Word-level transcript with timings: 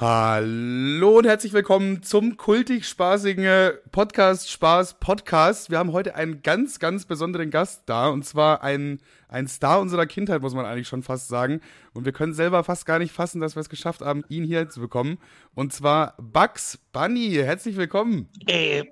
Hallo 0.00 1.18
und 1.18 1.26
herzlich 1.26 1.52
willkommen 1.52 2.04
zum 2.04 2.36
kultig 2.36 2.86
spaßigen 2.86 3.72
Podcast 3.90 4.48
Spaß 4.48 5.00
Podcast. 5.00 5.72
Wir 5.72 5.78
haben 5.78 5.90
heute 5.90 6.14
einen 6.14 6.40
ganz, 6.42 6.78
ganz 6.78 7.04
besonderen 7.04 7.50
Gast 7.50 7.82
da 7.86 8.06
und 8.06 8.24
zwar 8.24 8.62
ein, 8.62 9.00
ein 9.26 9.48
Star 9.48 9.80
unserer 9.80 10.06
Kindheit, 10.06 10.40
muss 10.40 10.54
man 10.54 10.66
eigentlich 10.66 10.86
schon 10.86 11.02
fast 11.02 11.26
sagen. 11.26 11.60
Und 11.94 12.04
wir 12.04 12.12
können 12.12 12.32
selber 12.32 12.62
fast 12.62 12.86
gar 12.86 13.00
nicht 13.00 13.10
fassen, 13.10 13.40
dass 13.40 13.56
wir 13.56 13.60
es 13.60 13.68
geschafft 13.68 14.00
haben, 14.00 14.22
ihn 14.28 14.44
hier 14.44 14.68
zu 14.68 14.78
bekommen. 14.78 15.18
Und 15.56 15.72
zwar 15.72 16.14
Bugs 16.18 16.78
Bunny. 16.92 17.32
Herzlich 17.32 17.76
willkommen. 17.76 18.28
Äh, 18.46 18.84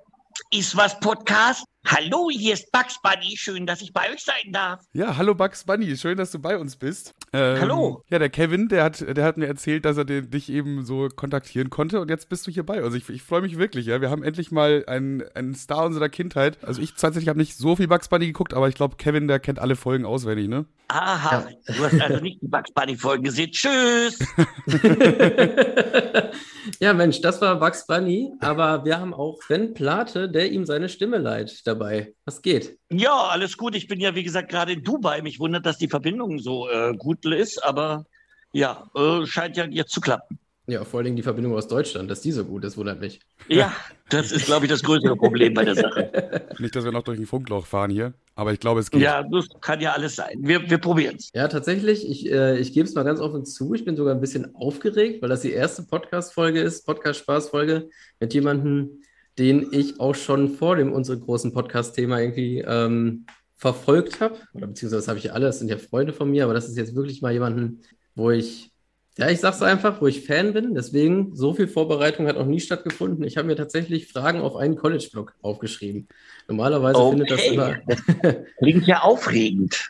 ist 0.51 0.75
was 0.75 0.99
Podcast? 0.99 1.63
Hallo, 1.85 2.29
hier 2.29 2.53
ist 2.53 2.69
Bugs 2.71 2.97
Bunny. 3.01 3.37
Schön, 3.37 3.65
dass 3.65 3.81
ich 3.81 3.93
bei 3.93 4.11
euch 4.11 4.21
sein 4.21 4.51
darf. 4.51 4.83
Ja, 4.91 5.15
hallo 5.15 5.33
Bugs 5.35 5.63
Bunny. 5.63 5.95
Schön, 5.95 6.17
dass 6.17 6.31
du 6.31 6.39
bei 6.39 6.57
uns 6.57 6.75
bist. 6.75 7.13
Ähm, 7.31 7.61
Hallo. 7.61 8.03
Ja, 8.09 8.19
der 8.19 8.29
Kevin, 8.29 8.67
der 8.67 8.83
hat, 8.83 8.99
der 9.15 9.23
hat 9.23 9.37
mir 9.37 9.47
erzählt, 9.47 9.85
dass 9.85 9.95
er 9.95 10.03
den, 10.03 10.29
dich 10.29 10.49
eben 10.49 10.85
so 10.85 11.07
kontaktieren 11.07 11.69
konnte 11.69 12.01
und 12.01 12.09
jetzt 12.09 12.27
bist 12.27 12.45
du 12.45 12.51
hier 12.51 12.65
bei. 12.65 12.83
Also 12.83 12.97
ich, 12.97 13.07
ich 13.07 13.23
freue 13.23 13.41
mich 13.41 13.57
wirklich, 13.57 13.85
ja. 13.85 14.01
Wir 14.01 14.09
haben 14.09 14.21
endlich 14.21 14.51
mal 14.51 14.83
einen, 14.87 15.23
einen 15.33 15.55
Star 15.55 15.85
unserer 15.85 16.09
Kindheit. 16.09 16.57
Also 16.61 16.81
ich 16.81 16.93
tatsächlich 16.93 17.29
habe 17.29 17.39
nicht 17.39 17.55
so 17.55 17.77
viel 17.77 17.87
Bugs 17.87 18.09
Bunny 18.09 18.27
geguckt, 18.27 18.53
aber 18.53 18.67
ich 18.67 18.75
glaube, 18.75 18.97
Kevin, 18.97 19.29
der 19.29 19.39
kennt 19.39 19.59
alle 19.59 19.77
Folgen 19.77 20.05
auswendig, 20.05 20.49
ne? 20.49 20.65
Aha, 20.89 21.47
du 21.67 21.85
hast 21.85 22.01
also 22.01 22.21
nicht 22.21 22.41
die 22.41 22.47
Bugs 22.47 22.71
Bunny 22.73 22.97
Folgen 22.97 23.23
gesehen. 23.23 23.51
Tschüss. 23.51 24.19
ja, 26.79 26.93
Mensch, 26.93 27.21
das 27.21 27.41
war 27.41 27.59
Bugs 27.59 27.85
Bunny, 27.87 28.31
aber 28.39 28.85
wir 28.85 28.99
haben 28.99 29.13
auch 29.13 29.41
Sven 29.41 29.73
Plate, 29.73 30.29
der 30.29 30.51
ihm 30.51 30.65
seine 30.65 30.89
Stimme 30.89 31.17
leiht 31.17 31.65
dabei. 31.65 32.13
Was 32.25 32.41
geht? 32.41 32.77
Ja, 32.91 33.15
alles 33.27 33.57
gut. 33.57 33.75
Ich 33.75 33.87
bin 33.87 33.99
ja, 33.99 34.15
wie 34.15 34.23
gesagt, 34.23 34.49
gerade 34.49 34.73
in 34.73 34.83
Dubai. 34.83 35.21
Mich 35.21 35.39
wundert, 35.39 35.65
dass 35.65 35.77
die 35.77 35.89
Verbindung 35.89 36.39
so 36.39 36.69
äh, 36.69 36.93
gut 36.97 37.25
ist, 37.25 37.63
aber 37.63 38.05
ja, 38.51 38.89
äh, 38.95 39.25
scheint 39.25 39.57
ja 39.57 39.65
jetzt 39.65 39.91
zu 39.91 40.01
klappen. 40.01 40.39
Ja, 40.69 40.83
vor 40.83 40.97
allen 40.97 41.05
Dingen 41.05 41.15
die 41.15 41.23
Verbindung 41.23 41.55
aus 41.55 41.69
Deutschland, 41.69 42.11
dass 42.11 42.19
die 42.19 42.33
so 42.33 42.43
gut 42.43 42.65
ist, 42.65 42.75
wundert 42.75 42.99
mich. 42.99 43.21
Ja, 43.47 43.73
das 44.09 44.33
ist, 44.33 44.47
glaube 44.47 44.65
ich, 44.65 44.71
das 44.71 44.83
größere 44.83 45.15
Problem 45.15 45.53
bei 45.53 45.63
der 45.63 45.75
Sache. 45.75 46.45
Nicht, 46.59 46.75
dass 46.75 46.83
wir 46.83 46.91
noch 46.91 47.03
durch 47.03 47.17
ein 47.17 47.25
Funkloch 47.25 47.65
fahren 47.65 47.89
hier, 47.89 48.13
aber 48.35 48.51
ich 48.51 48.59
glaube, 48.59 48.81
es 48.81 48.91
geht. 48.91 49.01
Ja, 49.01 49.23
das 49.23 49.47
kann 49.61 49.79
ja 49.79 49.93
alles 49.93 50.17
sein. 50.17 50.35
Wir, 50.41 50.69
wir 50.69 50.77
probieren 50.77 51.15
es. 51.15 51.31
Ja, 51.33 51.47
tatsächlich, 51.47 52.05
ich, 52.09 52.29
äh, 52.29 52.59
ich 52.59 52.73
gebe 52.73 52.85
es 52.85 52.95
mal 52.95 53.03
ganz 53.03 53.21
offen 53.21 53.45
zu. 53.45 53.73
Ich 53.75 53.85
bin 53.85 53.95
sogar 53.95 54.13
ein 54.13 54.19
bisschen 54.19 54.55
aufgeregt, 54.55 55.21
weil 55.21 55.29
das 55.29 55.39
die 55.39 55.53
erste 55.53 55.83
Podcast-Folge 55.83 56.59
ist, 56.59 56.85
Podcast-Spaß-Folge 56.85 57.89
mit 58.19 58.33
jemandem, 58.33 59.03
den 59.39 59.69
ich 59.71 60.01
auch 60.01 60.15
schon 60.15 60.49
vor 60.49 60.75
dem 60.75 60.91
unserem 60.91 61.21
großen 61.21 61.53
Podcast-Thema 61.53 62.19
irgendwie 62.19 62.59
ähm, 62.59 63.25
verfolgt 63.55 64.19
habe. 64.19 64.35
Oder 64.53 64.67
beziehungsweise 64.67 65.01
das 65.01 65.07
habe 65.07 65.19
ich 65.19 65.25
ja 65.25 65.31
alle, 65.31 65.45
das 65.45 65.59
sind 65.59 65.69
ja 65.69 65.77
Freunde 65.77 66.11
von 66.11 66.29
mir, 66.29 66.43
aber 66.43 66.53
das 66.53 66.67
ist 66.67 66.75
jetzt 66.75 66.93
wirklich 66.93 67.21
mal 67.21 67.31
jemanden, 67.31 67.83
wo 68.15 68.31
ich 68.31 68.73
ja, 69.17 69.29
ich 69.29 69.39
sag's 69.39 69.61
einfach, 69.61 69.99
wo 70.01 70.07
ich 70.07 70.25
Fan 70.25 70.53
bin. 70.53 70.73
Deswegen, 70.75 71.35
so 71.35 71.53
viel 71.53 71.67
Vorbereitung 71.67 72.27
hat 72.27 72.37
auch 72.37 72.45
nie 72.45 72.59
stattgefunden. 72.59 73.23
Ich 73.25 73.37
habe 73.37 73.47
mir 73.47 73.55
tatsächlich 73.55 74.07
Fragen 74.11 74.41
auf 74.41 74.55
einen 74.55 74.75
College-Blog 74.75 75.33
aufgeschrieben. 75.41 76.07
Normalerweise 76.47 76.99
Okay. 76.99 77.09
findet 77.17 77.31
das 77.31 77.47
immer, 77.47 77.75
Klingt 78.59 78.87
ja 78.87 79.01
aufregend. 79.01 79.89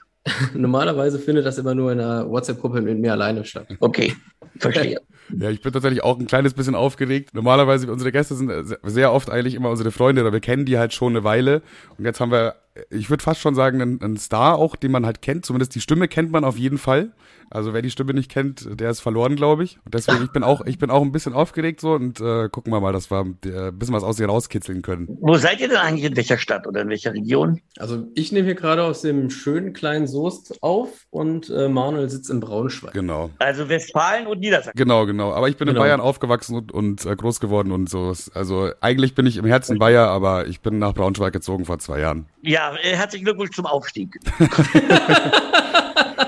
normalerweise 0.53 1.19
findet 1.19 1.45
das 1.45 1.57
immer 1.57 1.75
nur 1.75 1.91
in 1.91 1.99
einer 1.99 2.29
WhatsApp-Gruppe 2.29 2.81
mit 2.81 2.97
mir 2.99 3.11
alleine 3.13 3.45
statt. 3.45 3.67
Okay, 3.79 4.15
verstehe. 4.59 4.99
Ja, 5.37 5.49
ich 5.49 5.61
bin 5.61 5.73
tatsächlich 5.73 6.01
auch 6.05 6.17
ein 6.17 6.25
kleines 6.25 6.53
bisschen 6.53 6.73
aufgeregt. 6.73 7.33
Normalerweise, 7.33 7.91
unsere 7.91 8.13
Gäste 8.13 8.33
sind 8.33 8.49
äh, 8.49 8.63
se- 8.63 8.79
sehr 8.85 9.11
oft 9.11 9.29
eigentlich 9.29 9.55
immer 9.55 9.69
unsere 9.69 9.91
Freunde, 9.91 10.21
oder 10.21 10.31
wir 10.31 10.39
kennen 10.39 10.63
die 10.63 10.77
halt 10.77 10.93
schon 10.93 11.11
eine 11.17 11.25
Weile. 11.25 11.61
Und 11.97 12.05
jetzt 12.05 12.21
haben 12.21 12.31
wir, 12.31 12.55
ich 12.89 13.09
würde 13.09 13.23
fast 13.23 13.39
schon 13.41 13.55
sagen, 13.55 13.81
einen, 13.81 14.01
einen 14.01 14.17
Star 14.17 14.55
auch, 14.57 14.75
den 14.75 14.91
man 14.91 15.05
halt 15.05 15.21
kennt. 15.21 15.45
Zumindest 15.45 15.75
die 15.75 15.81
Stimme 15.81 16.07
kennt 16.07 16.31
man 16.31 16.43
auf 16.43 16.57
jeden 16.57 16.77
Fall. 16.77 17.11
Also 17.49 17.73
wer 17.73 17.81
die 17.81 17.89
Stimme 17.91 18.13
nicht 18.13 18.29
kennt, 18.29 18.67
der 18.77 18.89
ist 18.89 18.99
verloren, 18.99 19.37
glaube 19.37 19.63
ich. 19.63 19.79
Und 19.85 19.93
deswegen, 19.93 20.21
ich 20.21 20.31
bin 20.33 20.43
auch, 20.43 20.65
ich 20.65 20.79
bin 20.79 20.89
auch 20.89 21.01
ein 21.01 21.13
bisschen 21.13 21.31
aufgeregt 21.33 21.79
so 21.79 21.93
und 21.93 22.19
äh, 22.19 22.49
gucken 22.49 22.73
wir 22.73 22.81
mal, 22.81 22.91
dass 22.91 23.09
wir 23.09 23.25
äh, 23.45 23.69
ein 23.69 23.79
bisschen 23.79 23.95
was 23.95 24.03
aus 24.03 24.19
ihr 24.19 24.25
rauskitzeln 24.27 24.81
können. 24.81 25.07
Wo 25.21 25.35
seid 25.37 25.61
ihr 25.61 25.69
denn 25.69 25.77
eigentlich? 25.77 26.03
In 26.03 26.17
welcher 26.17 26.37
Stadt 26.37 26.67
oder 26.67 26.81
in 26.81 26.89
welcher 26.89 27.13
Region? 27.13 27.61
Also 27.77 28.05
ich 28.15 28.33
nehme 28.33 28.45
hier 28.47 28.55
gerade 28.55 28.83
aus 28.83 29.01
dem 29.01 29.29
schönen 29.29 29.71
kleinen 29.71 30.07
Soest 30.07 30.61
auf 30.61 30.89
und 31.09 31.49
äh, 31.49 31.69
Manuel 31.69 32.09
sitzt 32.09 32.29
in 32.29 32.41
Braunschweig. 32.41 32.91
Genau. 32.93 33.29
Also 33.39 33.69
Westfalen 33.69 34.27
und 34.27 34.41
Niedersachsen. 34.41 34.73
Genau, 34.75 35.05
genau. 35.05 35.31
Aber 35.31 35.47
ich 35.47 35.55
bin 35.55 35.67
Genau. 35.67 35.79
in 35.79 35.83
Bayern 35.85 36.01
aufgewachsen 36.01 36.53
und, 36.55 36.71
und 36.73 37.05
äh, 37.05 37.15
groß 37.15 37.39
geworden 37.39 37.71
und 37.71 37.89
so. 37.89 38.13
Also 38.33 38.71
eigentlich 38.81 39.15
bin 39.15 39.25
ich 39.25 39.37
im 39.37 39.45
Herzen 39.45 39.79
Bayer, 39.79 40.07
aber 40.09 40.47
ich 40.47 40.59
bin 40.59 40.79
nach 40.79 40.93
Braunschweig 40.93 41.31
gezogen 41.31 41.63
vor 41.65 41.79
zwei 41.79 41.99
Jahren. 42.01 42.25
Ja, 42.41 42.66
äh, 42.75 42.95
herzlichen 42.95 43.25
Glückwunsch 43.25 43.55
zum 43.55 43.65
Aufstieg. 43.65 44.19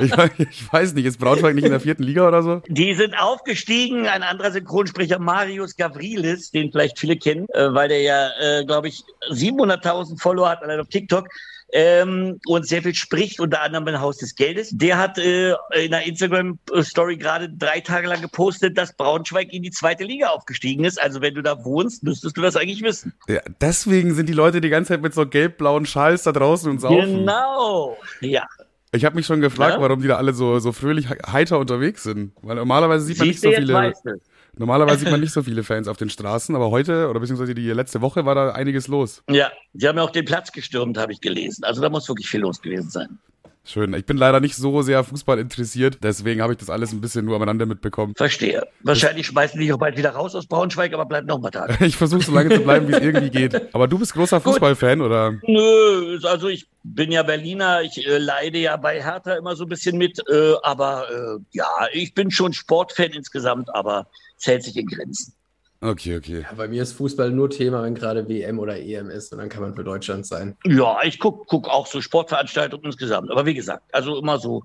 Ich, 0.01 0.13
ich 0.37 0.73
weiß 0.73 0.93
nicht, 0.93 1.05
ist 1.05 1.19
Braunschweig 1.19 1.55
nicht 1.55 1.65
in 1.65 1.71
der 1.71 1.79
vierten 1.79 2.03
Liga 2.03 2.27
oder 2.27 2.41
so? 2.41 2.61
Die 2.67 2.93
sind 2.93 3.19
aufgestiegen. 3.19 4.07
Ein 4.07 4.23
anderer 4.23 4.51
Synchronsprecher, 4.51 5.19
Marius 5.19 5.75
Gavrilis, 5.75 6.51
den 6.51 6.71
vielleicht 6.71 6.99
viele 6.99 7.17
kennen, 7.17 7.47
äh, 7.53 7.73
weil 7.73 7.89
der 7.89 8.01
ja, 8.01 8.29
äh, 8.39 8.65
glaube 8.65 8.87
ich, 8.87 9.03
700.000 9.29 10.19
Follower 10.19 10.49
hat 10.49 10.63
allein 10.63 10.79
auf 10.79 10.87
TikTok. 10.87 11.27
Ähm, 11.71 12.39
und 12.47 12.67
sehr 12.67 12.81
viel 12.81 12.95
spricht, 12.95 13.39
unter 13.39 13.61
anderem 13.61 13.87
im 13.87 13.99
Haus 14.01 14.17
des 14.17 14.35
Geldes. 14.35 14.69
Der 14.71 14.97
hat 14.97 15.17
äh, 15.19 15.51
in 15.75 15.93
einer 15.93 16.03
Instagram-Story 16.03 17.17
gerade 17.17 17.47
drei 17.49 17.79
Tage 17.79 18.07
lang 18.07 18.21
gepostet, 18.21 18.77
dass 18.77 18.93
Braunschweig 18.95 19.53
in 19.53 19.61
die 19.61 19.69
zweite 19.71 20.03
Liga 20.03 20.29
aufgestiegen 20.29 20.83
ist. 20.83 20.99
Also 20.99 21.21
wenn 21.21 21.35
du 21.35 21.43
da 21.43 21.63
wohnst, 21.63 22.03
müsstest 22.03 22.35
du 22.37 22.41
das 22.41 22.55
eigentlich 22.55 22.81
wissen. 22.81 23.13
Ja, 23.27 23.41
deswegen 23.61 24.15
sind 24.15 24.27
die 24.29 24.33
Leute 24.33 24.61
die 24.61 24.69
ganze 24.69 24.89
Zeit 24.93 25.01
mit 25.01 25.13
so 25.13 25.27
gelb-blauen 25.27 25.85
Schals 25.85 26.23
da 26.23 26.31
draußen 26.31 26.71
und 26.71 26.79
saufen. 26.81 27.19
Genau. 27.19 27.97
Ja. 28.21 28.43
Ich 28.91 29.05
habe 29.05 29.15
mich 29.15 29.27
schon 29.27 29.39
gefragt, 29.39 29.75
Ja? 29.75 29.81
warum 29.81 30.01
die 30.01 30.07
da 30.07 30.15
alle 30.17 30.33
so, 30.33 30.57
so 30.57 30.71
fröhlich 30.71 31.07
he- 31.09 31.31
heiter 31.31 31.59
unterwegs 31.59 32.01
sind. 32.01 32.31
Weil 32.41 32.55
normalerweise 32.55 33.05
sieht 33.05 33.19
man 33.19 33.27
nicht 33.27 33.39
Siehst 33.39 33.43
so 33.43 33.49
du, 33.65 33.71
jetzt 33.83 34.01
viele. 34.01 34.15
du. 34.15 34.21
Normalerweise 34.59 34.99
sieht 34.99 35.11
man 35.11 35.21
nicht 35.21 35.33
so 35.33 35.41
viele 35.41 35.63
Fans 35.63 35.87
auf 35.87 35.97
den 35.97 36.09
Straßen, 36.09 36.53
aber 36.53 36.69
heute 36.69 37.09
oder 37.09 37.19
beziehungsweise 37.19 37.55
die 37.55 37.71
letzte 37.71 38.01
Woche 38.01 38.25
war 38.25 38.35
da 38.35 38.51
einiges 38.51 38.87
los. 38.87 39.23
Ja, 39.29 39.51
sie 39.73 39.87
haben 39.87 39.97
ja 39.97 40.03
auch 40.03 40.11
den 40.11 40.25
Platz 40.25 40.51
gestürmt, 40.51 40.97
habe 40.97 41.13
ich 41.13 41.21
gelesen. 41.21 41.63
Also 41.63 41.81
da 41.81 41.89
muss 41.89 42.07
wirklich 42.09 42.29
viel 42.29 42.41
los 42.41 42.61
gewesen 42.61 42.89
sein. 42.89 43.17
Schön. 43.63 43.93
Ich 43.93 44.05
bin 44.05 44.17
leider 44.17 44.39
nicht 44.39 44.55
so 44.55 44.81
sehr 44.81 45.03
Fußball 45.03 45.37
interessiert, 45.37 45.99
deswegen 46.01 46.41
habe 46.41 46.53
ich 46.53 46.59
das 46.59 46.69
alles 46.69 46.91
ein 46.91 47.01
bisschen 47.01 47.25
nur 47.25 47.35
aneinander 47.35 47.67
mitbekommen. 47.67 48.15
Verstehe. 48.15 48.67
Wahrscheinlich 48.81 49.27
schmeißen 49.27 49.59
die 49.59 49.67
dich 49.67 49.73
auch 49.73 49.77
bald 49.77 49.95
wieder 49.95 50.09
raus 50.09 50.33
aus 50.33 50.47
Braunschweig, 50.47 50.91
aber 50.93 51.05
bleib 51.05 51.25
noch 51.25 51.39
mal 51.39 51.51
da. 51.51 51.67
Ich 51.81 51.95
versuche 51.95 52.23
so 52.23 52.33
lange 52.33 52.49
zu 52.49 52.61
bleiben, 52.61 52.87
wie 52.87 52.93
es 52.93 52.99
irgendwie 52.99 53.29
geht. 53.29 53.73
Aber 53.73 53.87
du 53.87 53.99
bist 53.99 54.13
großer 54.13 54.41
Fußballfan, 54.41 55.01
oder? 55.01 55.35
Nö, 55.45 56.19
also 56.23 56.47
ich 56.47 56.67
bin 56.83 57.11
ja 57.11 57.23
Berliner, 57.23 57.81
ich 57.83 58.05
äh, 58.05 58.17
leide 58.17 58.57
ja 58.57 58.75
bei 58.75 59.03
Hertha 59.03 59.35
immer 59.35 59.55
so 59.55 59.65
ein 59.65 59.69
bisschen 59.69 59.97
mit, 59.97 60.19
äh, 60.27 60.53
aber 60.63 61.05
äh, 61.11 61.39
ja, 61.51 61.67
ich 61.93 62.13
bin 62.13 62.31
schon 62.31 62.53
Sportfan 62.53 63.11
insgesamt, 63.11 63.73
aber 63.75 64.07
hält 64.47 64.63
sich 64.63 64.77
in 64.77 64.85
Grenzen. 64.85 65.33
Okay, 65.81 66.17
okay. 66.17 66.41
Ja, 66.41 66.53
bei 66.55 66.67
mir 66.67 66.83
ist 66.83 66.91
Fußball 66.93 67.31
nur 67.31 67.49
Thema, 67.49 67.83
wenn 67.83 67.95
gerade 67.95 68.27
WM 68.27 68.59
oder 68.59 68.77
EM 68.77 69.09
ist 69.09 69.31
und 69.31 69.37
dann 69.37 69.47
kann 69.47 69.61
man 69.61 69.75
für 69.75 69.85
Deutschland 69.85 70.25
sein. 70.25 70.57
Ja, 70.65 70.97
ich 71.03 71.19
guck, 71.19 71.47
guck 71.47 71.69
auch 71.69 71.87
so 71.87 72.01
Sportveranstaltungen 72.01 72.85
insgesamt, 72.85 73.31
aber 73.31 73.45
wie 73.45 73.53
gesagt, 73.53 73.83
also 73.93 74.17
immer 74.17 74.39
so 74.39 74.63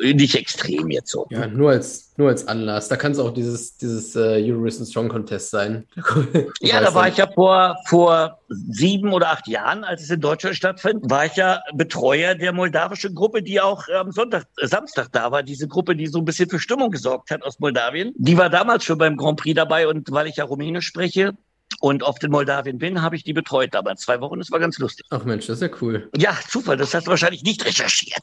nicht 0.00 0.36
extrem 0.36 0.90
jetzt 0.90 1.10
so. 1.10 1.26
Ja, 1.30 1.46
nur 1.46 1.70
als, 1.70 2.12
nur 2.16 2.28
als 2.28 2.46
Anlass. 2.46 2.88
Da 2.88 2.96
kann 2.96 3.12
es 3.12 3.18
auch 3.18 3.32
dieses, 3.32 3.76
dieses 3.76 4.14
äh, 4.16 4.42
Eurovision 4.42 4.86
Strong 4.86 5.08
Contest 5.08 5.50
sein. 5.50 5.86
Ja, 6.60 6.80
da 6.80 6.94
war 6.94 7.08
ich 7.08 7.16
ja 7.16 7.30
vor, 7.30 7.76
vor 7.86 8.38
sieben 8.48 9.12
oder 9.12 9.30
acht 9.30 9.46
Jahren, 9.48 9.84
als 9.84 10.02
es 10.02 10.10
in 10.10 10.20
Deutschland 10.20 10.56
stattfand, 10.56 11.10
war 11.10 11.26
ich 11.26 11.36
ja 11.36 11.60
Betreuer 11.74 12.34
der 12.34 12.52
moldawischen 12.52 13.14
Gruppe, 13.14 13.42
die 13.42 13.60
auch 13.60 13.84
am 13.88 14.12
Sonntag, 14.12 14.46
äh, 14.58 14.66
Samstag 14.66 15.08
da 15.12 15.30
war. 15.30 15.42
Diese 15.42 15.68
Gruppe, 15.68 15.96
die 15.96 16.06
so 16.06 16.18
ein 16.18 16.24
bisschen 16.24 16.48
für 16.48 16.58
Stimmung 16.58 16.90
gesorgt 16.90 17.30
hat 17.30 17.42
aus 17.42 17.58
Moldawien. 17.58 18.12
Die 18.16 18.36
war 18.36 18.50
damals 18.50 18.84
schon 18.84 18.98
beim 18.98 19.16
Grand 19.16 19.40
Prix 19.40 19.56
dabei 19.56 19.88
und 19.88 20.10
weil 20.10 20.26
ich 20.26 20.36
ja 20.36 20.44
Rumänisch 20.44 20.86
spreche 20.86 21.34
und 21.80 22.02
oft 22.02 22.22
in 22.24 22.30
Moldawien 22.30 22.78
bin, 22.78 23.02
habe 23.02 23.16
ich 23.16 23.22
die 23.24 23.32
betreut 23.32 23.72
damals 23.74 24.02
zwei 24.02 24.20
Wochen. 24.20 24.38
Das 24.38 24.50
war 24.50 24.58
ganz 24.58 24.78
lustig. 24.78 25.06
Ach 25.10 25.24
Mensch, 25.24 25.46
das 25.46 25.60
ist 25.60 25.62
ja 25.62 25.76
cool. 25.80 26.08
Ja, 26.16 26.36
Zufall, 26.48 26.76
das 26.76 26.94
hast 26.94 27.06
du 27.06 27.10
wahrscheinlich 27.10 27.42
nicht 27.42 27.64
recherchiert. 27.64 28.18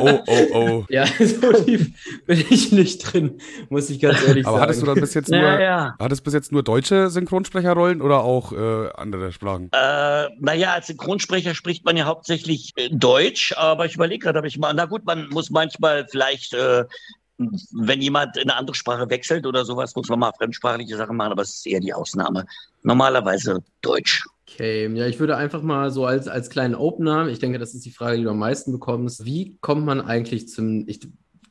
oh, 0.00 0.20
oh, 0.26 0.46
oh. 0.54 0.84
Ja, 0.88 1.06
so 1.06 1.52
tief 1.64 1.90
bin 2.26 2.44
ich 2.50 2.72
nicht 2.72 2.98
drin, 3.12 3.40
muss 3.68 3.90
ich 3.90 4.00
ganz 4.00 4.22
ehrlich 4.26 4.46
Aber 4.46 4.56
sagen. 4.56 4.62
hattest 4.68 4.82
du 4.82 4.86
dann 4.86 5.00
bis 5.00 5.14
jetzt 5.14 5.30
nur, 5.30 5.40
Ja, 5.40 5.60
ja. 5.60 5.94
hattest 5.98 6.24
bis 6.24 6.34
jetzt 6.34 6.52
nur 6.52 6.62
deutsche 6.62 7.10
Synchronsprecherrollen 7.10 8.02
oder 8.02 8.22
auch 8.22 8.52
äh, 8.52 8.90
andere 8.94 9.32
Sprachen? 9.32 9.70
Äh, 9.72 10.28
naja, 10.40 10.72
als 10.74 10.88
Synchronsprecher 10.88 11.54
spricht 11.54 11.84
man 11.84 11.96
ja 11.96 12.04
hauptsächlich 12.04 12.72
äh, 12.76 12.88
Deutsch, 12.90 13.52
aber 13.56 13.86
ich 13.86 13.94
überlege 13.94 14.24
gerade, 14.24 14.38
ob 14.40 14.44
ich 14.44 14.58
mal, 14.58 14.72
na 14.74 14.86
gut, 14.86 15.04
man 15.04 15.28
muss 15.28 15.50
manchmal 15.50 16.06
vielleicht, 16.10 16.54
äh, 16.54 16.84
wenn 17.38 18.00
jemand 18.00 18.36
in 18.36 18.50
eine 18.50 18.56
andere 18.56 18.74
Sprache 18.74 19.08
wechselt 19.10 19.46
oder 19.46 19.64
sowas, 19.64 19.94
muss 19.94 20.08
man 20.08 20.18
mal 20.18 20.32
fremdsprachliche 20.32 20.96
Sachen 20.96 21.16
machen, 21.16 21.32
aber 21.32 21.42
es 21.42 21.56
ist 21.56 21.66
eher 21.66 21.80
die 21.80 21.92
Ausnahme. 21.92 22.46
Normalerweise 22.82 23.62
Deutsch. 23.82 24.24
Okay, 24.48 24.88
ja, 24.94 25.06
ich 25.06 25.18
würde 25.18 25.36
einfach 25.36 25.62
mal 25.62 25.90
so 25.90 26.06
als, 26.06 26.28
als 26.28 26.50
kleinen 26.50 26.74
Opener, 26.74 27.28
ich 27.28 27.40
denke, 27.40 27.58
das 27.58 27.74
ist 27.74 27.84
die 27.84 27.90
Frage, 27.90 28.16
die 28.18 28.22
du 28.22 28.30
am 28.30 28.38
meisten 28.38 28.72
bekommst. 28.72 29.24
Wie 29.24 29.58
kommt 29.60 29.84
man 29.84 30.00
eigentlich 30.00 30.48
zum, 30.48 30.88
ich 30.88 31.00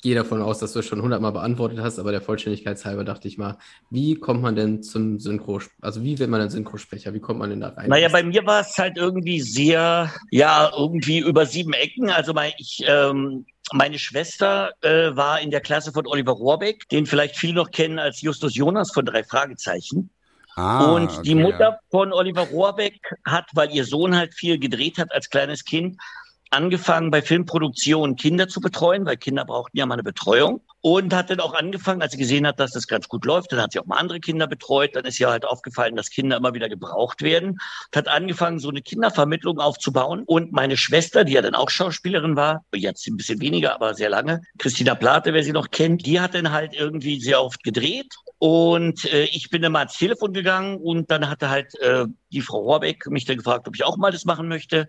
gehe 0.02 0.16
davon 0.16 0.42
aus, 0.42 0.60
dass 0.60 0.74
du 0.74 0.80
es 0.80 0.86
schon 0.86 1.02
hundertmal 1.02 1.32
beantwortet 1.32 1.80
hast, 1.80 2.00
aber 2.00 2.12
der 2.12 2.22
Vollständigkeit 2.22 2.84
halber 2.86 3.04
dachte 3.04 3.28
ich 3.28 3.38
mal, 3.38 3.58
wie 3.90 4.16
kommt 4.16 4.42
man 4.42 4.56
denn 4.56 4.84
zum 4.84 5.20
Synchro, 5.20 5.60
also 5.82 6.04
wie 6.04 6.20
wird 6.20 6.30
man 6.30 6.40
denn 6.40 6.52
Synchrosprecher? 6.52 7.14
Wie 7.14 7.20
kommt 7.20 7.40
man 7.40 7.50
denn 7.50 7.60
da 7.60 7.70
rein? 7.70 7.90
Naja, 7.90 8.10
bei 8.10 8.24
mir 8.24 8.46
war 8.46 8.62
es 8.62 8.78
halt 8.78 8.98
irgendwie 8.98 9.42
sehr, 9.42 10.12
ja, 10.32 10.72
irgendwie 10.78 11.20
über 11.20 11.46
sieben 11.46 11.74
Ecken. 11.74 12.10
Also 12.10 12.34
mein, 12.34 12.52
ich 12.60 12.84
ähm, 12.88 13.46
meine 13.73 14.00
Schwester 14.00 14.71
äh, 14.81 15.15
war 15.15 15.41
in 15.41 15.51
der 15.51 15.62
Klasse 15.62 15.91
von 15.91 16.06
Oliver 16.07 16.33
Rohrbeck, 16.33 16.88
den 16.89 17.06
vielleicht 17.06 17.35
viele 17.35 17.53
noch 17.53 17.71
kennen 17.71 18.00
als 18.00 18.21
Justus 18.21 18.56
Jonas 18.56 18.91
von 18.91 19.06
drei 19.06 19.23
Fragezeichen. 19.23 20.09
Ah, 20.56 20.94
und 20.94 21.09
okay, 21.09 21.21
die 21.23 21.35
Mutter 21.35 21.59
ja. 21.59 21.79
von 21.91 22.13
Oliver 22.13 22.44
Rohrbeck 22.44 23.00
hat, 23.25 23.45
weil 23.53 23.71
ihr 23.71 23.83
Sohn 23.83 24.15
halt 24.15 24.33
viel 24.33 24.57
gedreht 24.57 24.97
hat 24.97 25.12
als 25.12 25.29
kleines 25.29 25.65
Kind, 25.65 25.97
angefangen 26.51 27.12
bei 27.12 27.21
Filmproduktionen 27.21 28.15
Kinder 28.15 28.47
zu 28.47 28.62
betreuen, 28.62 29.06
weil 29.06 29.18
Kinder 29.18 29.45
brauchten 29.45 29.77
ja 29.77 29.86
mal 29.86 29.95
eine 29.95 30.03
Betreuung. 30.03 30.62
Und 30.81 31.15
hat 31.15 31.31
dann 31.31 31.39
auch 31.39 31.56
angefangen, 31.56 32.03
als 32.03 32.12
sie 32.12 32.19
gesehen 32.19 32.45
hat, 32.45 32.59
dass 32.59 32.71
das 32.71 32.86
ganz 32.86 33.07
gut 33.07 33.25
läuft, 33.25 33.51
dann 33.51 33.59
hat 33.59 33.71
sie 33.71 33.80
auch 33.80 33.88
mal 33.88 33.97
andere 33.97 34.19
Kinder 34.19 34.45
betreut. 34.45 34.95
Dann 34.95 35.03
ist 35.06 35.19
ihr 35.19 35.31
halt 35.31 35.44
aufgefallen, 35.44 35.95
dass 35.95 36.12
Kinder 36.12 36.38
immer 36.38 36.53
wieder 36.53 36.69
gebraucht 36.69 37.24
werden. 37.24 37.57
Hat 37.95 38.07
angefangen, 38.07 38.59
so 38.59 38.69
eine 38.69 38.83
Kindervermittlung 38.83 39.59
aufzubauen. 39.59 40.21
Und 40.27 40.51
meine 40.51 40.77
Schwester, 40.77 41.24
die 41.24 41.33
ja 41.33 41.42
dann 41.42 41.56
auch 41.56 41.71
Schauspielerin 41.71 42.36
war, 42.36 42.63
jetzt 42.75 43.07
ein 43.07 43.18
bisschen 43.18 43.41
weniger, 43.41 43.74
aber 43.74 43.95
sehr 43.95 44.12
lange, 44.12 44.41
Christina 44.59 44.94
Plate, 44.94 45.33
wer 45.33 45.44
sie 45.44 45.53
noch 45.53 45.71
kennt, 45.71 46.06
die 46.06 46.21
hat 46.21 46.36
dann 46.36 46.51
halt 46.51 46.75
irgendwie 46.75 47.19
sehr 47.19 47.41
oft 47.41 47.63
gedreht. 47.63 48.13
Und 48.38 49.06
äh, 49.06 49.24
ich 49.24 49.50
bin 49.50 49.63
dann 49.63 49.71
mal 49.71 49.80
ans 49.80 49.98
Telefon 49.98 50.33
gegangen 50.33 50.77
und 50.77 51.09
dann 51.09 51.30
hatte 51.30 51.50
halt 51.50 51.74
äh, 51.80 52.06
die 52.31 52.41
Frau 52.41 52.59
Rohrbeck 52.59 53.07
mich 53.07 53.25
dann 53.25 53.38
gefragt, 53.38 53.68
ob 53.68 53.75
ich 53.75 53.83
auch 53.83 53.98
mal 53.98 54.12
das 54.12 54.25
machen 54.25 54.48
möchte. 54.48 54.88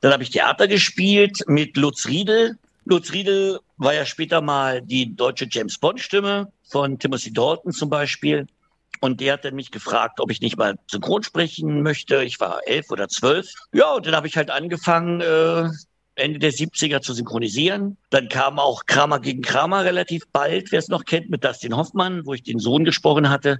Dann 0.00 0.12
habe 0.12 0.22
ich 0.22 0.30
Theater 0.30 0.68
gespielt 0.68 1.42
mit 1.46 1.76
Lutz 1.76 2.06
Riedel. 2.06 2.58
Lutz 2.84 3.12
Riedel 3.12 3.60
war 3.76 3.94
ja 3.94 4.06
später 4.06 4.40
mal 4.40 4.80
die 4.82 5.14
deutsche 5.14 5.46
James 5.50 5.78
Bond-Stimme 5.78 6.52
von 6.68 6.98
Timothy 6.98 7.32
Dalton 7.32 7.72
zum 7.72 7.90
Beispiel. 7.90 8.46
Und 9.00 9.20
der 9.20 9.34
hat 9.34 9.44
dann 9.44 9.54
mich 9.54 9.70
gefragt, 9.70 10.20
ob 10.20 10.30
ich 10.30 10.40
nicht 10.40 10.56
mal 10.56 10.76
synchron 10.90 11.22
sprechen 11.22 11.82
möchte. 11.82 12.24
Ich 12.24 12.40
war 12.40 12.60
elf 12.66 12.90
oder 12.90 13.08
zwölf. 13.08 13.52
Ja, 13.72 13.94
und 13.94 14.06
dann 14.06 14.16
habe 14.16 14.26
ich 14.26 14.36
halt 14.36 14.50
angefangen, 14.50 15.20
äh, 15.20 15.68
Ende 16.16 16.40
der 16.40 16.52
70er 16.52 17.00
zu 17.00 17.12
synchronisieren. 17.12 17.96
Dann 18.10 18.28
kam 18.28 18.58
auch 18.58 18.86
Kramer 18.86 19.20
gegen 19.20 19.42
Kramer 19.42 19.84
relativ 19.84 20.24
bald, 20.32 20.72
wer 20.72 20.80
es 20.80 20.88
noch 20.88 21.04
kennt, 21.04 21.30
mit 21.30 21.44
Dustin 21.44 21.76
Hoffmann, 21.76 22.26
wo 22.26 22.34
ich 22.34 22.42
den 22.42 22.58
Sohn 22.58 22.84
gesprochen 22.84 23.30
hatte. 23.30 23.58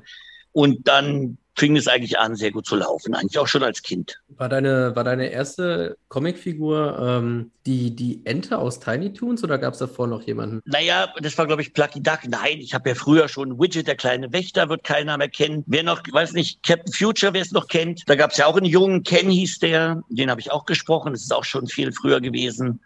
Und 0.53 0.89
dann 0.89 1.39
fing 1.59 1.77
es 1.77 1.89
eigentlich 1.89 2.19
an, 2.19 2.37
sehr 2.37 2.53
gut 2.53 2.67
zu 2.67 2.77
laufen, 2.77 3.15
eigentlich 3.15 3.39
auch 3.39 3.49
schon 3.49 3.63
als 3.63 3.83
Kind. 3.83 4.21
War 4.29 4.49
deine, 4.49 4.95
war 4.95 5.05
deine 5.05 5.29
erste 5.31 5.97
Comicfigur 6.09 6.99
ähm, 7.01 7.51
die, 7.67 7.95
die 7.95 8.21
Ente 8.25 8.59
aus 8.59 8.81
Tiny 8.81 9.13
Toons 9.13 9.43
oder 9.43 9.59
gab 9.59 9.75
es 9.75 9.81
davor 9.81 10.07
noch 10.07 10.23
jemanden? 10.23 10.61
Naja, 10.65 11.13
das 11.21 11.37
war, 11.37 11.47
glaube 11.47 11.63
ich, 11.63 11.75
Plucky 11.75 12.03
Duck. 12.03 12.21
Nein, 12.29 12.59
ich 12.59 12.75
habe 12.75 12.89
ja 12.89 12.95
früher 12.95 13.29
schon 13.29 13.59
Widget, 13.59 13.89
der 13.89 13.97
kleine 13.97 14.33
Wächter, 14.33 14.69
wird 14.69 14.85
keiner 14.85 15.19
mehr 15.19 15.29
kennen. 15.29 15.65
Wer 15.67 15.83
noch, 15.83 16.03
weiß 16.11 16.33
nicht, 16.33 16.63
Captain 16.63 16.93
Future, 16.93 17.35
wer 17.35 17.43
es 17.43 17.53
noch 17.53 17.67
kennt. 17.69 18.03
Da 18.07 18.15
gab 18.15 18.31
es 18.31 18.37
ja 18.37 18.47
auch 18.47 18.57
einen 18.57 18.67
jungen, 18.67 19.03
Ken 19.03 19.29
hieß 19.29 19.59
der, 19.59 20.03
den 20.09 20.31
habe 20.31 20.41
ich 20.41 20.53
auch 20.53 20.65
gesprochen. 20.65 21.13
Das 21.13 21.23
ist 21.23 21.35
auch 21.35 21.45
schon 21.45 21.67
viel 21.67 21.93
früher 21.93 22.21
gewesen. 22.21 22.81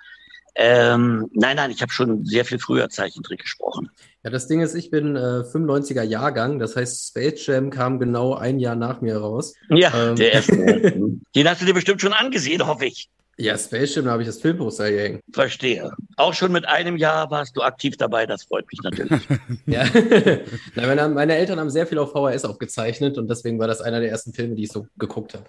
Ähm, 0.54 1.28
nein, 1.32 1.56
nein, 1.56 1.70
ich 1.70 1.80
habe 1.80 1.92
schon 1.92 2.24
sehr 2.24 2.44
viel 2.44 2.58
früher 2.58 2.88
Zeichentrick 2.90 3.40
gesprochen. 3.40 3.90
Ja, 4.22 4.30
das 4.30 4.48
Ding 4.48 4.60
ist, 4.60 4.74
ich 4.74 4.90
bin 4.90 5.16
äh, 5.16 5.44
95er 5.44 6.02
Jahrgang, 6.02 6.58
das 6.58 6.76
heißt, 6.76 7.08
Space 7.08 7.46
Jam 7.46 7.70
kam 7.70 7.98
genau 7.98 8.34
ein 8.34 8.58
Jahr 8.58 8.76
nach 8.76 9.00
mir 9.00 9.16
raus. 9.16 9.54
Ja, 9.70 10.10
ähm. 10.10 10.16
der 10.16 10.32
erste. 10.32 10.56
Den 11.34 11.48
hast 11.48 11.62
du 11.62 11.66
dir 11.66 11.74
bestimmt 11.74 12.00
schon 12.00 12.12
angesehen, 12.12 12.66
hoffe 12.66 12.84
ich. 12.86 13.08
Ja, 13.38 13.56
Space 13.56 13.94
Jam, 13.94 14.04
da 14.04 14.12
habe 14.12 14.22
ich 14.22 14.28
das 14.28 14.40
Filmposter 14.40 14.86
hier 14.86 15.00
hängen. 15.00 15.20
Verstehe. 15.32 15.90
Auch 16.16 16.34
schon 16.34 16.52
mit 16.52 16.68
einem 16.68 16.96
Jahr 16.96 17.30
warst 17.30 17.56
du 17.56 17.62
aktiv 17.62 17.96
dabei, 17.96 18.26
das 18.26 18.44
freut 18.44 18.66
mich 18.70 18.80
natürlich. 18.82 19.22
ja, 19.66 19.84
Na, 20.74 20.86
meine, 20.86 21.08
meine 21.08 21.36
Eltern 21.36 21.58
haben 21.58 21.70
sehr 21.70 21.86
viel 21.86 21.98
auf 21.98 22.12
VHS 22.12 22.44
aufgezeichnet 22.44 23.16
und 23.16 23.28
deswegen 23.30 23.58
war 23.58 23.66
das 23.66 23.80
einer 23.80 24.00
der 24.00 24.10
ersten 24.10 24.34
Filme, 24.34 24.54
die 24.54 24.64
ich 24.64 24.72
so 24.72 24.86
geguckt 24.98 25.32
habe. 25.32 25.46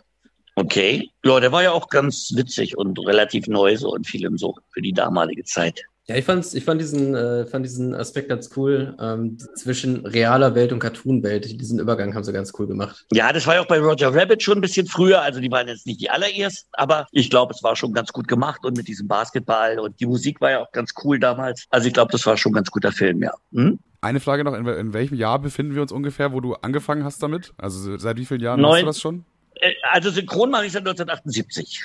Okay. 0.56 1.10
Ja, 1.24 1.40
der 1.40 1.52
war 1.52 1.64
ja 1.64 1.72
auch 1.72 1.90
ganz 1.90 2.32
witzig 2.36 2.78
und 2.78 3.00
relativ 3.00 3.48
neu 3.48 3.76
so 3.78 3.92
und 3.92 4.06
vielem 4.06 4.38
so 4.38 4.56
für 4.72 4.82
die 4.82 4.94
damalige 4.94 5.44
Zeit. 5.44 5.84
Ja, 6.08 6.18
ich, 6.18 6.26
fand's, 6.26 6.54
ich 6.54 6.66
fand, 6.66 6.82
diesen, 6.82 7.16
äh, 7.16 7.46
fand 7.46 7.66
diesen 7.66 7.96
Aspekt 7.96 8.28
ganz 8.28 8.50
cool 8.58 8.94
ähm, 9.00 9.38
zwischen 9.56 10.06
realer 10.06 10.54
Welt 10.54 10.74
und 10.74 10.80
Cartoon-Welt. 10.80 11.62
Diesen 11.62 11.80
Übergang 11.80 12.14
haben 12.14 12.26
sie 12.26 12.34
ganz 12.34 12.52
cool 12.60 12.68
gemacht. 12.68 13.06
Ja, 13.14 13.32
das 13.32 13.48
war 13.48 13.56
ja 13.56 13.62
auch 13.62 13.68
bei 13.68 13.80
Roger 13.80 14.14
Rabbit 14.14 14.44
schon 14.44 14.58
ein 14.58 14.62
bisschen 14.62 14.86
früher. 14.86 15.22
Also 15.22 15.40
die 15.40 15.50
waren 15.50 15.70
jetzt 15.70 15.88
nicht 15.88 16.02
die 16.02 16.10
allerersten, 16.10 16.68
aber 16.74 17.08
ich 17.12 17.30
glaube, 17.30 17.54
es 17.54 17.64
war 17.64 17.78
schon 17.78 17.94
ganz 17.94 18.12
gut 18.12 18.28
gemacht 18.28 18.66
und 18.66 18.76
mit 18.76 18.90
diesem 18.90 19.08
Basketball 19.08 19.80
und 19.80 19.98
die 20.02 20.06
Musik 20.06 20.42
war 20.42 20.52
ja 20.52 20.60
auch 20.60 20.72
ganz 20.74 20.94
cool 21.06 21.20
damals. 21.20 21.68
Also 21.70 21.88
ich 21.88 21.94
glaube, 21.94 22.12
das 22.12 22.26
war 22.26 22.36
schon 22.36 22.52
ein 22.52 22.56
ganz 22.56 22.70
guter 22.70 22.92
Film, 22.92 23.24
ja. 23.24 23.32
Hm? 23.54 23.80
Eine 24.02 24.20
Frage 24.20 24.44
noch, 24.44 24.54
in, 24.56 24.68
in, 24.68 24.92
welchem 24.92 25.16
Jahr 25.16 25.40
befinden 25.40 25.74
wir 25.74 25.82
uns 25.82 25.94
ungefähr, 25.94 26.34
wo 26.34 26.42
du 26.42 26.56
angefangen 26.56 27.06
hast 27.06 27.24
damit? 27.24 27.54
Also 27.56 27.98
seit 27.98 28.18
wie 28.18 28.26
vielen 28.26 28.42
Jahren 28.42 28.60
Neun, 28.60 28.74
hast 28.74 28.82
du 28.82 28.86
das 28.88 29.00
schon? 29.00 29.26
Äh, 29.64 29.74
also 29.92 30.10
synchron 30.10 30.52
mache 30.52 30.66
ich 30.66 30.74
seit 30.74 30.82
1978. 30.82 31.84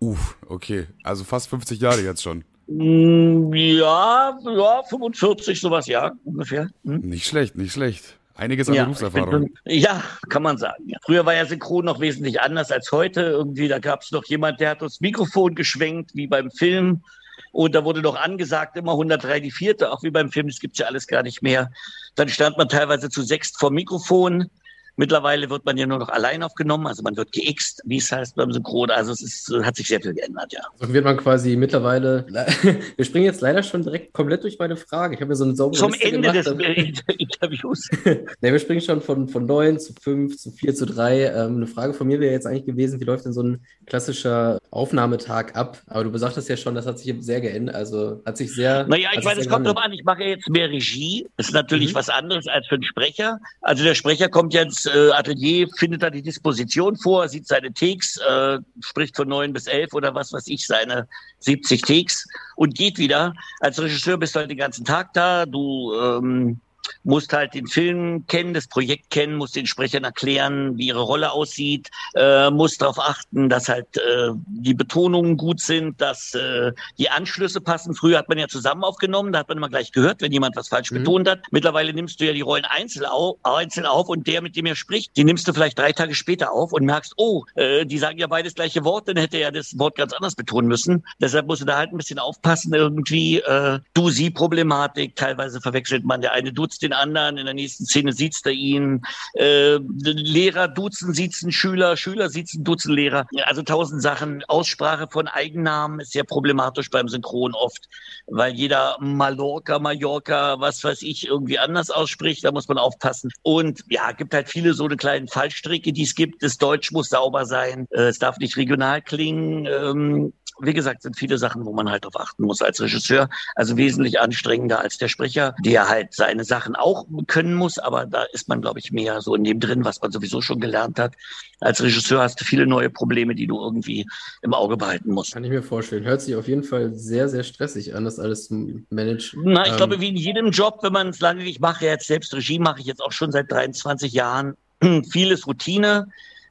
Uff, 0.00 0.36
okay. 0.46 0.86
Also 1.02 1.24
fast 1.24 1.48
50 1.48 1.80
Jahre 1.80 2.00
jetzt 2.00 2.22
schon. 2.22 2.44
Mm, 2.68 3.52
ja, 3.54 4.38
ja, 4.44 4.82
45, 4.88 5.60
sowas, 5.60 5.86
ja, 5.86 6.12
ungefähr. 6.24 6.68
Hm? 6.84 7.00
Nicht 7.00 7.26
schlecht, 7.26 7.56
nicht 7.56 7.72
schlecht. 7.72 8.16
Einiges 8.36 8.68
an 8.68 8.74
ja, 8.74 8.84
Berufserfahrung. 8.84 9.50
ja, 9.64 10.00
kann 10.28 10.44
man 10.44 10.58
sagen. 10.58 10.84
Ja. 10.86 10.98
Früher 11.04 11.26
war 11.26 11.34
ja 11.34 11.44
Synchron 11.44 11.84
noch 11.84 11.98
wesentlich 11.98 12.40
anders 12.40 12.70
als 12.70 12.92
heute. 12.92 13.22
Irgendwie, 13.22 13.66
da 13.66 13.80
gab 13.80 14.02
es 14.02 14.12
noch 14.12 14.24
jemand, 14.26 14.60
der 14.60 14.70
hat 14.70 14.82
das 14.82 15.00
Mikrofon 15.00 15.56
geschwenkt, 15.56 16.12
wie 16.14 16.28
beim 16.28 16.52
Film. 16.52 17.02
Und 17.50 17.74
da 17.74 17.84
wurde 17.84 18.00
noch 18.00 18.14
angesagt, 18.14 18.76
immer 18.76 18.92
103 18.92 19.40
die 19.40 19.50
vierte, 19.50 19.90
auch 19.90 20.04
wie 20.04 20.10
beim 20.10 20.30
Film, 20.30 20.46
das 20.46 20.60
gibt's 20.60 20.78
ja 20.78 20.86
alles 20.86 21.08
gar 21.08 21.24
nicht 21.24 21.42
mehr. 21.42 21.72
Dann 22.14 22.28
stand 22.28 22.56
man 22.58 22.68
teilweise 22.68 23.10
zu 23.10 23.22
sechst 23.22 23.58
vor 23.58 23.72
Mikrofon. 23.72 24.50
Mittlerweile 24.98 25.48
wird 25.48 25.64
man 25.64 25.76
ja 25.76 25.86
nur 25.86 25.98
noch 25.98 26.08
allein 26.08 26.42
aufgenommen, 26.42 26.88
also 26.88 27.04
man 27.04 27.16
wird 27.16 27.30
geixt, 27.32 27.80
wie 27.84 27.98
es 27.98 28.10
heißt 28.10 28.34
beim 28.34 28.50
Synchron. 28.52 28.90
Also 28.90 29.12
es 29.12 29.22
ist, 29.22 29.54
hat 29.62 29.76
sich 29.76 29.86
sehr 29.86 30.00
viel 30.00 30.12
geändert, 30.12 30.52
ja. 30.52 30.60
So 30.80 30.92
wird 30.92 31.04
man 31.04 31.16
quasi 31.16 31.54
mittlerweile. 31.54 32.26
Wir 32.96 33.04
springen 33.04 33.26
jetzt 33.26 33.40
leider 33.40 33.62
schon 33.62 33.84
direkt 33.84 34.12
komplett 34.12 34.42
durch 34.42 34.58
meine 34.58 34.76
Frage. 34.76 35.14
Ich 35.14 35.20
habe 35.20 35.28
mir 35.28 35.36
so 35.36 35.44
eine 35.44 35.54
saubere 35.54 35.78
Zum 35.78 35.92
Liste 35.92 36.08
Ende 36.08 36.32
gemacht, 36.32 37.06
des 37.06 37.16
Interviews. 37.16 37.88
nee, 38.40 38.52
wir 38.52 38.58
springen 38.58 38.80
schon 38.80 39.00
von, 39.00 39.28
von 39.28 39.46
9 39.46 39.78
zu 39.78 39.92
5 40.02 40.36
zu 40.36 40.50
4 40.50 40.74
zu 40.74 40.86
3. 40.86 41.26
Ähm, 41.26 41.56
eine 41.56 41.66
Frage 41.68 41.94
von 41.94 42.08
mir 42.08 42.18
wäre 42.18 42.32
jetzt 42.32 42.46
eigentlich 42.46 42.66
gewesen, 42.66 43.00
wie 43.00 43.04
läuft 43.04 43.24
denn 43.24 43.32
so 43.32 43.42
ein 43.44 43.64
klassischer 43.86 44.58
Aufnahmetag 44.72 45.54
ab? 45.54 45.78
Aber 45.86 46.02
du 46.02 46.10
besagtest 46.10 46.48
ja 46.48 46.56
schon, 46.56 46.74
das 46.74 46.86
hat 46.86 46.98
sich 46.98 47.14
sehr 47.20 47.40
geändert. 47.40 47.76
Also 47.76 48.20
hat 48.26 48.36
sich 48.36 48.52
sehr. 48.52 48.84
Naja, 48.88 49.10
ich 49.16 49.24
meine, 49.24 49.40
es 49.40 49.48
kommt 49.48 49.64
drauf 49.64 49.76
an, 49.76 49.92
ich 49.92 50.02
mache 50.02 50.24
jetzt 50.24 50.48
mehr 50.48 50.68
Regie. 50.68 51.28
Das 51.36 51.46
ist 51.46 51.54
natürlich 51.54 51.92
mhm. 51.92 51.96
was 51.96 52.08
anderes 52.08 52.48
als 52.48 52.66
für 52.66 52.74
einen 52.74 52.82
Sprecher. 52.82 53.38
Also 53.60 53.84
der 53.84 53.94
Sprecher 53.94 54.28
kommt 54.28 54.54
jetzt 54.54 54.87
äh, 54.88 55.10
Atelier, 55.12 55.68
findet 55.76 56.02
da 56.02 56.10
die 56.10 56.22
Disposition 56.22 56.96
vor, 56.96 57.28
sieht 57.28 57.46
seine 57.46 57.72
Takes, 57.72 58.18
äh, 58.18 58.58
spricht 58.80 59.16
von 59.16 59.28
neun 59.28 59.52
bis 59.52 59.66
elf 59.66 59.92
oder 59.92 60.14
was 60.14 60.32
weiß 60.32 60.46
ich, 60.48 60.66
seine 60.66 61.08
70 61.40 61.82
Takes 61.82 62.26
und 62.56 62.74
geht 62.74 62.98
wieder. 62.98 63.34
Als 63.60 63.80
Regisseur 63.80 64.16
bist 64.16 64.34
du 64.34 64.40
halt 64.40 64.50
den 64.50 64.58
ganzen 64.58 64.84
Tag 64.84 65.12
da, 65.12 65.46
du 65.46 65.94
ähm, 65.94 66.60
musst 67.04 67.32
halt 67.32 67.54
den 67.54 67.66
Film 67.66 68.26
kennen, 68.26 68.54
das 68.54 68.68
Projekt 68.68 69.10
kennen, 69.10 69.36
musst 69.36 69.56
den 69.56 69.66
Sprechern 69.66 70.04
erklären, 70.04 70.76
wie 70.76 70.88
ihre 70.88 71.00
Rolle 71.00 71.32
aussieht, 71.32 71.90
äh, 72.14 72.50
musst 72.50 72.82
darauf 72.82 72.98
achten, 72.98 73.48
dass 73.48 73.68
halt 73.68 73.96
äh, 73.96 74.30
die 74.46 74.74
Betonungen 74.74 75.36
gut 75.36 75.60
sind, 75.60 76.00
dass 76.00 76.34
äh, 76.34 76.72
die 76.98 77.10
Anschlüsse 77.10 77.60
passen. 77.60 77.94
Früher 77.94 78.18
hat 78.18 78.28
man 78.28 78.38
ja 78.38 78.48
zusammen 78.48 78.84
aufgenommen, 78.84 79.32
da 79.32 79.40
hat 79.40 79.48
man 79.48 79.58
immer 79.58 79.68
gleich 79.68 79.92
gehört, 79.92 80.20
wenn 80.20 80.32
jemand 80.32 80.56
was 80.56 80.68
falsch 80.68 80.90
mhm. 80.90 80.98
betont 80.98 81.28
hat. 81.28 81.40
Mittlerweile 81.50 81.92
nimmst 81.92 82.20
du 82.20 82.26
ja 82.26 82.32
die 82.32 82.40
Rollen 82.40 82.64
einzeln 82.64 83.06
auf, 83.06 83.36
einzeln 83.42 83.86
auf 83.86 84.08
und 84.08 84.26
der, 84.26 84.42
mit 84.42 84.56
dem 84.56 84.66
er 84.66 84.76
spricht, 84.76 85.16
die 85.16 85.24
nimmst 85.24 85.46
du 85.48 85.52
vielleicht 85.52 85.78
drei 85.78 85.92
Tage 85.92 86.14
später 86.14 86.52
auf 86.52 86.72
und 86.72 86.84
merkst, 86.84 87.14
oh, 87.16 87.44
äh, 87.54 87.84
die 87.84 87.98
sagen 87.98 88.18
ja 88.18 88.26
beides 88.26 88.54
gleiche 88.54 88.84
Wort, 88.84 89.08
dann 89.08 89.16
hätte 89.16 89.38
er 89.38 89.52
das 89.52 89.78
Wort 89.78 89.96
ganz 89.96 90.12
anders 90.12 90.34
betonen 90.34 90.68
müssen. 90.68 91.04
Deshalb 91.20 91.46
musst 91.46 91.62
du 91.62 91.66
da 91.66 91.76
halt 91.76 91.92
ein 91.92 91.96
bisschen 91.96 92.18
aufpassen, 92.18 92.72
irgendwie 92.72 93.38
äh, 93.38 93.80
Du-Sie-Problematik. 93.94 95.16
Teilweise 95.16 95.60
verwechselt 95.60 96.04
man, 96.04 96.20
der 96.20 96.32
eine 96.32 96.52
duzt 96.52 96.77
den 96.78 96.92
anderen, 96.92 97.38
in 97.38 97.44
der 97.44 97.54
nächsten 97.54 97.84
Szene 97.84 98.12
sieht 98.12 98.28
er 98.44 98.52
ihn, 98.52 99.02
äh, 99.34 99.78
Lehrer 99.78 100.68
duzen, 100.68 101.14
siezen 101.14 101.52
Schüler, 101.52 101.96
Schüler 101.96 102.28
siezen, 102.30 102.64
duzen 102.64 102.94
Lehrer. 102.94 103.26
Also 103.44 103.62
tausend 103.62 104.02
Sachen. 104.02 104.44
Aussprache 104.48 105.08
von 105.10 105.28
Eigennamen 105.28 106.00
ist 106.00 106.12
sehr 106.12 106.24
problematisch 106.24 106.90
beim 106.90 107.08
Synchron 107.08 107.54
oft, 107.54 107.88
weil 108.26 108.54
jeder 108.54 108.96
Mallorca, 109.00 109.78
Mallorca, 109.78 110.60
was 110.60 110.82
weiß 110.84 111.02
ich, 111.02 111.26
irgendwie 111.26 111.58
anders 111.58 111.90
ausspricht. 111.90 112.44
Da 112.44 112.52
muss 112.52 112.68
man 112.68 112.78
aufpassen. 112.78 113.30
Und 113.42 113.84
ja, 113.88 114.12
gibt 114.12 114.34
halt 114.34 114.48
viele 114.48 114.74
so 114.74 114.84
eine 114.84 114.96
kleinen 114.96 115.28
Fallstricke, 115.28 115.92
die 115.92 116.02
es 116.02 116.14
gibt. 116.14 116.42
Das 116.42 116.58
Deutsch 116.58 116.92
muss 116.92 117.08
sauber 117.08 117.46
sein. 117.46 117.86
Äh, 117.90 118.08
es 118.08 118.18
darf 118.18 118.38
nicht 118.38 118.56
regional 118.56 119.02
klingen. 119.02 119.66
Ähm, 119.66 120.32
wie 120.60 120.74
gesagt, 120.74 121.02
sind 121.02 121.16
viele 121.16 121.38
Sachen, 121.38 121.64
wo 121.64 121.72
man 121.72 121.90
halt 121.90 122.04
darauf 122.04 122.20
achten 122.20 122.44
muss 122.44 122.62
als 122.62 122.80
Regisseur. 122.80 123.28
Also 123.54 123.76
wesentlich 123.76 124.20
anstrengender 124.20 124.80
als 124.80 124.98
der 124.98 125.08
Sprecher, 125.08 125.54
der 125.64 125.88
halt 125.88 126.14
seine 126.14 126.44
Sachen 126.44 126.76
auch 126.76 127.06
können 127.26 127.54
muss, 127.54 127.78
aber 127.78 128.06
da 128.06 128.24
ist 128.32 128.48
man, 128.48 128.60
glaube 128.60 128.78
ich, 128.78 128.92
mehr 128.92 129.20
so 129.20 129.34
in 129.34 129.44
dem 129.44 129.60
drin, 129.60 129.84
was 129.84 130.00
man 130.00 130.10
sowieso 130.10 130.40
schon 130.40 130.60
gelernt 130.60 130.98
hat. 130.98 131.14
Als 131.60 131.82
Regisseur 131.82 132.22
hast 132.22 132.40
du 132.40 132.44
viele 132.44 132.66
neue 132.66 132.90
Probleme, 132.90 133.34
die 133.34 133.46
du 133.46 133.60
irgendwie 133.60 134.06
im 134.42 134.54
Auge 134.54 134.76
behalten 134.76 135.10
musst. 135.10 135.32
Kann 135.32 135.44
ich 135.44 135.50
mir 135.50 135.62
vorstellen. 135.62 136.04
Hört 136.04 136.22
sich 136.22 136.36
auf 136.36 136.48
jeden 136.48 136.64
Fall 136.64 136.94
sehr, 136.94 137.28
sehr 137.28 137.42
stressig 137.42 137.94
an, 137.94 138.04
das 138.04 138.18
alles 138.18 138.48
zu 138.48 138.84
managen. 138.90 139.42
Na, 139.44 139.64
ich 139.64 139.70
ähm, 139.70 139.76
glaube, 139.76 140.00
wie 140.00 140.08
in 140.08 140.16
jedem 140.16 140.50
Job, 140.50 140.78
wenn 140.82 140.92
man 140.92 141.08
es 141.08 141.20
lange, 141.20 141.44
ich 141.44 141.60
mache 141.60 141.84
jetzt 141.84 142.06
selbst 142.06 142.34
Regie, 142.34 142.58
mache 142.58 142.80
ich 142.80 142.86
jetzt 142.86 143.02
auch 143.02 143.12
schon 143.12 143.32
seit 143.32 143.50
23 143.50 144.12
Jahren. 144.12 144.54
Vieles 145.10 145.46
Routine 145.46 146.08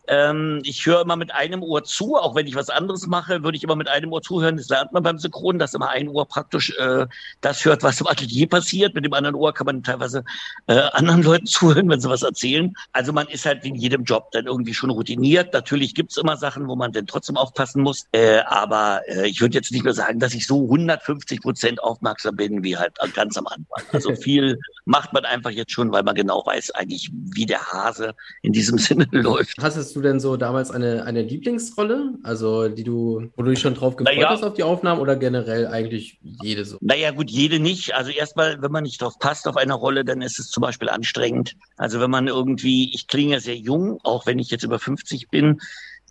Ähm, 0.07 0.61
ich 0.63 0.85
höre 0.85 1.01
immer 1.01 1.15
mit 1.15 1.33
einem 1.33 1.63
Ohr 1.63 1.83
zu, 1.83 2.15
auch 2.15 2.35
wenn 2.35 2.47
ich 2.47 2.55
was 2.55 2.69
anderes 2.69 3.07
mache, 3.07 3.43
würde 3.43 3.57
ich 3.57 3.63
immer 3.63 3.75
mit 3.75 3.87
einem 3.87 4.11
Ohr 4.11 4.21
zuhören. 4.21 4.57
Das 4.57 4.69
lernt 4.69 4.93
man 4.93 5.03
beim 5.03 5.19
Synchron, 5.19 5.59
dass 5.59 5.73
immer 5.73 5.89
ein 5.89 6.07
Ohr 6.07 6.25
praktisch 6.25 6.73
äh, 6.77 7.05
das 7.41 7.65
hört, 7.65 7.83
was 7.83 7.99
im 7.99 8.07
Atelier 8.07 8.47
passiert. 8.47 8.95
Mit 8.95 9.05
dem 9.05 9.13
anderen 9.13 9.35
Ohr 9.35 9.53
kann 9.53 9.65
man 9.65 9.83
teilweise 9.83 10.23
äh, 10.67 10.79
anderen 10.93 11.23
Leuten 11.23 11.45
zuhören, 11.45 11.89
wenn 11.89 11.99
sie 11.99 12.09
was 12.09 12.23
erzählen. 12.23 12.73
Also 12.93 13.11
man 13.11 13.27
ist 13.27 13.45
halt 13.45 13.65
in 13.65 13.75
jedem 13.75 14.03
Job 14.03 14.31
dann 14.31 14.45
irgendwie 14.45 14.73
schon 14.73 14.89
routiniert. 14.89 15.53
Natürlich 15.53 15.93
gibt's 15.93 16.17
immer 16.17 16.37
Sachen, 16.37 16.67
wo 16.67 16.75
man 16.75 16.91
dann 16.91 17.07
trotzdem 17.07 17.37
aufpassen 17.37 17.81
muss. 17.81 18.05
Äh, 18.13 18.39
aber 18.47 19.01
äh, 19.07 19.27
ich 19.27 19.41
würde 19.41 19.55
jetzt 19.55 19.71
nicht 19.71 19.83
mehr 19.83 19.93
sagen, 19.93 20.19
dass 20.19 20.33
ich 20.33 20.47
so 20.47 20.63
150 20.63 21.41
Prozent 21.41 21.83
aufmerksam 21.83 22.35
bin 22.35 22.63
wie 22.63 22.77
halt 22.77 22.93
ganz 23.13 23.37
am 23.37 23.47
Anfang. 23.47 23.83
Also 23.91 24.15
viel 24.15 24.59
macht 24.85 25.11
man 25.11 25.25
einfach 25.25 25.51
jetzt 25.51 25.71
schon, 25.71 25.91
weil 25.91 26.03
man 26.03 26.15
genau 26.15 26.45
weiß 26.45 26.71
eigentlich, 26.71 27.11
wie 27.13 27.45
der 27.45 27.65
Hase 27.65 28.15
in 28.41 28.53
diesem 28.53 28.77
Sinne 28.77 29.07
läuft. 29.11 29.55
Hattest 29.61 29.96
du 29.97 30.01
denn 30.01 30.19
so 30.19 30.37
damals 30.37 30.71
eine, 30.71 31.03
eine 31.03 31.21
Lieblingsrolle? 31.21 32.13
Also 32.23 32.69
die 32.69 32.83
du, 32.83 33.29
wo 33.35 33.43
du 33.43 33.49
dich 33.49 33.59
schon 33.59 33.73
drauf 33.73 33.95
gefreut 33.95 34.15
Naja. 34.15 34.29
hast 34.29 34.43
auf 34.43 34.53
die 34.53 34.63
Aufnahmen 34.63 35.01
oder 35.01 35.15
generell 35.15 35.67
eigentlich 35.67 36.19
jede 36.21 36.63
so? 36.63 36.77
Naja, 36.81 37.11
gut, 37.11 37.29
jede 37.29 37.59
nicht. 37.59 37.93
Also 37.95 38.11
erstmal, 38.11 38.61
wenn 38.61 38.71
man 38.71 38.83
nicht 38.83 39.01
drauf 39.01 39.19
passt 39.19 39.47
auf 39.47 39.57
eine 39.57 39.73
Rolle, 39.73 40.05
dann 40.05 40.21
ist 40.21 40.39
es 40.39 40.49
zum 40.49 40.61
Beispiel 40.61 40.89
anstrengend. 40.89 41.55
Also 41.75 41.99
wenn 41.99 42.11
man 42.11 42.27
irgendwie, 42.27 42.93
ich 42.93 43.07
klinge 43.07 43.39
sehr 43.39 43.57
jung, 43.57 43.99
auch 44.03 44.25
wenn 44.25 44.39
ich 44.39 44.49
jetzt 44.51 44.63
über 44.63 44.79
50 44.79 45.29
bin. 45.29 45.59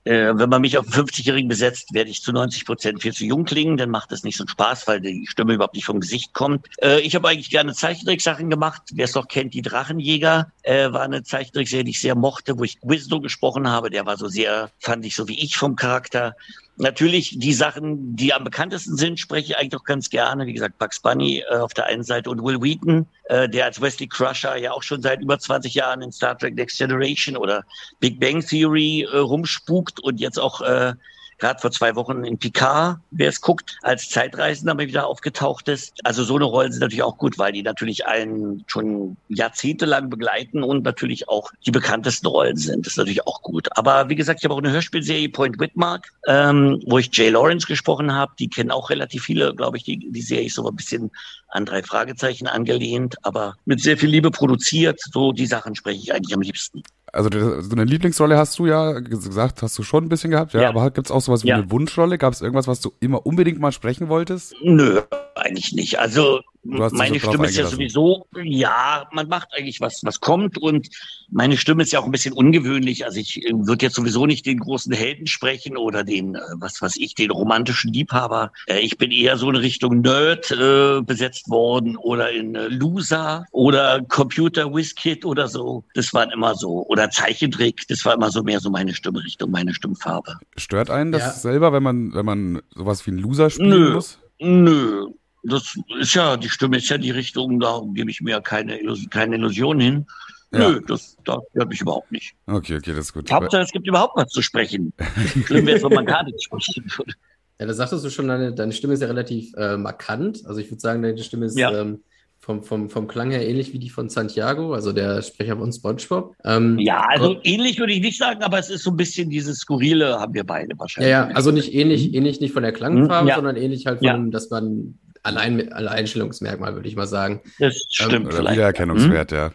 Äh, 0.06 0.38
wenn 0.38 0.48
man 0.48 0.60
mich 0.60 0.78
auf 0.78 0.86
einen 0.86 1.06
50-Jährigen 1.06 1.48
besetzt, 1.48 1.92
werde 1.92 2.10
ich 2.10 2.22
zu 2.22 2.32
90 2.32 2.64
Prozent 2.64 3.02
viel 3.02 3.12
zu 3.12 3.24
jung 3.24 3.44
klingen. 3.44 3.76
Dann 3.76 3.90
macht 3.90 4.12
das 4.12 4.22
nicht 4.22 4.36
so 4.36 4.44
einen 4.44 4.48
Spaß, 4.48 4.86
weil 4.86 5.00
die 5.00 5.26
Stimme 5.26 5.54
überhaupt 5.54 5.74
nicht 5.74 5.84
vom 5.84 5.98
Gesicht 5.98 6.32
kommt. 6.32 6.68
Äh, 6.80 7.00
ich 7.00 7.16
habe 7.16 7.28
eigentlich 7.28 7.50
gerne 7.50 7.74
Zeichentricksachen 7.74 8.48
gemacht. 8.48 8.82
Wer 8.92 9.06
es 9.06 9.14
noch 9.14 9.26
kennt, 9.26 9.52
die 9.54 9.62
Drachenjäger, 9.62 10.52
äh, 10.62 10.92
war 10.92 11.02
eine 11.02 11.24
Zeichentrickserie, 11.24 11.82
die 11.82 11.90
ich 11.90 12.00
sehr 12.00 12.14
mochte, 12.14 12.56
wo 12.56 12.62
ich 12.62 12.78
Wisdo 12.82 13.20
gesprochen 13.20 13.68
habe. 13.68 13.90
Der 13.90 14.06
war 14.06 14.16
so 14.16 14.28
sehr, 14.28 14.70
fand 14.78 15.04
ich 15.04 15.16
so 15.16 15.26
wie 15.26 15.42
ich 15.42 15.56
vom 15.56 15.74
Charakter. 15.74 16.36
Natürlich 16.78 17.38
die 17.38 17.54
Sachen, 17.54 18.16
die 18.16 18.34
am 18.34 18.44
bekanntesten 18.44 18.96
sind, 18.96 19.18
spreche 19.18 19.52
ich 19.52 19.56
eigentlich 19.56 19.80
auch 19.80 19.84
ganz 19.84 20.10
gerne. 20.10 20.46
Wie 20.46 20.52
gesagt, 20.52 20.78
Bugs 20.78 21.00
Bunny 21.00 21.42
äh, 21.50 21.56
auf 21.56 21.72
der 21.72 21.86
einen 21.86 22.02
Seite 22.02 22.28
und 22.28 22.42
Will 22.42 22.60
Wheaton, 22.60 23.06
äh, 23.24 23.48
der 23.48 23.64
als 23.64 23.80
Wesley 23.80 24.06
Crusher 24.06 24.56
ja 24.56 24.72
auch 24.72 24.82
schon 24.82 25.00
seit 25.00 25.22
über 25.22 25.38
20 25.38 25.72
Jahren 25.74 26.02
in 26.02 26.12
Star 26.12 26.36
Trek 26.36 26.54
Next 26.54 26.76
Generation 26.76 27.36
oder 27.36 27.64
Big 27.98 28.20
Bang 28.20 28.40
Theory 28.40 29.08
äh, 29.10 29.16
rumspukt 29.16 30.00
und 30.00 30.20
jetzt 30.20 30.38
auch 30.38 30.60
äh, 30.60 30.92
gerade 31.38 31.60
vor 31.60 31.70
zwei 31.70 31.94
Wochen 31.94 32.24
in 32.24 32.38
Picard, 32.38 32.98
wer 33.10 33.28
es 33.28 33.40
guckt, 33.40 33.78
als 33.82 34.08
Zeitreisender 34.08 34.74
mal 34.74 34.86
wieder 34.86 35.06
aufgetaucht 35.06 35.68
ist. 35.68 35.94
Also 36.04 36.24
so 36.24 36.36
eine 36.36 36.44
Rollen 36.44 36.72
sind 36.72 36.80
natürlich 36.80 37.02
auch 37.02 37.18
gut, 37.18 37.38
weil 37.38 37.52
die 37.52 37.62
natürlich 37.62 38.06
einen 38.06 38.64
schon 38.66 39.16
jahrzehntelang 39.28 40.10
begleiten 40.10 40.62
und 40.62 40.84
natürlich 40.84 41.28
auch 41.28 41.50
die 41.66 41.70
bekanntesten 41.70 42.26
Rollen 42.26 42.56
sind. 42.56 42.86
Das 42.86 42.94
ist 42.94 42.98
natürlich 42.98 43.26
auch 43.26 43.42
gut. 43.42 43.68
Aber 43.76 44.08
wie 44.08 44.16
gesagt, 44.16 44.40
ich 44.40 44.44
habe 44.44 44.54
auch 44.54 44.58
eine 44.58 44.72
Hörspielserie 44.72 45.28
Point 45.28 45.58
Whitmark, 45.58 46.12
ähm, 46.26 46.82
wo 46.86 46.98
ich 46.98 47.10
Jay 47.12 47.28
Lawrence 47.28 47.66
gesprochen 47.66 48.14
habe. 48.14 48.32
Die 48.38 48.48
kennen 48.48 48.70
auch 48.70 48.90
relativ 48.90 49.24
viele, 49.24 49.54
glaube 49.54 49.76
ich. 49.76 49.84
Die, 49.84 50.10
die 50.10 50.22
Serie 50.22 50.46
ist 50.46 50.54
so 50.54 50.66
ein 50.68 50.76
bisschen 50.76 51.10
an 51.48 51.64
drei 51.64 51.82
Fragezeichen 51.82 52.46
angelehnt, 52.46 53.16
aber 53.22 53.56
mit 53.64 53.80
sehr 53.80 53.96
viel 53.96 54.10
Liebe 54.10 54.30
produziert. 54.30 55.00
So 55.12 55.32
die 55.32 55.46
Sachen 55.46 55.74
spreche 55.74 56.00
ich 56.00 56.12
eigentlich 56.12 56.34
am 56.34 56.42
liebsten. 56.42 56.82
Also 57.16 57.60
so 57.62 57.72
eine 57.72 57.84
Lieblingsrolle 57.84 58.36
hast 58.36 58.58
du 58.58 58.66
ja 58.66 58.92
gesagt, 59.00 59.62
hast 59.62 59.78
du 59.78 59.82
schon 59.82 60.04
ein 60.04 60.08
bisschen 60.08 60.30
gehabt, 60.30 60.52
ja, 60.52 60.62
Ja. 60.62 60.68
aber 60.68 60.90
gibt's 60.90 61.10
auch 61.10 61.20
sowas 61.20 61.44
wie 61.44 61.48
Ja. 61.48 61.56
eine 61.56 61.70
Wunschrolle? 61.70 62.18
Gab 62.18 62.32
es 62.34 62.42
irgendwas, 62.42 62.68
was 62.68 62.80
du 62.80 62.92
immer 63.00 63.24
unbedingt 63.26 63.58
mal 63.58 63.72
sprechen 63.72 64.08
wolltest? 64.08 64.54
Nö, 64.62 65.00
eigentlich 65.36 65.72
nicht. 65.72 65.98
Also 65.98 66.40
meine 66.68 67.20
Stimme 67.20 67.46
ist 67.46 67.56
ja 67.56 67.66
sowieso, 67.66 68.26
ja, 68.42 69.08
man 69.12 69.28
macht 69.28 69.48
eigentlich 69.56 69.80
was, 69.80 70.00
was 70.04 70.20
kommt 70.20 70.58
und 70.58 70.88
meine 71.30 71.56
Stimme 71.56 71.82
ist 71.82 71.92
ja 71.92 72.00
auch 72.00 72.04
ein 72.04 72.10
bisschen 72.10 72.32
ungewöhnlich. 72.32 73.04
Also 73.04 73.20
ich 73.20 73.44
äh, 73.44 73.52
würde 73.52 73.86
jetzt 73.86 73.94
sowieso 73.94 74.26
nicht 74.26 74.46
den 74.46 74.58
großen 74.58 74.92
Helden 74.92 75.26
sprechen 75.26 75.76
oder 75.76 76.04
den, 76.04 76.34
äh, 76.34 76.40
was 76.56 76.80
weiß 76.82 76.96
ich, 76.96 77.14
den 77.14 77.30
romantischen 77.30 77.92
Liebhaber. 77.92 78.52
Äh, 78.66 78.80
ich 78.80 78.98
bin 78.98 79.10
eher 79.12 79.36
so 79.36 79.48
in 79.50 79.56
Richtung 79.56 80.00
Nerd 80.00 80.50
äh, 80.50 81.02
besetzt 81.02 81.48
worden 81.48 81.96
oder 81.96 82.30
in 82.30 82.54
Loser 82.54 83.44
oder 83.52 84.02
Computer 84.08 84.72
Whiz-Kid 84.74 85.24
oder 85.24 85.48
so. 85.48 85.84
Das 85.94 86.12
waren 86.12 86.30
immer 86.30 86.54
so. 86.54 86.84
Oder 86.88 87.10
Zeichentrick, 87.10 87.86
das 87.88 88.04
war 88.04 88.14
immer 88.14 88.30
so 88.30 88.42
mehr 88.42 88.60
so 88.60 88.70
meine 88.70 88.94
Stimmrichtung, 88.94 89.50
meine 89.50 89.74
Stimmfarbe. 89.74 90.38
Stört 90.56 90.90
einen 90.90 91.12
das 91.12 91.22
Ja. 91.22 91.32
selber, 91.32 91.72
wenn 91.72 91.82
man, 91.82 92.14
wenn 92.14 92.26
man 92.26 92.62
sowas 92.74 93.06
wie 93.06 93.12
ein 93.12 93.18
Loser 93.18 93.50
spielen 93.50 93.68
Nö. 93.70 93.92
muss? 93.94 94.18
Nö, 94.38 95.06
das 95.48 95.76
ist 96.00 96.14
ja, 96.14 96.36
die 96.36 96.48
Stimme 96.48 96.76
ist 96.78 96.88
ja 96.88 96.98
die 96.98 97.10
Richtung, 97.10 97.60
da 97.60 97.80
gebe 97.94 98.10
ich 98.10 98.20
mir 98.20 98.40
keine, 98.40 98.80
Illus 98.80 99.08
keine 99.10 99.36
Illusion 99.36 99.80
hin. 99.80 100.06
Ja. 100.52 100.70
Nö, 100.70 100.80
das, 100.86 101.16
das 101.24 101.38
stört 101.50 101.68
mich 101.68 101.80
überhaupt 101.80 102.12
nicht. 102.12 102.34
Okay, 102.46 102.76
okay, 102.76 102.90
das 102.92 103.06
ist 103.06 103.12
gut. 103.12 103.30
Hauptsache, 103.30 103.62
es 103.62 103.72
gibt 103.72 103.86
überhaupt 103.86 104.16
was 104.16 104.28
zu 104.28 104.42
sprechen. 104.42 104.92
Schlimm 105.46 105.66
wäre 105.66 105.78
es, 105.78 105.82
wenn 105.82 105.92
man 105.92 106.06
gar 106.06 106.22
nichts 106.24 106.44
sprechen 106.44 106.84
würde. 106.96 107.12
Ja, 107.58 107.66
da 107.66 107.74
sagtest 107.74 108.04
du 108.04 108.10
schon, 108.10 108.28
deine, 108.28 108.52
deine 108.54 108.72
Stimme 108.72 108.94
ist 108.94 109.00
ja 109.00 109.08
relativ 109.08 109.52
äh, 109.56 109.76
markant. 109.76 110.42
Also 110.46 110.60
ich 110.60 110.70
würde 110.70 110.80
sagen, 110.80 111.02
deine 111.02 111.18
Stimme 111.18 111.46
ist 111.46 111.58
Ja. 111.58 111.72
ähm, 111.80 112.00
vom, 112.38 112.62
vom, 112.62 112.90
vom 112.90 113.08
Klang 113.08 113.32
her 113.32 113.44
ähnlich 113.48 113.72
wie 113.72 113.78
die 113.80 113.88
von 113.90 114.08
Santiago, 114.08 114.72
also 114.74 114.92
der 114.92 115.20
Sprecher 115.22 115.56
von 115.56 115.72
SpongeBob. 115.72 116.36
Ähm, 116.44 116.78
Ja, 116.78 117.04
also 117.08 117.40
ähnlich 117.42 117.80
würde 117.80 117.94
ich 117.94 118.00
nicht 118.02 118.18
sagen, 118.18 118.42
aber 118.42 118.58
es 118.58 118.70
ist 118.70 118.84
so 118.84 118.90
ein 118.90 118.96
bisschen 118.96 119.30
dieses 119.30 119.58
Skurrile, 119.58 120.20
haben 120.20 120.32
wir 120.34 120.44
beide 120.44 120.70
ja, 120.74 120.78
wahrscheinlich. 120.78 121.10
ja, 121.10 121.26
also 121.28 121.50
nicht 121.50 121.74
ähnlich, 121.74 122.14
ähnlich 122.14 122.40
nicht 122.40 122.52
von 122.52 122.62
der 122.62 122.72
Klangfarbe, 122.72 123.22
Mhm, 123.24 123.28
ja. 123.30 123.34
sondern 123.34 123.56
ähnlich 123.56 123.86
halt 123.86 123.98
von, 123.98 124.06
Ja. 124.06 124.12
dem, 124.14 124.30
dass 124.30 124.48
man 124.50 124.96
allein 125.26 125.72
Alleinstellungsmerkmal, 125.72 126.74
würde 126.74 126.88
ich 126.88 126.96
mal 126.96 127.06
sagen. 127.06 127.40
Das 127.58 127.86
stimmt 127.90 128.26
Oder 128.26 128.36
vielleicht. 128.36 128.56
Wiedererkennungswert, 128.56 129.32
ja. 129.32 129.52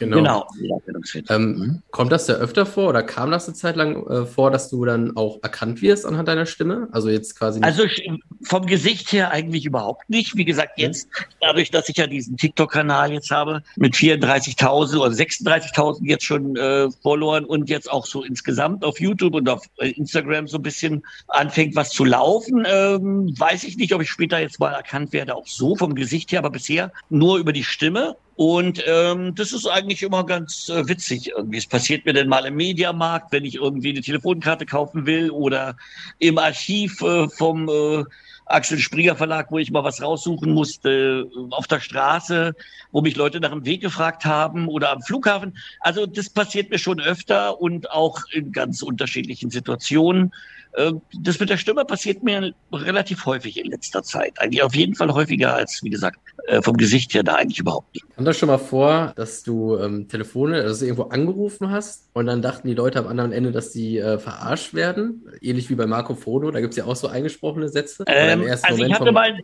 Genau. 0.00 0.16
Genau. 0.16 0.46
Wiedererkennungswert. 0.58 1.30
Ähm, 1.30 1.60
Mhm. 1.60 1.82
Kommt 1.90 2.12
das 2.12 2.26
ja 2.26 2.34
öfter 2.34 2.66
vor 2.66 2.88
oder 2.88 3.02
kam 3.02 3.30
das 3.30 3.46
eine 3.46 3.54
Zeit 3.54 3.76
lang 3.76 4.06
äh, 4.06 4.26
vor, 4.26 4.50
dass 4.50 4.70
du 4.70 4.84
dann 4.84 5.16
auch 5.16 5.38
erkannt 5.42 5.82
wirst 5.82 6.06
anhand 6.06 6.28
deiner 6.28 6.46
Stimme? 6.46 6.88
Also 6.92 7.08
jetzt 7.10 7.38
quasi 7.38 7.60
nicht. 7.60 7.66
Also 7.66 7.84
vom 8.42 8.66
Gesicht 8.66 9.12
her 9.12 9.30
eigentlich 9.30 9.66
überhaupt 9.66 10.08
nicht. 10.08 10.36
Wie 10.36 10.44
gesagt, 10.44 10.78
jetzt 10.78 11.08
dadurch, 11.40 11.70
dass 11.70 11.88
ich 11.88 11.96
ja 11.96 12.06
diesen 12.06 12.36
TikTok-Kanal 12.36 13.12
jetzt 13.12 13.30
habe 13.30 13.62
mit 13.76 13.94
34.000 13.94 14.98
oder 14.98 15.10
36.000 15.10 16.06
jetzt 16.08 16.24
schon 16.24 16.56
äh, 16.56 16.88
Followern 17.02 17.44
und 17.44 17.68
jetzt 17.68 17.90
auch 17.90 18.06
so 18.06 18.22
insgesamt 18.22 18.84
auf 18.84 19.00
YouTube 19.00 19.34
und 19.34 19.48
auf 19.48 19.62
äh, 19.78 19.90
Instagram 19.90 20.48
so 20.48 20.58
ein 20.58 20.62
bisschen 20.62 21.02
anfängt 21.28 21.76
was 21.76 21.90
zu 21.90 22.04
laufen, 22.04 22.64
ähm, 22.66 23.34
weiß 23.38 23.64
ich 23.64 23.76
nicht, 23.76 23.94
ob 23.94 24.00
ich 24.02 24.10
später 24.10 24.38
jetzt 24.40 24.60
mal 24.60 24.72
erkannt 24.72 25.12
werde, 25.12 25.34
auch 25.34 25.46
so 25.46 25.76
vom 25.76 25.94
Gesicht 25.94 26.32
her, 26.32 26.38
aber 26.38 26.50
bisher 26.50 26.92
nur 27.10 27.38
über 27.38 27.52
die 27.52 27.64
Stimme. 27.64 28.16
Und 28.40 28.82
ähm, 28.86 29.34
das 29.34 29.52
ist 29.52 29.66
eigentlich 29.66 30.02
immer 30.02 30.24
ganz 30.24 30.70
äh, 30.70 30.88
witzig 30.88 31.28
irgendwie. 31.28 31.58
Es 31.58 31.66
passiert 31.66 32.06
mir 32.06 32.14
dann 32.14 32.28
mal 32.28 32.46
im 32.46 32.56
Mediamarkt, 32.56 33.32
wenn 33.32 33.44
ich 33.44 33.56
irgendwie 33.56 33.90
eine 33.90 34.00
Telefonkarte 34.00 34.64
kaufen 34.64 35.04
will 35.04 35.30
oder 35.30 35.76
im 36.20 36.38
Archiv 36.38 37.02
äh, 37.02 37.28
vom 37.28 37.68
äh, 37.68 38.02
Axel 38.46 38.78
Springer 38.78 39.14
Verlag, 39.14 39.50
wo 39.50 39.58
ich 39.58 39.70
mal 39.70 39.84
was 39.84 40.00
raussuchen 40.00 40.54
musste, 40.54 41.28
äh, 41.30 41.54
auf 41.54 41.66
der 41.66 41.80
Straße, 41.80 42.54
wo 42.92 43.02
mich 43.02 43.14
Leute 43.14 43.40
nach 43.40 43.50
dem 43.50 43.66
Weg 43.66 43.82
gefragt 43.82 44.24
haben 44.24 44.68
oder 44.68 44.90
am 44.90 45.02
Flughafen. 45.02 45.58
Also 45.80 46.06
das 46.06 46.30
passiert 46.30 46.70
mir 46.70 46.78
schon 46.78 46.98
öfter 46.98 47.60
und 47.60 47.90
auch 47.90 48.22
in 48.32 48.52
ganz 48.52 48.80
unterschiedlichen 48.80 49.50
Situationen. 49.50 50.32
Äh, 50.74 50.92
Das 51.20 51.40
mit 51.40 51.50
der 51.50 51.56
Stimme 51.56 51.84
passiert 51.84 52.22
mir 52.22 52.52
relativ 52.72 53.26
häufig 53.26 53.58
in 53.58 53.70
letzter 53.70 54.02
Zeit. 54.02 54.40
Eigentlich 54.40 54.62
auf 54.62 54.74
jeden 54.74 54.94
Fall 54.94 55.12
häufiger 55.12 55.54
als, 55.54 55.80
wie 55.82 55.90
gesagt, 55.90 56.18
äh, 56.46 56.62
vom 56.62 56.76
Gesicht 56.76 57.12
her 57.14 57.22
da 57.22 57.34
eigentlich 57.34 57.58
überhaupt 57.58 57.94
nicht. 57.94 58.04
Kam 58.14 58.24
das 58.24 58.38
schon 58.38 58.48
mal 58.48 58.58
vor, 58.58 59.12
dass 59.16 59.42
du 59.42 59.76
ähm, 59.76 60.08
Telefone, 60.08 60.62
also 60.62 60.84
irgendwo 60.84 61.04
angerufen 61.04 61.70
hast 61.70 62.08
und 62.12 62.26
dann 62.26 62.42
dachten 62.42 62.68
die 62.68 62.74
Leute 62.74 62.98
am 62.98 63.06
anderen 63.08 63.32
Ende, 63.32 63.52
dass 63.52 63.72
die 63.72 63.98
äh, 63.98 64.18
verarscht 64.18 64.74
werden? 64.74 65.24
Ähnlich 65.40 65.70
wie 65.70 65.74
bei 65.74 65.86
Marco 65.86 66.14
Frodo, 66.14 66.50
da 66.50 66.60
gibt 66.60 66.72
es 66.72 66.76
ja 66.76 66.84
auch 66.84 66.96
so 66.96 67.08
eingesprochene 67.08 67.68
Sätze. 67.68 68.04
Ähm, 68.06 68.40
also 68.42 68.56
ich 68.64 68.70
Moment 68.70 68.94
hatte 68.94 69.04
vom- 69.06 69.14
mal 69.14 69.38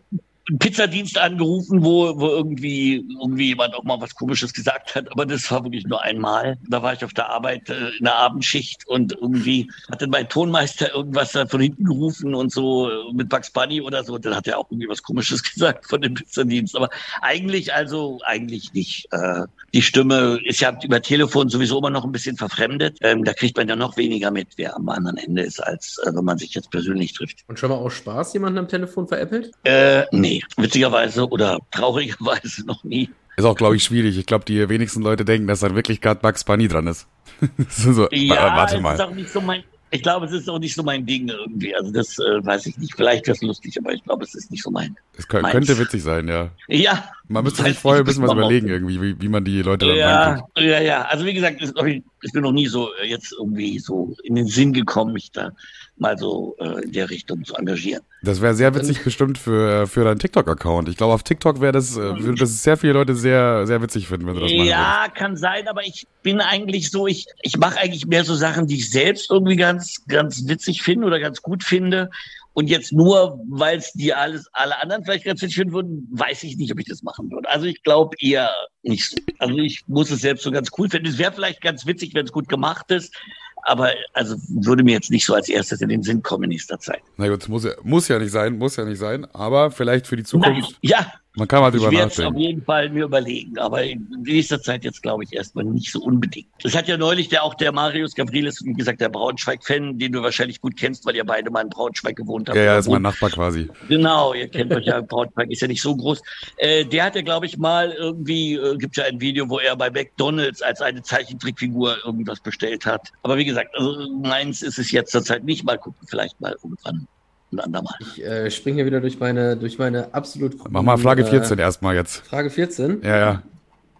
Pizzadienst 0.59 1.17
angerufen, 1.17 1.83
wo, 1.83 2.17
wo 2.17 2.27
irgendwie, 2.29 3.05
irgendwie 3.19 3.47
jemand 3.47 3.75
auch 3.75 3.83
mal 3.83 3.99
was 3.99 4.15
Komisches 4.15 4.53
gesagt 4.53 4.95
hat, 4.95 5.11
aber 5.11 5.25
das 5.25 5.51
war 5.51 5.63
wirklich 5.63 5.85
nur 5.85 6.01
einmal. 6.01 6.57
Da 6.69 6.81
war 6.81 6.93
ich 6.93 7.03
auf 7.03 7.13
der 7.13 7.29
Arbeit 7.29 7.69
äh, 7.69 7.89
in 7.97 8.05
der 8.05 8.15
Abendschicht 8.15 8.87
und 8.87 9.11
irgendwie 9.11 9.69
hatte 9.91 10.07
mein 10.07 10.29
Tonmeister 10.29 10.93
irgendwas 10.93 11.33
da 11.33 11.45
von 11.45 11.59
hinten 11.59 11.83
gerufen 11.83 12.33
und 12.33 12.51
so 12.51 12.89
äh, 12.89 13.13
mit 13.13 13.27
Bugs 13.27 13.51
Bunny 13.51 13.81
oder 13.81 14.05
so. 14.05 14.17
Dann 14.17 14.35
hat 14.35 14.47
er 14.47 14.57
auch 14.57 14.71
irgendwie 14.71 14.87
was 14.87 15.03
Komisches 15.03 15.43
gesagt 15.53 15.85
von 15.85 16.01
dem 16.01 16.13
Pizzadienst. 16.13 16.77
Aber 16.77 16.89
eigentlich, 17.21 17.73
also 17.73 18.19
eigentlich 18.25 18.71
nicht. 18.73 19.07
Äh, 19.11 19.43
die 19.73 19.81
Stimme 19.81 20.39
ist 20.45 20.61
ja 20.61 20.77
über 20.81 21.01
Telefon 21.01 21.49
sowieso 21.49 21.79
immer 21.79 21.89
noch 21.89 22.05
ein 22.05 22.13
bisschen 22.13 22.37
verfremdet. 22.37 22.97
Ähm, 23.01 23.25
da 23.25 23.33
kriegt 23.33 23.57
man 23.57 23.67
ja 23.67 23.75
noch 23.75 23.97
weniger 23.97 24.31
mit, 24.31 24.47
wer 24.55 24.77
am 24.77 24.87
anderen 24.87 25.17
Ende 25.17 25.41
ist, 25.41 25.59
als 25.59 25.99
äh, 26.05 26.15
wenn 26.15 26.23
man 26.23 26.37
sich 26.37 26.53
jetzt 26.53 26.71
persönlich 26.71 27.13
trifft. 27.13 27.43
Und 27.47 27.59
schon 27.59 27.69
mal 27.69 27.75
aus 27.75 27.95
Spaß 27.95 28.33
jemanden 28.33 28.59
am 28.59 28.67
Telefon 28.69 29.09
veräppelt? 29.09 29.51
Äh, 29.65 30.05
nee, 30.11 30.36
witzigerweise 30.57 31.27
oder 31.27 31.59
traurigerweise 31.71 32.65
noch 32.65 32.83
nie. 32.83 33.09
Ist 33.37 33.45
auch, 33.45 33.55
glaube 33.55 33.75
ich, 33.75 33.83
schwierig. 33.83 34.17
Ich 34.17 34.25
glaube, 34.25 34.45
die 34.45 34.67
wenigsten 34.67 35.01
Leute 35.03 35.23
denken, 35.23 35.47
dass 35.47 35.59
dann 35.59 35.75
wirklich 35.75 36.01
gerade 36.01 36.19
Bugs 36.21 36.43
Bunny 36.43 36.67
dran 36.67 36.87
ist. 36.87 37.07
so, 37.69 38.07
Ja, 38.11 38.35
wa- 38.35 38.55
warte 38.57 38.73
es 38.73 38.77
ist 38.79 38.83
mal. 38.83 38.99
auch 39.01 39.11
nicht 39.11 39.29
so 39.29 39.41
mein, 39.41 39.63
ich 39.91 40.01
glaube, 40.01 40.25
es 40.25 40.31
ist 40.31 40.49
auch 40.49 40.57
nicht 40.57 40.73
so 40.73 40.81
mein 40.81 41.05
Ding 41.05 41.27
irgendwie. 41.29 41.75
Also 41.75 41.91
das 41.91 42.17
äh, 42.17 42.43
weiß 42.45 42.65
ich 42.65 42.77
nicht. 42.79 42.95
Vielleicht 42.95 43.27
wäre 43.27 43.35
es 43.35 43.41
lustig, 43.43 43.77
aber 43.79 43.93
ich 43.93 44.03
glaube, 44.03 44.23
es 44.23 44.33
ist 44.33 44.49
nicht 44.49 44.63
so 44.63 44.71
mein. 44.71 44.97
Es 45.15 45.29
kö- 45.29 45.39
meins. 45.41 45.51
könnte 45.53 45.77
witzig 45.77 46.01
sein, 46.01 46.27
ja. 46.27 46.49
Ja. 46.67 47.07
Man 47.27 47.43
müsste 47.43 47.61
sich 47.63 47.77
vorher 47.77 48.01
ein 48.01 48.05
bisschen 48.05 48.23
was 48.23 48.33
überlegen, 48.33 48.67
irgendwie, 48.69 48.99
wie, 49.01 49.21
wie 49.21 49.29
man 49.29 49.45
die 49.45 49.61
Leute 49.61 49.85
dann 49.87 49.95
Ja, 49.97 50.23
reinkriegt. 50.23 50.57
ja, 50.57 50.81
ja. 50.81 51.01
Also 51.03 51.25
wie 51.25 51.33
gesagt, 51.35 51.61
es 51.61 51.69
ist, 51.69 51.83
ich, 51.85 52.03
ist 52.27 52.35
mir 52.35 52.41
noch 52.41 52.51
nie 52.51 52.67
so 52.67 52.89
äh, 53.01 53.07
jetzt 53.07 53.31
irgendwie 53.31 53.79
so 53.79 54.15
in 54.23 54.35
den 54.35 54.47
Sinn 54.47 54.73
gekommen, 54.73 55.13
mich 55.13 55.31
da 55.31 55.51
mal 55.97 56.17
so 56.17 56.55
äh, 56.59 56.83
in 56.83 56.91
der 56.91 57.09
Richtung 57.09 57.43
zu 57.43 57.55
engagieren. 57.55 58.03
Das 58.21 58.41
wäre 58.41 58.53
sehr 58.53 58.73
witzig 58.75 59.03
bestimmt 59.03 59.37
für, 59.37 59.87
für 59.87 60.03
deinen 60.03 60.19
TikTok-Account. 60.19 60.89
Ich 60.89 60.97
glaube, 60.97 61.13
auf 61.13 61.23
TikTok 61.23 61.61
wäre 61.61 61.71
das, 61.71 61.97
äh, 61.97 62.19
würde 62.19 62.35
das 62.35 62.63
sehr 62.63 62.77
viele 62.77 62.93
Leute 62.93 63.15
sehr, 63.15 63.65
sehr 63.65 63.81
witzig 63.81 64.07
finden, 64.07 64.27
wenn 64.27 64.35
du 64.35 64.41
das 64.41 64.51
machen 64.51 64.67
Ja, 64.67 65.07
kann 65.13 65.35
sein, 65.37 65.67
aber 65.67 65.83
ich 65.83 66.07
bin 66.23 66.41
eigentlich 66.41 66.91
so, 66.91 67.07
ich, 67.07 67.25
ich 67.41 67.57
mache 67.57 67.79
eigentlich 67.79 68.05
mehr 68.05 68.23
so 68.23 68.35
Sachen, 68.35 68.67
die 68.67 68.75
ich 68.75 68.89
selbst 68.89 69.31
irgendwie 69.31 69.55
ganz, 69.55 70.03
ganz 70.07 70.47
witzig 70.47 70.83
finde 70.83 71.07
oder 71.07 71.19
ganz 71.19 71.41
gut 71.41 71.63
finde. 71.63 72.09
Und 72.57 72.71
jetzt 72.71 72.91
nur, 72.91 73.39
weil 73.47 73.77
es 73.77 73.93
die 73.93 74.15
alles, 74.15 74.49
alle 74.51 74.81
anderen 74.81 75.03
vielleicht 75.03 75.25
ganz 75.25 75.43
witzig 75.43 75.57
finden 75.57 75.73
würden, 75.75 76.07
weiß 76.11 76.41
ich 76.41 76.57
nicht, 76.57 76.71
ob 76.71 76.79
ich 76.79 76.87
das 76.87 77.03
machen 77.03 77.29
würde. 77.29 77.47
Also 77.47 77.67
ich 77.67 77.83
glaube 77.83 78.15
eher 78.19 78.49
nicht 78.81 79.07
so. 79.07 79.15
Also 79.37 79.55
ich 79.59 79.83
muss 79.85 80.09
es 80.09 80.21
selbst 80.21 80.41
so 80.41 80.49
ganz 80.49 80.71
cool 80.75 80.89
finden. 80.89 81.07
Es 81.07 81.19
wäre 81.19 81.31
vielleicht 81.31 81.61
ganz 81.61 81.85
witzig, 81.85 82.15
wenn 82.15 82.25
es 82.25 82.31
gut 82.31 82.49
gemacht 82.49 82.89
ist. 82.89 83.15
Aber 83.61 83.91
also 84.13 84.37
würde 84.47 84.83
mir 84.83 84.93
jetzt 84.93 85.11
nicht 85.11 85.27
so 85.27 85.35
als 85.35 85.49
erstes 85.49 85.81
in 85.81 85.89
den 85.89 86.01
Sinn 86.01 86.23
kommen 86.23 86.45
in 86.45 86.49
nächster 86.49 86.79
Zeit. 86.79 87.03
Na 87.17 87.27
gut, 87.27 87.47
muss 87.47 87.63
ja, 87.63 87.73
muss 87.83 88.07
ja 88.07 88.17
nicht 88.17 88.31
sein, 88.31 88.57
muss 88.57 88.75
ja 88.75 88.85
nicht 88.85 88.97
sein. 88.97 89.25
Aber 89.35 89.69
vielleicht 89.69 90.07
für 90.07 90.15
die 90.15 90.23
Zukunft. 90.23 90.71
Nein, 90.71 90.77
ja, 90.81 91.13
Man 91.37 91.47
kann 91.47 91.61
mal 91.61 91.69
drüber 91.69 91.91
ich 91.91 91.97
werde 91.97 92.11
es 92.11 92.19
auf 92.19 92.25
nachdenken. 92.25 92.39
jeden 92.39 92.63
Fall 92.63 92.89
mir 92.89 93.05
überlegen, 93.05 93.59
aber 93.59 93.83
in 93.83 94.07
nächster 94.23 94.59
Zeit 94.59 94.83
jetzt 94.83 95.03
glaube 95.03 95.23
ich 95.23 95.33
erstmal 95.33 95.65
nicht 95.65 95.91
so 95.91 96.01
unbedingt. 96.01 96.47
Das 96.63 96.75
hat 96.75 96.87
ja 96.87 96.97
neulich 96.97 97.29
der 97.29 97.43
auch 97.43 97.53
der 97.53 97.71
Marius 97.71 98.15
Gavrilis, 98.15 98.65
wie 98.65 98.73
gesagt, 98.73 99.01
der 99.01 99.09
Braunschweig-Fan, 99.09 99.99
den 99.99 100.13
du 100.13 100.23
wahrscheinlich 100.23 100.59
gut 100.61 100.75
kennst, 100.75 101.05
weil 101.05 101.15
ihr 101.15 101.23
beide 101.23 101.51
mal 101.51 101.61
in 101.61 101.69
Braunschweig 101.69 102.15
gewohnt 102.15 102.49
habt. 102.49 102.57
Ja, 102.57 102.63
ja, 102.63 102.77
ist 102.79 102.89
mein. 102.89 103.03
Nachbar 103.03 103.29
quasi. 103.29 103.69
Genau, 103.87 104.33
ihr 104.33 104.47
kennt 104.47 104.73
euch 104.73 104.87
ja, 104.87 104.99
Braunschweig 105.07 105.51
ist 105.51 105.61
ja 105.61 105.67
nicht 105.67 105.81
so 105.83 105.95
groß. 105.95 106.23
Äh, 106.57 106.85
der 106.85 107.03
hat 107.03 107.15
ja, 107.15 107.21
glaube 107.21 107.45
ich, 107.45 107.57
mal 107.59 107.91
irgendwie, 107.91 108.55
äh, 108.55 108.75
gibt 108.77 108.97
ja 108.97 109.03
ein 109.03 109.21
Video, 109.21 109.47
wo 109.47 109.59
er 109.59 109.75
bei 109.75 109.91
McDonalds 109.91 110.63
als 110.63 110.81
eine 110.81 111.03
Zeichentrickfigur 111.03 111.97
irgendwas 112.03 112.39
bestellt 112.39 112.87
hat. 112.87 113.11
Aber 113.21 113.37
wie 113.37 113.45
gesagt, 113.45 113.75
also 113.75 114.09
meins 114.23 114.63
ist 114.63 114.79
es 114.79 114.91
jetzt 114.91 115.11
zurzeit 115.11 115.43
nicht. 115.43 115.63
Mal 115.63 115.77
gucken, 115.77 116.07
vielleicht 116.09 116.41
mal 116.41 116.55
irgendwann 116.63 117.07
ein 117.51 117.59
andermal. 117.59 117.95
Ich 117.99 118.23
äh, 118.23 118.51
springe 118.51 118.75
hier 118.75 118.85
wieder 118.85 119.01
durch 119.01 119.19
meine, 119.19 119.55
durch 119.55 119.77
meine 119.77 120.13
absolut 120.13 120.55
Mach 120.69 120.81
mal 120.81 120.97
Flagge 120.97 121.23
äh, 121.23 121.29
14 121.29 121.59
erstmal 121.59 121.95
jetzt. 121.95 122.25
Frage 122.27 122.49
14? 122.49 123.01
Ja, 123.03 123.17
ja. 123.17 123.43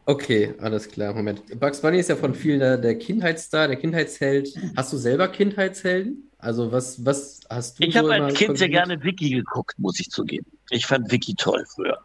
Okay, 0.05 0.53
alles 0.59 0.89
klar. 0.89 1.13
Moment. 1.13 1.41
Bugs 1.59 1.81
Bunny 1.81 1.99
ist 1.99 2.09
ja 2.09 2.15
von 2.15 2.33
vielen 2.33 2.59
der, 2.59 2.77
der 2.77 2.97
Kindheitsstar, 2.97 3.67
der 3.67 3.75
Kindheitsheld. 3.75 4.49
Hast 4.75 4.93
du 4.93 4.97
selber 4.97 5.27
Kindheitshelden? 5.27 6.29
Also 6.39 6.71
was, 6.71 7.05
was 7.05 7.41
hast 7.49 7.79
du 7.79 7.83
Ich 7.83 7.93
so 7.93 7.99
habe 7.99 8.13
als 8.13 8.35
Kind 8.35 8.57
sehr 8.57 8.69
gerne 8.69 9.03
Vicky 9.03 9.31
geguckt, 9.31 9.77
muss 9.79 9.99
ich 9.99 10.09
zugeben. 10.09 10.45
Ich 10.69 10.85
fand 10.85 11.11
Vicky 11.11 11.35
toll 11.35 11.65
früher. 11.67 11.97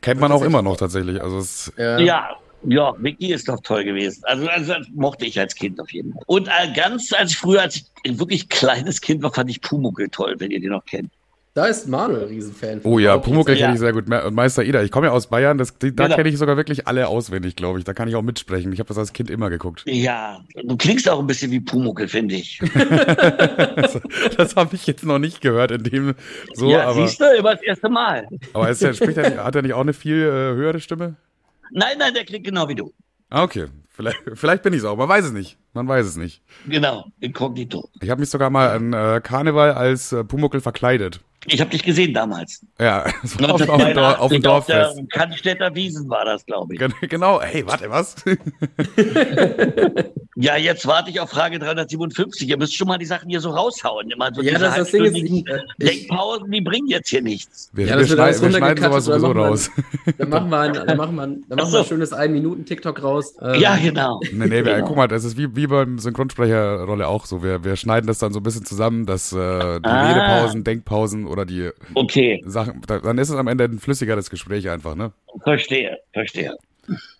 Kennt 0.00 0.20
man 0.20 0.32
auch 0.32 0.42
immer 0.42 0.62
noch 0.62 0.76
tatsächlich. 0.76 1.22
Also 1.22 1.38
es, 1.38 1.72
Ja. 1.76 1.98
Ja, 1.98 2.36
ja, 2.66 2.92
Vicky 2.98 3.32
ist 3.32 3.48
doch 3.48 3.60
toll 3.60 3.84
gewesen. 3.84 4.22
Also, 4.24 4.46
also 4.48 4.74
das 4.74 4.86
mochte 4.94 5.26
ich 5.26 5.38
als 5.38 5.54
Kind 5.54 5.80
auf 5.80 5.90
jeden 5.92 6.12
Fall. 6.12 6.22
Und 6.26 6.48
äh, 6.48 6.72
ganz 6.74 7.12
als 7.12 7.32
ich 7.32 7.36
früher, 7.38 7.62
als 7.62 7.76
ich 7.76 7.84
ein 8.06 8.18
wirklich 8.18 8.48
kleines 8.48 9.00
Kind 9.00 9.22
war, 9.22 9.32
fand 9.32 9.50
ich 9.50 9.60
Pumuckl 9.60 10.08
toll, 10.08 10.34
wenn 10.38 10.50
ihr 10.50 10.60
den 10.60 10.70
noch 10.70 10.84
kennt. 10.84 11.10
Da 11.56 11.66
ist 11.66 11.86
Manuel 11.86 12.24
Riesenfan. 12.24 12.80
oh 12.82 12.98
ja, 12.98 13.16
Pumuckl 13.16 13.52
ja. 13.52 13.58
kenne 13.58 13.74
ich 13.74 13.78
sehr 13.78 13.92
gut. 13.92 14.08
Me- 14.08 14.24
Und 14.24 14.34
Meister 14.34 14.64
Ida. 14.64 14.82
Ich 14.82 14.90
komme 14.90 15.06
ja 15.06 15.12
aus 15.12 15.28
Bayern. 15.28 15.56
Das, 15.56 15.78
die, 15.78 15.94
da 15.94 16.06
Genau. 16.06 16.16
kenne 16.16 16.28
ich 16.28 16.36
sogar 16.36 16.56
wirklich 16.56 16.88
alle 16.88 17.06
auswendig, 17.06 17.54
glaube 17.54 17.78
ich. 17.78 17.84
Da 17.84 17.94
kann 17.94 18.08
ich 18.08 18.16
auch 18.16 18.22
mitsprechen. 18.22 18.72
Ich 18.72 18.80
habe 18.80 18.88
das 18.88 18.98
als 18.98 19.12
Kind 19.12 19.30
immer 19.30 19.50
geguckt. 19.50 19.84
Ja, 19.86 20.40
du 20.64 20.76
klingst 20.76 21.08
auch 21.08 21.20
ein 21.20 21.28
bisschen 21.28 21.52
wie 21.52 21.60
Pumuckl, 21.60 22.08
finde 22.08 22.34
ich. 22.34 22.58
das 23.76 24.00
das 24.36 24.56
habe 24.56 24.74
ich 24.74 24.84
jetzt 24.88 25.04
noch 25.04 25.20
nicht 25.20 25.40
gehört 25.42 25.70
in 25.70 25.84
dem 25.84 26.14
so, 26.54 26.68
ja, 26.70 26.88
aber, 26.88 27.06
siehst 27.06 27.20
du, 27.20 27.24
immer 27.38 27.52
das 27.54 27.62
erste 27.62 27.88
Mal. 27.88 28.26
aber 28.52 28.68
ist 28.70 28.82
der, 28.82 28.92
spricht 28.94 29.16
er 29.18 29.44
hat 29.44 29.54
er 29.54 29.62
nicht 29.62 29.74
auch 29.74 29.80
eine 29.82 29.92
viel 29.92 30.16
äh, 30.22 30.56
höhere 30.56 30.80
Stimme? 30.80 31.14
Nein, 31.74 31.98
nein, 31.98 32.14
der 32.14 32.24
klingt 32.24 32.44
genau 32.44 32.68
wie 32.68 32.76
du. 32.76 32.94
Ah, 33.30 33.42
okay. 33.42 33.66
Vielleicht, 33.90 34.18
vielleicht 34.34 34.62
bin 34.62 34.72
ich 34.72 34.80
es 34.80 34.84
auch. 34.84 34.96
Man 34.96 35.08
weiß 35.08 35.24
es 35.24 35.32
nicht. 35.32 35.58
Man 35.72 35.88
weiß 35.88 36.06
es 36.06 36.16
nicht. 36.16 36.40
Genau, 36.68 37.06
inkognito. 37.18 37.88
Ich 38.00 38.10
habe 38.10 38.20
mich 38.20 38.30
sogar 38.30 38.48
mal 38.48 38.70
an 38.70 38.92
äh, 38.92 39.20
Karneval 39.20 39.72
als 39.72 40.12
äh, 40.12 40.22
Pumuckl 40.22 40.60
verkleidet. 40.60 41.20
Ich 41.46 41.60
habe 41.60 41.70
dich 41.70 41.82
gesehen 41.82 42.14
damals. 42.14 42.60
Ja, 42.80 43.04
das 43.22 43.38
war 43.40 43.54
auf, 43.54 43.68
auf, 43.68 43.84
dem 43.84 43.94
Dor- 43.94 44.18
auf 44.20 44.30
dem 44.30 44.36
1982 44.36 44.46
auf 44.46 44.66
Dorffest. 44.66 44.96
der 44.98 45.06
Cannstätter 45.08 45.74
Wiesen 45.74 46.08
war 46.08 46.24
das, 46.24 46.44
glaube 46.46 46.74
ich. 46.74 46.80
Gen- 46.80 46.94
Genau, 47.02 47.40
hey, 47.42 47.66
warte, 47.66 47.90
was? 47.90 48.16
Ja, 50.36 50.56
jetzt 50.56 50.84
warte 50.88 51.10
ich 51.10 51.20
auf 51.20 51.30
Frage 51.30 51.60
357. 51.60 52.48
Ihr 52.48 52.56
müsst 52.58 52.76
schon 52.76 52.88
mal 52.88 52.98
die 52.98 53.04
Sachen 53.06 53.28
hier 53.30 53.40
so 53.40 53.50
raushauen. 53.50 54.10
Immer 54.10 54.34
so 54.34 54.42
Ja, 54.42 54.50
diese 54.54 54.64
das- 54.64 54.74
das 54.74 54.90
Ding 54.90 55.04
ist, 55.04 55.12
halbstündigen 55.14 55.44
ich- 55.46 55.48
äh, 55.48 55.86
Denkpausen, 55.86 56.50
die 56.50 56.60
bringen 56.60 56.88
jetzt 56.88 57.08
hier 57.08 57.22
nichts. 57.22 57.70
Wir, 57.72 57.86
Ja, 57.86 57.92
wir, 57.92 58.00
das 58.00 58.08
wird 58.10 58.18
schneid, 58.18 58.26
alles 58.26 58.42
wir 58.42 58.50
schneiden 58.50 58.82
sowas 58.84 59.04
sowieso 59.04 59.28
oder 59.28 59.40
machen 59.42 59.44
wir- 59.44 59.48
raus. 59.50 59.70
Dann 60.18 60.28
machen 60.28 60.48
wir 60.50 60.58
ein, 60.58 60.72
dann 60.72 60.96
machen 60.96 61.14
wir, 61.14 61.22
ein- 61.22 61.44
dann 61.48 61.56
machen 61.56 61.60
Ach 61.60 61.64
wir 61.66 61.66
so. 61.66 61.78
ein 61.78 61.84
schönes 61.84 62.12
1-Minuten-TikTok 62.12 63.00
raus. 63.04 63.34
Ähm, 63.40 63.60
Ja, 63.60 63.76
genau. 63.76 64.20
Nee, 64.32 64.46
nee, 64.46 64.62
Genau. 64.62 64.86
guck 64.86 64.96
mal, 64.96 65.06
das 65.06 65.22
ist 65.22 65.38
wie, 65.38 65.54
wie 65.54 65.68
beim 65.68 66.00
Synchronsprecherrolle 66.00 67.06
auch 67.06 67.26
so. 67.26 67.44
Wir, 67.44 67.62
wir 67.62 67.76
schneiden 67.76 68.08
das 68.08 68.18
dann 68.18 68.32
so 68.32 68.40
ein 68.40 68.42
bisschen 68.42 68.64
zusammen, 68.64 69.06
dass 69.06 69.32
äh, 69.32 69.36
die 69.36 69.84
Ah. 69.88 70.08
Redepausen, 70.08 70.64
Denkpausen 70.64 71.26
oder 71.34 71.44
die 71.44 71.70
Okay, 71.94 72.42
Sachen, 72.46 72.80
da, 72.86 72.98
dann 72.98 73.18
ist 73.18 73.28
es 73.28 73.36
am 73.36 73.48
Ende 73.48 73.64
ein 73.64 73.78
flüssigeres 73.78 74.30
Gespräch 74.30 74.70
einfach, 74.70 74.94
ne? 74.94 75.12
verstehe, 75.42 75.98
verstehe. 76.12 76.56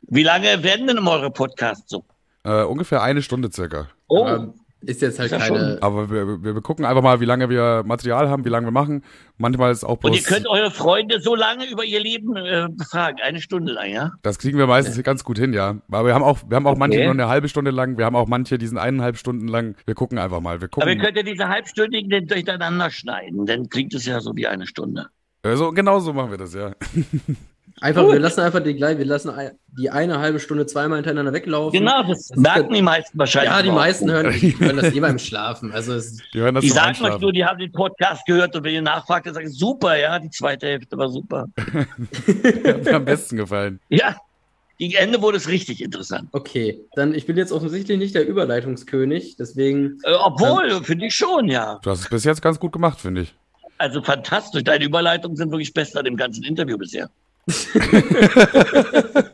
Wie 0.02 0.22
lange 0.22 0.62
werden 0.62 0.86
denn 0.86 1.06
eure 1.06 1.30
Podcasts 1.30 1.90
so? 1.90 2.04
Äh, 2.44 2.62
ungefähr 2.62 3.02
eine 3.02 3.22
Stunde 3.22 3.50
circa. 3.50 3.88
Oh, 4.08 4.24
aber 4.24 4.54
ist 4.86 5.02
jetzt 5.02 5.18
halt 5.18 5.32
Ist 5.32 5.38
ja 5.40 5.46
keine. 5.46 5.78
Aber 5.80 6.10
wir, 6.10 6.42
wir, 6.42 6.54
wir 6.54 6.60
gucken 6.62 6.84
einfach 6.84 7.02
mal, 7.02 7.20
wie 7.20 7.24
lange 7.24 7.48
wir 7.50 7.82
Material 7.84 8.28
haben, 8.28 8.44
wie 8.44 8.48
lange 8.48 8.66
wir 8.66 8.72
machen. 8.72 9.02
Manchmal 9.38 9.72
ist 9.72 9.84
auch 9.84 9.96
bloß, 9.98 10.10
und 10.10 10.16
ihr 10.16 10.22
könnt 10.22 10.46
eure 10.48 10.70
Freunde 10.70 11.20
so 11.20 11.34
lange 11.34 11.68
über 11.70 11.84
ihr 11.84 12.00
Leben 12.00 12.36
äh, 12.36 12.68
befragen, 12.70 13.18
eine 13.22 13.40
Stunde 13.40 13.72
lang, 13.72 13.90
ja? 13.90 14.12
das 14.22 14.38
kriegen 14.38 14.58
wir 14.58 14.66
meistens 14.66 15.02
ganz 15.02 15.24
gut 15.24 15.38
hin, 15.38 15.52
ja. 15.52 15.76
Aber 15.90 16.06
wir 16.06 16.14
haben 16.14 16.22
auch, 16.24 16.38
wir 16.48 16.56
haben 16.56 16.66
auch 16.66 16.72
Okay. 16.72 16.78
manche 16.80 17.00
nur 17.02 17.10
eine 17.10 17.28
halbe 17.28 17.48
Stunde 17.48 17.70
lang, 17.70 17.98
wir 17.98 18.04
haben 18.04 18.16
auch 18.16 18.28
manche, 18.28 18.58
die 18.58 18.66
sind 18.66 18.78
eineinhalb 18.78 19.16
Stunden 19.16 19.48
lang. 19.48 19.76
Wir 19.86 19.94
gucken 19.94 20.18
einfach 20.18 20.40
mal. 20.40 20.60
Wir 20.60 20.68
Aber 20.72 20.86
ihr 20.86 20.96
gucken. 20.96 20.98
könnt 21.02 21.16
ja 21.16 21.22
diese 21.22 21.48
halbstündigen 21.48 22.10
dann 22.10 22.26
durcheinander 22.26 22.90
schneiden, 22.90 23.46
dann 23.46 23.68
klingt 23.68 23.94
es 23.94 24.06
ja 24.06 24.20
so 24.20 24.34
wie 24.36 24.46
eine 24.46 24.66
Stunde. 24.66 25.06
Also, 25.42 25.72
genau 25.72 26.00
so 26.00 26.12
machen 26.12 26.30
wir 26.30 26.38
das, 26.38 26.54
ja. 26.54 26.72
Einfach, 27.80 28.06
wir 28.10 28.20
lassen 28.20 28.40
einfach 28.40 28.60
die 28.60 28.74
gleich, 28.74 28.98
wir 28.98 29.04
lassen 29.04 29.32
die 29.78 29.90
eine 29.90 30.18
halbe 30.20 30.38
Stunde 30.38 30.64
zweimal 30.66 30.98
hintereinander 30.98 31.32
weglaufen. 31.32 31.78
Genau, 31.78 32.02
das, 32.04 32.28
Das 32.28 32.36
merken 32.38 32.72
die 32.72 32.82
meisten 32.82 33.18
wahrscheinlich. 33.18 33.50
Ja, 33.50 33.62
die 33.62 33.68
überhaupt 33.68 33.84
meisten 33.84 34.10
hören, 34.10 34.32
die 34.40 34.58
hören 34.60 34.76
das 34.76 34.94
eh 34.94 35.00
beim 35.00 35.18
Schlafen. 35.18 35.72
Also 35.72 35.94
es, 35.94 36.18
Die 36.32 36.40
hören 36.40 36.54
das 36.54 36.62
Die 36.62 36.70
sagen 36.70 37.04
euch 37.04 37.18
nur, 37.20 37.32
die 37.32 37.44
haben 37.44 37.58
den 37.58 37.72
Podcast 37.72 38.24
gehört 38.26 38.54
und 38.54 38.64
wenn 38.64 38.74
ihr 38.74 38.82
nachfragt, 38.82 39.26
dann 39.26 39.34
sagen 39.34 39.48
sie, 39.48 39.58
super, 39.58 39.98
ja, 39.98 40.18
die 40.18 40.30
zweite 40.30 40.66
Hälfte 40.68 40.96
war 40.96 41.08
super. 41.08 41.46
Hat 41.56 42.84
mir 42.84 42.94
am 42.94 43.04
besten 43.04 43.36
gefallen. 43.36 43.80
Ja, 43.88 44.16
gegen 44.78 44.94
Ende 44.94 45.20
wurde 45.20 45.36
es 45.36 45.48
richtig 45.48 45.82
interessant. 45.82 46.28
okay, 46.32 46.80
dann 46.94 47.14
ich 47.14 47.26
bin 47.26 47.36
jetzt 47.36 47.52
offensichtlich 47.52 47.98
nicht 47.98 48.14
der 48.14 48.26
Überleitungskönig, 48.26 49.36
deswegen 49.36 49.98
Äh, 50.04 50.12
obwohl, 50.14 50.82
finde 50.84 51.06
ich 51.06 51.14
schon, 51.14 51.48
ja. 51.48 51.80
Du 51.82 51.90
hast 51.90 52.00
es 52.00 52.08
bis 52.08 52.24
jetzt 52.24 52.42
ganz 52.42 52.58
gut 52.58 52.72
gemacht, 52.72 53.00
finde 53.00 53.22
ich. 53.22 53.34
Also 53.78 54.00
fantastisch. 54.02 54.62
Deine 54.62 54.84
Überleitungen 54.84 55.36
sind 55.36 55.50
wirklich 55.50 55.74
best 55.74 55.96
an 55.96 56.04
dem 56.04 56.16
ganzen 56.16 56.44
Interview 56.44 56.78
bisher. 56.78 57.10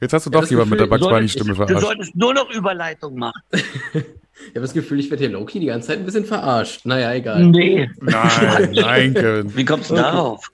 Jetzt 0.00 0.12
hast 0.12 0.26
du 0.26 0.30
doch 0.30 0.46
jemand 0.48 0.70
mit 0.70 0.78
der 0.80 0.86
Bugs 0.86 1.00
Du 1.00 1.08
Bunny 1.08 1.26
solltest, 1.28 1.32
Stimme 1.34 1.50
du 1.50 1.56
verarscht. 1.56 1.80
solltest 1.86 2.14
nur 2.16 2.34
noch 2.34 2.50
Überleitungen 2.50 3.18
machen. 3.18 3.40
ich 3.52 4.02
habe 4.50 4.60
das 4.60 4.72
Gefühl, 4.72 5.00
ich 5.00 5.10
werde 5.10 5.24
hier 5.24 5.32
Loki 5.32 5.58
die 5.60 5.66
ganze 5.66 5.88
Zeit 5.88 5.98
ein 5.98 6.04
bisschen 6.04 6.24
verarscht. 6.24 6.84
Naja, 6.86 7.12
egal. 7.14 7.44
Nee. 7.46 7.90
Nein, 8.00 8.70
nein, 8.72 9.14
Kevin. 9.14 9.56
Wie 9.56 9.64
kommst 9.64 9.90
du 9.90 9.94
Okay. 9.94 10.02
darauf? 10.02 10.46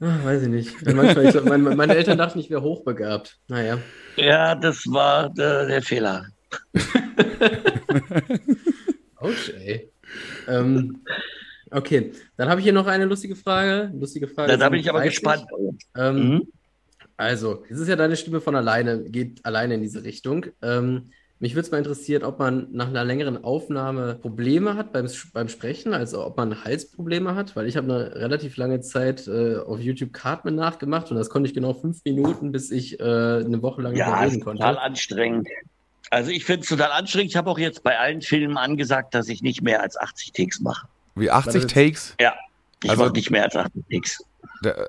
Ah, 0.00 0.18
weiß 0.24 0.42
ich 0.42 0.48
nicht. 0.48 0.74
Manchmal, 0.94 1.24
ich, 1.24 1.30
glaub, 1.30 1.46
meine, 1.46 1.74
meine 1.74 1.96
Eltern 1.96 2.18
dachten, 2.18 2.38
ich 2.38 2.50
wäre 2.50 2.60
hochbegabt. 2.60 3.38
Naja. 3.48 3.78
Ja, 4.16 4.54
das 4.54 4.84
war 4.86 5.30
der, 5.30 5.64
der 5.66 5.80
Fehler. 5.80 6.26
Ouch, 9.16 9.48
ey. 9.58 9.90
Ähm, 10.48 11.00
okay, 11.70 12.12
dann 12.36 12.48
habe 12.48 12.60
ich 12.60 12.64
hier 12.64 12.72
noch 12.72 12.86
eine 12.86 13.04
lustige 13.04 13.36
Frage. 13.36 13.90
Lustige 13.94 14.28
Frage. 14.28 14.52
Da, 14.52 14.56
da 14.56 14.68
bin 14.68 14.80
ich 14.80 14.88
aber 14.90 15.00
37. 15.02 15.46
gespannt. 15.46 15.46
Ähm, 15.96 16.30
Mhm. 16.30 16.48
Also, 17.18 17.64
es 17.70 17.78
ist 17.78 17.88
ja 17.88 17.96
deine 17.96 18.14
Stimme 18.16 18.42
von 18.42 18.54
alleine, 18.56 19.02
geht 19.04 19.42
alleine 19.46 19.74
in 19.74 19.82
diese 19.82 20.04
Richtung. 20.04 20.46
Ähm, 20.60 21.10
mich 21.38 21.54
würde 21.54 21.64
es 21.66 21.70
mal 21.70 21.78
interessieren, 21.78 22.24
ob 22.24 22.38
man 22.38 22.68
nach 22.72 22.88
einer 22.88 23.04
längeren 23.04 23.42
Aufnahme 23.42 24.16
Probleme 24.16 24.74
hat 24.76 24.92
beim, 24.92 25.06
beim 25.32 25.48
Sprechen, 25.48 25.94
also 25.94 26.24
ob 26.26 26.36
man 26.36 26.64
Halsprobleme 26.64 27.34
hat, 27.34 27.56
weil 27.56 27.66
ich 27.68 27.76
habe 27.78 27.92
eine 27.92 28.14
relativ 28.16 28.56
lange 28.58 28.80
Zeit 28.80 29.26
äh, 29.28 29.56
auf 29.56 29.80
YouTube 29.80 30.12
Cartman 30.12 30.54
nachgemacht 30.56 31.10
und 31.10 31.16
das 31.16 31.30
konnte 31.30 31.48
ich 31.48 31.54
genau 31.54 31.72
fünf 31.74 32.02
Minuten, 32.04 32.52
bis 32.52 32.70
ich 32.70 33.00
äh, 33.00 33.02
eine 33.02 33.62
Woche 33.62 33.80
lang 33.82 33.94
Ja, 33.96 34.18
reden 34.20 34.40
konnte. 34.40 34.60
total 34.60 34.78
anstrengend. 34.78 35.48
Also 36.10 36.30
ich 36.30 36.44
finde 36.44 36.62
es 36.62 36.68
total 36.68 36.92
anstrengend. 36.92 37.30
Ich 37.30 37.36
habe 37.36 37.50
auch 37.50 37.58
jetzt 37.58 37.82
bei 37.82 37.98
allen 37.98 38.22
Filmen 38.22 38.56
angesagt, 38.58 39.14
dass 39.14 39.28
ich 39.28 39.42
nicht 39.42 39.62
mehr 39.62 39.82
als 39.82 39.96
80 39.98 40.32
Takes 40.32 40.60
mache. 40.60 40.86
Wie 41.16 41.30
80 41.30 41.62
Warte, 41.62 41.66
Takes? 41.74 42.14
Ja, 42.20 42.34
ich 42.82 42.90
Also- 42.90 43.02
mache 43.04 43.12
nicht 43.14 43.30
mehr 43.30 43.44
als 43.44 43.56
80 43.56 43.82
Takes. 43.90 44.24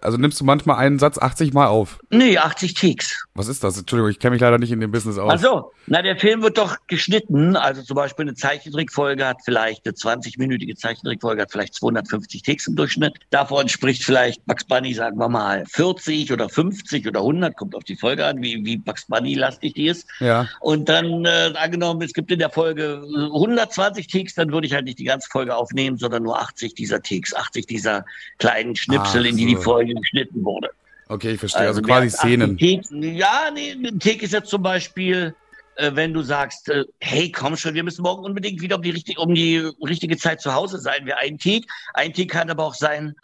Also 0.01 0.17
nimmst 0.17 0.39
du 0.39 0.45
manchmal 0.45 0.77
einen 0.77 0.99
Satz 0.99 1.17
80 1.17 1.53
Mal 1.53 1.67
auf? 1.67 1.99
Nee, 2.09 2.37
80 2.37 2.73
Takes. 2.73 3.25
Was 3.33 3.47
ist 3.47 3.63
das? 3.63 3.77
Entschuldigung, 3.77 4.09
ich 4.11 4.19
kenne 4.19 4.31
mich 4.31 4.41
leider 4.41 4.57
nicht 4.57 4.71
in 4.71 4.79
dem 4.79 4.91
Business 4.91 5.17
aus. 5.17 5.31
Ach 5.33 5.39
so, 5.39 5.71
na, 5.87 6.01
der 6.01 6.17
Film 6.17 6.41
wird 6.41 6.57
doch 6.57 6.75
geschnitten. 6.87 7.55
Also 7.55 7.81
zum 7.81 7.95
Beispiel 7.95 8.25
eine 8.25 8.35
Zeichentrickfolge 8.35 9.25
hat 9.25 9.37
vielleicht, 9.45 9.85
eine 9.85 9.95
20-minütige 9.95 10.75
Zeichentrickfolge 10.75 11.43
hat 11.43 11.51
vielleicht 11.51 11.75
250 11.75 12.41
Takes 12.41 12.67
im 12.67 12.75
Durchschnitt. 12.75 13.13
Davon 13.29 13.61
entspricht 13.61 14.03
vielleicht 14.03 14.45
Bugs 14.45 14.65
Bunny, 14.65 14.93
sagen 14.93 15.17
wir 15.17 15.29
mal, 15.29 15.63
40 15.67 16.31
oder 16.33 16.49
50 16.49 17.07
oder 17.07 17.21
100, 17.21 17.55
kommt 17.55 17.75
auf 17.75 17.83
die 17.83 17.95
Folge 17.95 18.25
an, 18.25 18.41
wie, 18.41 18.65
wie 18.65 18.77
Bugs 18.77 19.05
Bunny 19.05 19.35
lastig 19.35 19.75
die 19.75 19.87
ist. 19.87 20.07
Ja. 20.19 20.47
Und 20.59 20.89
dann, 20.89 21.25
äh, 21.25 21.53
angenommen, 21.55 22.01
es 22.01 22.13
gibt 22.13 22.31
in 22.31 22.39
der 22.39 22.49
Folge 22.49 23.01
120 23.05 24.07
Takes, 24.07 24.35
dann 24.35 24.51
würde 24.51 24.67
ich 24.67 24.73
halt 24.73 24.85
nicht 24.85 24.99
die 24.99 25.05
ganze 25.05 25.29
Folge 25.29 25.55
aufnehmen, 25.55 25.97
sondern 25.97 26.23
nur 26.23 26.39
80 26.39 26.73
dieser 26.75 27.01
Takes, 27.01 27.33
80 27.33 27.65
dieser 27.65 28.05
kleinen 28.39 28.75
Schnipsel, 28.75 29.21
Ach 29.23 29.29
in 29.29 29.37
die 29.37 29.45
die. 29.55 29.55
Folge 29.55 29.93
geschnitten 29.93 30.43
wurde. 30.43 30.69
Okay, 31.09 31.33
ich 31.33 31.39
verstehe. 31.39 31.67
Also, 31.67 31.81
mehr 31.81 31.87
quasi 31.87 32.05
als 32.05 32.19
80 32.19 32.85
Szenen. 32.85 33.15
Ja, 33.15 33.49
nee, 33.53 33.71
ein 33.71 33.99
Take 33.99 34.25
ist 34.25 34.33
jetzt 34.33 34.49
zum 34.49 34.61
Beispiel, 34.61 35.33
äh, 35.77 35.91
wenn 35.93 36.13
du 36.13 36.21
sagst, 36.21 36.69
äh, 36.69 36.85
hey, 36.99 37.31
komm 37.31 37.55
schon, 37.55 37.75
wir 37.75 37.83
müssen 37.83 38.01
morgen 38.01 38.25
unbedingt 38.25 38.61
wieder 38.61 38.75
um 38.75 38.81
die, 38.81 38.89
richtig, 38.89 39.17
um 39.17 39.33
die 39.33 39.57
richtige 39.81 40.17
Zeit 40.17 40.41
zu 40.41 40.53
Hause 40.53 40.79
sein. 40.79 41.05
Wir 41.05 41.17
ein 41.19 41.37
Take. 41.37 41.65
Ein 41.93 42.13
Take 42.13 42.27
kann 42.27 42.49
aber 42.49 42.65
auch 42.65 42.73
sein, 42.73 43.15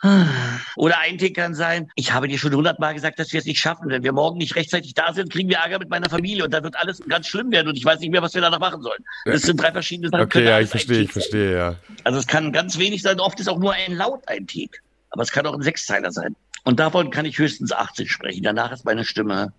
oder 0.76 1.00
ein 1.00 1.18
Take 1.18 1.34
kann 1.34 1.56
sein, 1.56 1.90
ich 1.96 2.14
habe 2.14 2.28
dir 2.28 2.38
schon 2.38 2.54
hundertmal 2.54 2.94
gesagt, 2.94 3.20
dass 3.20 3.34
wir 3.34 3.40
es 3.40 3.46
nicht 3.46 3.60
schaffen. 3.60 3.90
Wenn 3.90 4.04
wir 4.04 4.14
morgen 4.14 4.38
nicht 4.38 4.56
rechtzeitig 4.56 4.94
da 4.94 5.12
sind, 5.14 5.32
kriegen 5.32 5.50
wir 5.50 5.58
Ärger 5.58 5.80
mit 5.80 5.90
meiner 5.90 6.10
Familie 6.10 6.46
und 6.46 6.54
dann 6.54 6.64
wird 6.64 6.78
alles 6.78 7.02
ganz 7.10 7.28
schlimm 7.28 7.52
werden 7.52 7.68
und 7.68 7.76
ich 7.76 7.84
weiß 7.84 8.00
nicht 8.00 8.12
mehr, 8.12 8.22
was 8.22 8.34
wir 8.34 8.42
danach 8.42 8.60
machen 8.60 8.82
sollen. 8.82 9.04
Das 9.26 9.42
sind 9.42 9.60
drei 9.60 9.72
verschiedene 9.72 10.10
Sachen. 10.10 10.24
Okay, 10.24 10.46
ja, 10.46 10.60
ich 10.60 10.70
verstehe, 10.70 11.02
ich 11.02 11.12
verstehe, 11.12 11.58
ja. 11.58 11.76
Also 12.04 12.20
es 12.20 12.28
kann 12.28 12.54
ganz 12.54 12.78
wenig 12.78 13.02
sein, 13.02 13.20
oft 13.20 13.40
ist 13.40 13.50
auch 13.50 13.60
nur 13.60 13.74
ein 13.74 13.94
Laut 13.96 14.22
ein 14.28 14.48
Take. 14.48 14.83
Aber 15.14 15.22
es 15.22 15.32
kann 15.32 15.46
auch 15.46 15.54
ein 15.54 15.62
Sechszeiler 15.62 16.12
sein. 16.12 16.36
Und 16.64 16.80
davon 16.80 17.12
kann 17.12 17.26
ich 17.26 17.38
höchstens 17.38 17.72
80 17.72 18.12
sprechen. 18.12 18.42
Danach 18.42 18.72
ist 18.72 18.84
meine 18.84 19.06
Stimme 19.06 19.54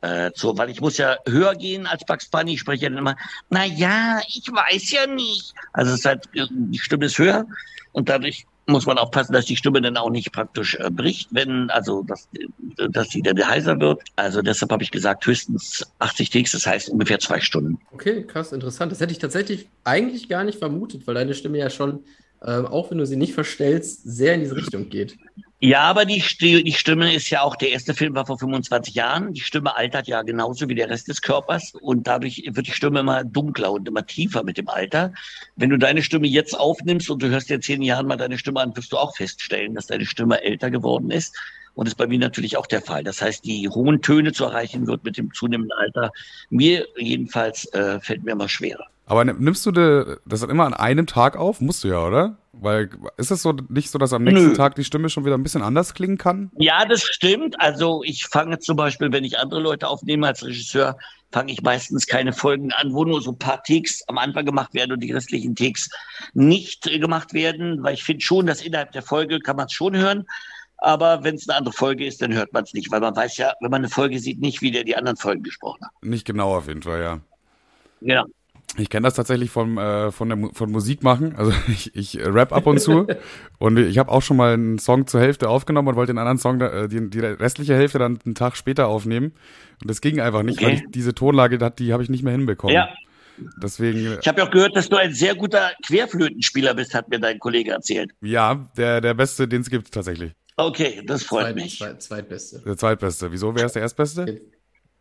äh, 0.00 0.30
so, 0.34 0.56
weil 0.56 0.70
ich 0.70 0.80
muss 0.80 0.96
ja 0.96 1.18
höher 1.26 1.54
gehen 1.54 1.86
als 1.86 2.04
Bugs 2.06 2.28
Bunny. 2.28 2.54
Ich 2.54 2.60
spreche 2.60 2.84
ja 2.84 2.88
dann 2.88 2.98
immer, 2.98 3.16
na 3.50 3.66
ja, 3.66 4.20
ich 4.26 4.50
weiß 4.50 4.90
ja 4.90 5.06
nicht. 5.06 5.52
Also 5.74 5.92
es 5.92 5.98
ist 5.98 6.06
halt, 6.06 6.28
die 6.32 6.78
Stimme 6.78 7.04
ist 7.04 7.18
höher 7.18 7.46
und 7.92 8.08
dadurch 8.08 8.46
muss 8.66 8.86
man 8.86 8.98
aufpassen, 8.98 9.32
dass 9.32 9.44
die 9.44 9.56
Stimme 9.56 9.80
dann 9.82 9.96
auch 9.96 10.10
nicht 10.10 10.32
praktisch 10.32 10.76
äh, 10.76 10.90
bricht, 10.90 11.28
wenn, 11.32 11.70
also 11.70 12.02
dass, 12.02 12.28
dass 12.90 13.10
sie 13.10 13.22
dann 13.22 13.36
heiser 13.46 13.78
wird. 13.78 14.02
Also 14.16 14.42
deshalb 14.42 14.72
habe 14.72 14.82
ich 14.82 14.90
gesagt, 14.90 15.26
höchstens 15.26 15.86
80 15.98 16.30
Takes, 16.30 16.52
das 16.52 16.66
heißt 16.66 16.88
ungefähr 16.88 17.18
zwei 17.18 17.40
Stunden. 17.40 17.78
Okay, 17.92 18.24
krass, 18.24 18.52
interessant. 18.52 18.90
Das 18.92 19.00
hätte 19.00 19.12
ich 19.12 19.18
tatsächlich 19.18 19.68
eigentlich 19.84 20.28
gar 20.28 20.42
nicht 20.42 20.58
vermutet, 20.58 21.06
weil 21.06 21.14
deine 21.14 21.34
Stimme 21.34 21.58
ja 21.58 21.70
schon, 21.70 22.04
äh, 22.46 22.60
auch 22.60 22.90
wenn 22.90 22.98
du 22.98 23.06
sie 23.06 23.16
nicht 23.16 23.34
verstellst, 23.34 24.02
sehr 24.04 24.34
in 24.34 24.40
diese 24.40 24.56
Richtung 24.56 24.88
geht. 24.88 25.18
Ja, 25.58 25.80
aber 25.80 26.04
die, 26.04 26.22
die 26.40 26.72
Stimme 26.72 27.14
ist 27.14 27.30
ja 27.30 27.40
auch, 27.40 27.56
der 27.56 27.70
erste 27.70 27.94
Film 27.94 28.14
war 28.14 28.26
vor 28.26 28.38
25 28.38 28.94
Jahren. 28.94 29.32
Die 29.32 29.40
Stimme 29.40 29.74
altert 29.74 30.06
ja 30.06 30.22
genauso 30.22 30.68
wie 30.68 30.74
der 30.74 30.90
Rest 30.90 31.08
des 31.08 31.22
Körpers 31.22 31.72
und 31.80 32.06
dadurch 32.06 32.44
wird 32.52 32.66
die 32.66 32.72
Stimme 32.72 33.00
immer 33.00 33.24
dunkler 33.24 33.72
und 33.72 33.88
immer 33.88 34.06
tiefer 34.06 34.44
mit 34.44 34.58
dem 34.58 34.68
Alter. 34.68 35.14
Wenn 35.56 35.70
du 35.70 35.78
deine 35.78 36.02
Stimme 36.02 36.26
jetzt 36.26 36.58
aufnimmst 36.58 37.08
und 37.08 37.22
du 37.22 37.30
hörst 37.30 37.48
dir 37.48 37.60
zehn 37.60 37.80
Jahren 37.80 38.06
mal 38.06 38.16
deine 38.16 38.36
Stimme 38.36 38.60
an, 38.60 38.76
wirst 38.76 38.92
du 38.92 38.98
auch 38.98 39.16
feststellen, 39.16 39.74
dass 39.74 39.86
deine 39.86 40.04
Stimme 40.04 40.42
älter 40.42 40.70
geworden 40.70 41.10
ist. 41.10 41.34
Und 41.74 41.86
das 41.86 41.92
ist 41.92 41.98
bei 41.98 42.06
mir 42.06 42.18
natürlich 42.18 42.58
auch 42.58 42.66
der 42.66 42.82
Fall. 42.82 43.02
Das 43.02 43.22
heißt, 43.22 43.44
die 43.44 43.68
hohen 43.68 44.02
Töne 44.02 44.32
zu 44.32 44.44
erreichen 44.44 44.86
wird 44.86 45.04
mit 45.04 45.16
dem 45.16 45.32
zunehmenden 45.32 45.76
Alter. 45.78 46.12
Mir 46.50 46.86
jedenfalls 46.96 47.64
äh, 47.72 47.98
fällt 48.00 48.24
mir 48.24 48.32
immer 48.32 48.48
schwerer. 48.48 48.86
Aber 49.08 49.24
nimm- 49.24 49.38
nimmst 49.38 49.64
du 49.64 49.70
de, 49.70 50.16
das 50.26 50.40
dann 50.40 50.50
immer 50.50 50.66
an 50.66 50.74
einem 50.74 51.06
Tag 51.06 51.36
auf? 51.36 51.60
Musst 51.60 51.84
du 51.84 51.88
ja, 51.88 52.04
oder? 52.04 52.36
Weil 52.52 52.90
ist 53.16 53.30
es 53.30 53.42
so 53.42 53.52
nicht 53.68 53.90
so, 53.90 53.98
dass 53.98 54.12
am 54.12 54.24
nächsten 54.24 54.48
Nö. 54.48 54.54
Tag 54.54 54.74
die 54.74 54.84
Stimme 54.84 55.08
schon 55.10 55.24
wieder 55.24 55.36
ein 55.36 55.42
bisschen 55.42 55.62
anders 55.62 55.94
klingen 55.94 56.18
kann? 56.18 56.50
Ja, 56.58 56.84
das 56.84 57.02
stimmt. 57.02 57.60
Also 57.60 58.02
ich 58.02 58.26
fange 58.26 58.58
zum 58.58 58.76
Beispiel, 58.76 59.12
wenn 59.12 59.24
ich 59.24 59.38
andere 59.38 59.60
Leute 59.60 59.86
aufnehme 59.88 60.26
als 60.26 60.44
Regisseur, 60.44 60.98
fange 61.30 61.52
ich 61.52 61.62
meistens 61.62 62.06
keine 62.06 62.32
Folgen 62.32 62.72
an, 62.72 62.94
wo 62.94 63.04
nur 63.04 63.20
so 63.20 63.30
ein 63.32 63.38
paar 63.38 63.62
Takes 63.62 64.02
am 64.08 64.18
Anfang 64.18 64.44
gemacht 64.44 64.74
werden 64.74 64.92
und 64.92 65.00
die 65.00 65.12
restlichen 65.12 65.54
Takes 65.54 65.88
nicht 66.34 66.82
gemacht 66.82 67.32
werden, 67.32 67.82
weil 67.82 67.94
ich 67.94 68.02
finde 68.02 68.24
schon, 68.24 68.46
dass 68.46 68.62
innerhalb 68.62 68.90
der 68.92 69.02
Folge 69.02 69.38
kann 69.38 69.56
man 69.56 69.66
es 69.66 69.72
schon 69.72 69.94
hören. 69.96 70.26
Aber 70.78 71.22
wenn 71.24 71.36
es 71.36 71.48
eine 71.48 71.58
andere 71.58 71.74
Folge 71.74 72.06
ist, 72.06 72.22
dann 72.22 72.34
hört 72.34 72.52
man 72.52 72.64
es 72.64 72.74
nicht, 72.74 72.90
weil 72.90 73.00
man 73.00 73.14
weiß 73.14 73.36
ja, 73.36 73.52
wenn 73.60 73.70
man 73.70 73.82
eine 73.82 73.88
Folge 73.88 74.18
sieht, 74.18 74.40
nicht, 74.40 74.62
wie 74.62 74.70
der 74.70 74.84
die 74.84 74.96
anderen 74.96 75.16
Folgen 75.16 75.42
gesprochen 75.42 75.84
hat. 75.84 75.92
Nicht 76.02 76.26
genau 76.26 76.56
auf 76.56 76.68
jeden 76.68 76.82
Fall, 76.82 77.02
ja. 77.02 77.20
Genau. 78.00 78.24
Ich 78.78 78.90
kenne 78.90 79.04
das 79.06 79.14
tatsächlich 79.14 79.50
vom, 79.50 79.78
äh, 79.78 80.10
von, 80.12 80.28
der, 80.28 80.50
von 80.52 80.70
Musik 80.70 81.02
machen. 81.02 81.34
Also 81.36 81.52
ich, 81.68 81.94
ich 81.96 82.18
rap 82.20 82.52
ab 82.52 82.66
und 82.66 82.80
zu. 82.80 83.06
und 83.58 83.78
ich 83.78 83.98
habe 83.98 84.10
auch 84.10 84.22
schon 84.22 84.36
mal 84.36 84.52
einen 84.54 84.78
Song 84.78 85.06
zur 85.06 85.20
Hälfte 85.20 85.48
aufgenommen 85.48 85.88
und 85.88 85.96
wollte 85.96 86.12
den 86.12 86.18
anderen 86.18 86.38
Song, 86.38 86.60
äh, 86.60 86.88
die, 86.88 87.08
die 87.08 87.20
restliche 87.20 87.74
Hälfte 87.74 87.98
dann 87.98 88.18
einen 88.24 88.34
Tag 88.34 88.56
später 88.56 88.88
aufnehmen. 88.88 89.32
Und 89.82 89.90
das 89.90 90.00
ging 90.00 90.20
einfach 90.20 90.42
nicht, 90.42 90.60
weil 90.60 90.72
Okay. 90.74 90.82
ich 90.86 90.90
diese 90.90 91.14
Tonlage, 91.14 91.58
die, 91.58 91.70
die 91.78 91.92
habe 91.92 92.02
ich 92.02 92.08
nicht 92.08 92.22
mehr 92.22 92.32
hinbekommen. 92.32 92.74
Ja, 92.74 92.88
Deswegen, 93.62 94.16
ich 94.18 94.26
habe 94.28 94.40
ja 94.40 94.46
auch 94.46 94.50
gehört, 94.50 94.74
dass 94.76 94.88
du 94.88 94.96
ein 94.96 95.12
sehr 95.12 95.34
guter 95.34 95.72
Querflötenspieler 95.86 96.72
bist, 96.72 96.94
hat 96.94 97.08
mir 97.10 97.20
dein 97.20 97.38
Kollege 97.38 97.72
erzählt. 97.72 98.12
ja, 98.22 98.66
der, 98.78 99.02
der 99.02 99.12
Beste, 99.12 99.46
den 99.46 99.60
es 99.60 99.68
gibt 99.68 99.92
tatsächlich. 99.92 100.32
Okay, 100.56 101.02
das 101.06 101.22
freut 101.22 101.44
Zweit, 101.44 101.54
mich. 101.56 101.78
zweit, 101.78 102.02
zweitbeste. 102.02 102.62
Der 102.64 102.76
Zweitbeste. 102.78 103.30
Wieso 103.30 103.54
wäre 103.54 103.66
es 103.66 103.74
der 103.74 103.82
Erstbeste? 103.82 104.40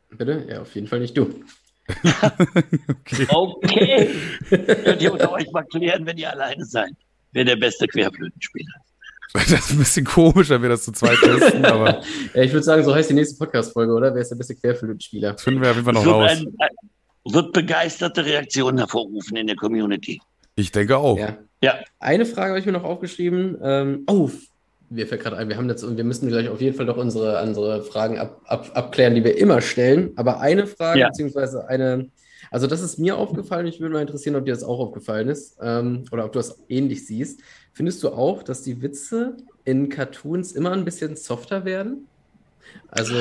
Bitte? 0.10 0.46
Ja, 0.50 0.62
auf 0.62 0.76
jeden 0.76 0.88
Fall 0.88 1.00
nicht 1.00 1.18
du. 1.18 1.30
Okay. 3.30 4.10
Könnt 4.50 5.02
ihr 5.02 5.14
unter 5.14 5.32
euch 5.32 5.52
mal 5.52 5.64
klären, 5.64 6.06
wenn 6.06 6.18
ihr 6.18 6.32
alleine 6.32 6.66
seid, 6.66 6.92
wer 7.34 7.46
der 7.46 7.56
beste 7.56 7.88
Querflötenspieler 7.88 8.74
ist. 8.78 9.52
Das 9.52 9.52
ist 9.52 9.72
ein 9.72 9.80
bisschen 9.80 10.06
komisch, 10.06 10.50
wenn 10.50 10.62
wir 10.62 10.70
das 10.70 10.84
zu 10.84 10.92
zweit 10.94 11.18
testen, 11.20 11.66
aber 11.66 12.02
Ja, 12.34 12.42
ich 12.42 12.54
würde 12.54 12.64
sagen, 12.64 12.84
so 12.84 12.96
heißt 12.96 13.10
die 13.10 13.14
nächste 13.14 13.38
Podcast-Folge, 13.38 13.94
oder? 13.94 14.14
Wer 14.14 14.22
ist 14.22 14.30
der 14.32 14.38
beste 14.38 14.56
Querflötenspieler? 14.56 15.34
das 15.34 15.44
finden 15.44 15.62
wir 15.62 15.70
auf 15.70 15.76
jeden 15.76 15.86
Fall 15.86 15.94
noch 15.94 16.06
raus. 16.06 16.32
ein, 16.32 16.48
ein, 16.60 17.34
wird 17.34 17.54
begeisterte 17.54 18.24
Reaktionen 18.26 18.78
hervorrufen 18.78 19.36
in 19.36 19.48
der 19.48 19.56
Community. 19.56 20.22
Ich 20.56 20.72
denke 20.72 20.98
auch. 20.98 21.18
Ja. 21.18 21.38
Ja, 21.62 21.80
Eine 22.00 22.26
Frage 22.26 22.50
habe 22.50 22.60
ich 22.60 22.66
mir 22.66 22.74
noch 22.74 22.84
aufgeschrieben. 22.84 23.58
Ähm, 23.62 24.04
oh, 24.08 24.30
mir 24.90 25.08
fällt 25.08 25.22
gerade 25.22 25.38
ein, 25.38 25.50
wir 25.50 25.58
haben 25.58 25.70
jetzt 25.70 25.84
und 25.84 25.98
wir 25.98 26.04
müssen 26.04 26.28
gleich 26.28 26.50
auf 26.50 26.62
jeden 26.62 26.76
Fall 26.76 26.86
noch 26.86 26.98
unsere, 26.98 27.42
unsere 27.42 27.84
Fragen 27.84 28.18
ab, 28.20 28.42
ab, 28.46 28.72
abklären, 28.74 29.16
die 29.16 29.24
wir 29.24 29.38
immer 29.38 29.62
stellen. 29.62 30.12
Aber 30.16 30.40
eine 30.40 30.68
Frage, 30.68 31.00
Ja. 31.00 31.08
beziehungsweise 31.08 31.68
eine, 31.68 32.10
also 32.52 32.68
das 32.68 32.82
ist 32.82 33.00
mir 33.00 33.18
aufgefallen, 33.18 33.66
ich 33.68 33.80
würde 33.80 33.94
mal 33.94 34.02
interessieren, 34.02 34.36
ob 34.36 34.46
dir 34.46 34.54
das 34.54 34.64
auch 34.64 34.80
aufgefallen 34.80 35.30
ist 35.30 35.58
ähm, 35.62 36.06
oder 36.12 36.26
ob 36.26 36.32
du 36.34 36.40
das 36.40 36.60
ähnlich 36.70 37.06
siehst. 37.06 37.42
Findest 37.74 38.04
du 38.04 38.10
auch, 38.10 38.44
dass 38.44 38.62
die 38.62 38.82
Witze 38.82 39.38
in 39.64 39.90
Cartoons 39.90 40.52
immer 40.52 40.72
ein 40.72 40.86
bisschen 40.86 41.16
softer 41.16 41.66
werden? 41.66 42.08
Also, 42.88 43.16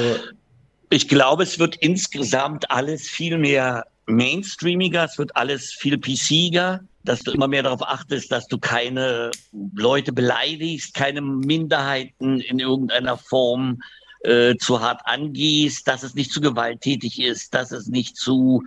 ich 0.90 1.08
glaube, 1.08 1.42
es 1.42 1.58
wird 1.58 1.76
insgesamt 1.76 2.70
alles 2.70 3.08
viel 3.08 3.38
mehr 3.38 3.84
mainstreamiger, 4.06 5.04
es 5.04 5.18
wird 5.18 5.34
alles 5.36 5.72
viel 5.72 5.98
PCiger, 5.98 6.80
dass 7.04 7.20
du 7.20 7.32
immer 7.32 7.48
mehr 7.48 7.62
darauf 7.62 7.82
achtest, 7.82 8.32
dass 8.32 8.46
du 8.46 8.58
keine 8.58 9.30
Leute 9.74 10.12
beleidigst, 10.12 10.94
keine 10.94 11.20
Minderheiten 11.20 12.40
in 12.40 12.58
irgendeiner 12.58 13.16
Form 13.16 13.82
äh, 14.24 14.56
zu 14.56 14.80
hart 14.80 15.02
angehst, 15.04 15.86
dass 15.86 16.02
es 16.02 16.14
nicht 16.14 16.32
zu 16.32 16.40
gewalttätig 16.40 17.20
ist, 17.20 17.52
dass 17.54 17.72
es 17.72 17.88
nicht 17.88 18.16
zu 18.16 18.64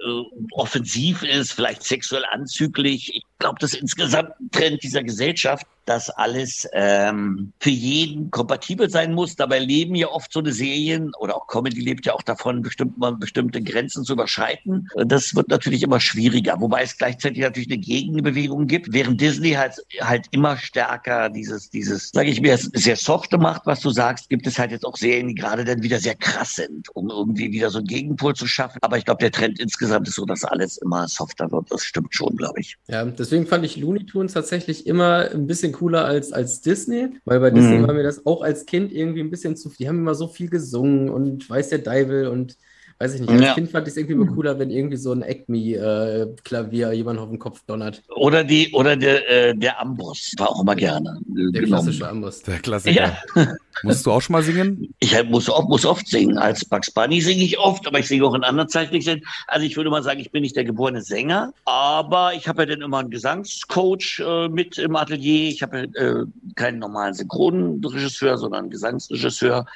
äh, 0.00 0.22
offensiv 0.52 1.22
ist, 1.22 1.52
vielleicht 1.52 1.82
sexuell 1.82 2.24
anzüglich. 2.30 3.16
Ich 3.16 3.22
glaube, 3.38 3.58
das 3.60 3.74
insgesamt 3.74 4.32
Trend 4.52 4.82
dieser 4.82 5.02
Gesellschaft, 5.02 5.66
dass 5.88 6.10
alles 6.10 6.68
ähm, 6.74 7.52
für 7.60 7.70
jeden 7.70 8.30
kompatibel 8.30 8.90
sein 8.90 9.14
muss. 9.14 9.36
Dabei 9.36 9.58
leben 9.58 9.94
ja 9.94 10.08
oft 10.08 10.30
so 10.32 10.40
eine 10.40 10.52
Serien 10.52 11.12
oder 11.18 11.34
auch 11.34 11.46
Comedy 11.46 11.80
lebt 11.80 12.04
ja 12.04 12.12
auch 12.12 12.22
davon, 12.22 12.60
bestimmt 12.60 12.98
mal 12.98 13.16
bestimmte 13.16 13.62
Grenzen 13.62 14.04
zu 14.04 14.12
überschreiten. 14.12 14.88
Das 15.06 15.34
wird 15.34 15.48
natürlich 15.48 15.82
immer 15.82 15.98
schwieriger, 15.98 16.60
wobei 16.60 16.82
es 16.82 16.98
gleichzeitig 16.98 17.42
natürlich 17.42 17.70
eine 17.70 17.78
Gegenbewegung 17.78 18.66
gibt, 18.66 18.92
während 18.92 19.20
Disney 19.20 19.52
halt 19.52 19.76
halt 20.00 20.26
immer 20.30 20.58
stärker 20.58 21.30
dieses 21.30 21.70
dieses, 21.70 22.10
sage 22.10 22.30
ich 22.30 22.42
mir, 22.42 22.58
sehr 22.58 22.96
softe 22.96 23.38
macht, 23.38 23.62
was 23.64 23.80
du 23.80 23.90
sagst, 23.90 24.28
gibt 24.28 24.46
es 24.46 24.58
halt 24.58 24.72
jetzt 24.72 24.84
auch 24.84 24.96
Serien, 24.96 25.28
die 25.28 25.34
gerade 25.34 25.64
dann 25.64 25.82
wieder 25.82 26.00
sehr 26.00 26.16
krass 26.16 26.56
sind, 26.56 26.94
um 26.94 27.08
irgendwie 27.08 27.50
wieder 27.50 27.70
so 27.70 27.78
einen 27.78 27.86
Gegenpol 27.86 28.34
zu 28.34 28.46
schaffen. 28.46 28.78
Aber 28.82 28.98
ich 28.98 29.06
glaube, 29.06 29.20
der 29.20 29.32
Trend 29.32 29.58
insgesamt 29.58 30.06
ist 30.08 30.16
so, 30.16 30.26
dass 30.26 30.44
alles 30.44 30.76
immer 30.76 31.08
softer 31.08 31.50
wird. 31.50 31.70
Das 31.70 31.84
stimmt 31.84 32.14
schon, 32.14 32.36
glaube 32.36 32.60
ich. 32.60 32.76
ja, 32.88 33.06
deswegen 33.30 33.46
fand 33.46 33.64
ich 33.64 33.76
Looney 33.76 34.06
Tunes 34.06 34.32
tatsächlich 34.32 34.86
immer 34.86 35.30
ein 35.30 35.46
bisschen 35.46 35.72
cooler 35.72 36.04
als, 36.04 36.32
als 36.32 36.60
Disney, 36.60 37.08
weil 37.24 37.40
bei 37.40 37.50
Disney 37.50 37.80
Mhm. 37.80 37.86
war 37.86 37.94
mir 37.94 38.02
das 38.02 38.26
auch 38.26 38.42
als 38.42 38.66
Kind 38.66 38.92
irgendwie 38.92 39.20
ein 39.20 39.30
bisschen 39.30 39.56
zu 39.56 39.68
viel. 39.70 39.84
Die 39.84 39.88
haben 39.88 39.98
immer 39.98 40.14
so 40.14 40.28
viel 40.28 40.48
gesungen 40.50 41.10
und 41.10 41.48
weiß 41.48 41.68
der 41.70 41.78
Deivel 41.80 42.28
und 42.28 42.56
weiß 42.98 43.14
ich 43.14 43.20
nicht. 43.20 43.30
Als 43.30 43.40
ja. 43.42 43.54
Kind 43.54 43.70
fand 43.70 43.86
ich 43.86 43.92
es 43.92 43.96
irgendwie 43.96 44.14
immer 44.14 44.26
cooler, 44.26 44.58
wenn 44.58 44.70
irgendwie 44.70 44.96
so 44.96 45.12
ein 45.12 45.22
Acme-Klavier 45.22 46.90
äh, 46.90 46.94
jemand 46.94 47.18
auf 47.20 47.28
den 47.28 47.38
Kopf 47.38 47.62
donnert. 47.66 48.02
Oder 48.14 48.44
die, 48.44 48.72
oder 48.72 48.96
der, 48.96 49.28
äh, 49.30 49.54
der 49.54 49.80
Amboss, 49.80 50.34
war 50.38 50.50
auch 50.50 50.62
immer 50.62 50.74
gerne. 50.74 51.18
Der 51.26 51.62
klassische 51.62 52.08
Amboss. 52.08 52.42
Der 52.42 52.58
Klassiker. 52.58 53.16
Ja. 53.34 53.54
Musst 53.84 54.04
du 54.06 54.10
auch 54.10 54.20
schon 54.20 54.32
mal 54.32 54.42
singen? 54.42 54.92
Ich 54.98 55.16
muss, 55.24 55.48
oft, 55.48 55.68
muss 55.68 55.86
oft 55.86 56.08
singen. 56.08 56.36
Als 56.36 56.64
Bugs 56.64 56.90
Bunny 56.90 57.20
singe 57.20 57.44
ich 57.44 57.58
oft, 57.58 57.86
aber 57.86 58.00
ich 58.00 58.08
singe 58.08 58.24
auch 58.24 58.34
in 58.34 58.42
anderen 58.42 58.68
Zeichentrickserien. 58.68 59.24
Also 59.46 59.66
ich 59.66 59.76
würde 59.76 59.90
mal 59.90 60.02
sagen, 60.02 60.18
ich 60.18 60.32
bin 60.32 60.42
nicht 60.42 60.56
der 60.56 60.64
geborene 60.64 61.00
Sänger, 61.00 61.52
aber 61.64 62.34
ich 62.34 62.48
habe 62.48 62.62
ja 62.62 62.66
dann 62.66 62.82
immer 62.82 62.98
einen 62.98 63.10
Gesangscoach 63.10 64.20
äh, 64.20 64.48
mit 64.48 64.78
im 64.78 64.96
Atelier. 64.96 65.50
Ich 65.50 65.62
habe 65.62 65.84
äh, 65.94 66.24
keinen 66.56 66.80
normalen 66.80 67.14
Synchronregisseur, 67.14 68.36
sondern 68.36 68.62
einen 68.62 68.70
Gesangsregisseur. 68.70 69.66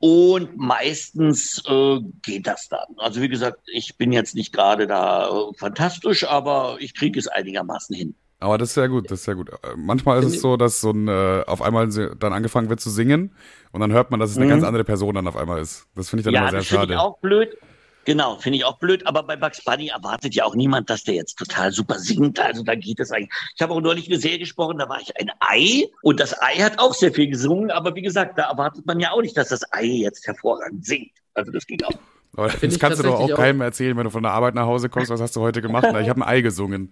Und 0.00 0.56
meistens 0.56 1.62
äh, 1.66 1.98
geht 2.22 2.46
das 2.46 2.68
dann. 2.68 2.86
Also 2.98 3.22
wie 3.22 3.28
gesagt, 3.28 3.60
ich 3.72 3.96
bin 3.96 4.12
jetzt 4.12 4.34
nicht 4.34 4.52
gerade 4.52 4.86
da 4.86 5.28
äh, 5.28 5.54
fantastisch, 5.56 6.24
aber 6.28 6.76
ich 6.80 6.94
kriege 6.94 7.18
es 7.18 7.26
einigermaßen 7.26 7.96
hin. 7.96 8.14
Aber 8.40 8.58
das 8.58 8.70
ist 8.70 8.74
sehr 8.74 8.90
gut, 8.90 9.10
das 9.10 9.20
ist 9.20 9.24
sehr 9.24 9.36
gut. 9.36 9.48
Äh, 9.50 9.74
manchmal 9.76 10.22
ist 10.22 10.34
es 10.34 10.40
so, 10.42 10.58
dass 10.58 10.82
so 10.82 10.90
ein 10.90 11.08
äh, 11.08 11.44
auf 11.46 11.62
einmal 11.62 11.88
dann 11.88 12.32
angefangen 12.34 12.68
wird 12.68 12.80
zu 12.80 12.90
singen 12.90 13.34
und 13.72 13.80
dann 13.80 13.92
hört 13.92 14.10
man, 14.10 14.20
dass 14.20 14.30
es 14.30 14.36
eine 14.36 14.44
mhm. 14.44 14.50
ganz 14.50 14.64
andere 14.64 14.84
Person 14.84 15.14
dann 15.14 15.26
auf 15.26 15.36
einmal 15.36 15.60
ist. 15.62 15.86
Das 15.94 16.10
finde 16.10 16.20
ich 16.20 16.24
dann 16.24 16.34
ja, 16.34 16.40
immer 16.40 16.50
sehr 16.50 16.60
das 16.60 16.66
schade. 16.66 16.92
Ich 16.92 16.98
auch 16.98 17.18
blöd. 17.20 17.56
Genau, 18.04 18.36
finde 18.36 18.58
ich 18.58 18.64
auch 18.64 18.78
blöd, 18.78 19.06
aber 19.06 19.22
bei 19.22 19.36
Bugs 19.36 19.62
Bunny 19.64 19.88
erwartet 19.88 20.34
ja 20.34 20.44
auch 20.44 20.54
niemand, 20.54 20.90
dass 20.90 21.04
der 21.04 21.14
jetzt 21.14 21.36
total 21.36 21.72
super 21.72 21.98
singt. 21.98 22.38
Also 22.38 22.62
da 22.62 22.74
geht 22.74 23.00
es 23.00 23.10
eigentlich. 23.10 23.30
Ich 23.56 23.62
habe 23.62 23.72
auch 23.72 23.80
neulich 23.80 24.08
eine 24.08 24.18
Serie 24.18 24.38
gesprochen, 24.38 24.78
da 24.78 24.88
war 24.88 25.00
ich 25.00 25.16
ein 25.18 25.30
Ei 25.40 25.84
und 26.02 26.20
das 26.20 26.40
Ei 26.40 26.56
hat 26.56 26.78
auch 26.78 26.94
sehr 26.94 27.12
viel 27.12 27.28
gesungen, 27.28 27.70
aber 27.70 27.94
wie 27.94 28.02
gesagt, 28.02 28.38
da 28.38 28.50
erwartet 28.50 28.84
man 28.86 29.00
ja 29.00 29.12
auch 29.12 29.22
nicht, 29.22 29.36
dass 29.36 29.48
das 29.48 29.62
Ei 29.72 29.84
jetzt 29.84 30.26
hervorragend 30.26 30.84
singt. 30.84 31.12
Also 31.34 31.50
das 31.50 31.66
ging 31.66 31.82
auch. 31.84 31.94
Aber 32.36 32.48
das 32.48 32.78
kannst 32.78 32.98
du 32.98 33.04
doch 33.04 33.20
auch 33.20 33.34
keinem 33.34 33.60
erzählen, 33.60 33.96
wenn 33.96 34.04
du 34.04 34.10
von 34.10 34.22
der 34.22 34.32
Arbeit 34.32 34.54
nach 34.54 34.66
Hause 34.66 34.88
kommst, 34.88 35.10
was 35.10 35.20
hast 35.20 35.36
du 35.36 35.40
heute 35.40 35.62
gemacht? 35.62 35.86
Na, 35.92 36.00
ich 36.00 36.08
habe 36.08 36.20
ein 36.20 36.28
Ei 36.28 36.40
gesungen. 36.40 36.90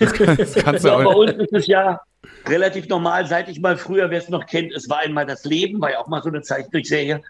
Das, 0.00 0.12
das 0.14 0.54
kannst 0.64 0.84
ja, 0.84 0.96
du 0.96 1.08
auch. 1.08 1.12
Bei 1.12 1.18
uns 1.18 1.32
ist 1.32 1.52
es 1.52 1.66
ja 1.66 2.00
relativ 2.46 2.88
normal, 2.88 3.26
seit 3.26 3.48
ich 3.48 3.60
mal 3.60 3.76
früher, 3.76 4.10
wer 4.10 4.18
es 4.18 4.28
noch 4.28 4.46
kennt, 4.46 4.72
es 4.72 4.88
war 4.88 5.00
einmal 5.00 5.26
das 5.26 5.44
Leben, 5.44 5.80
war 5.80 5.90
ja 5.90 5.98
auch 5.98 6.06
mal 6.06 6.22
so 6.22 6.28
eine 6.28 6.42
Zeichentrickserie. 6.42 7.22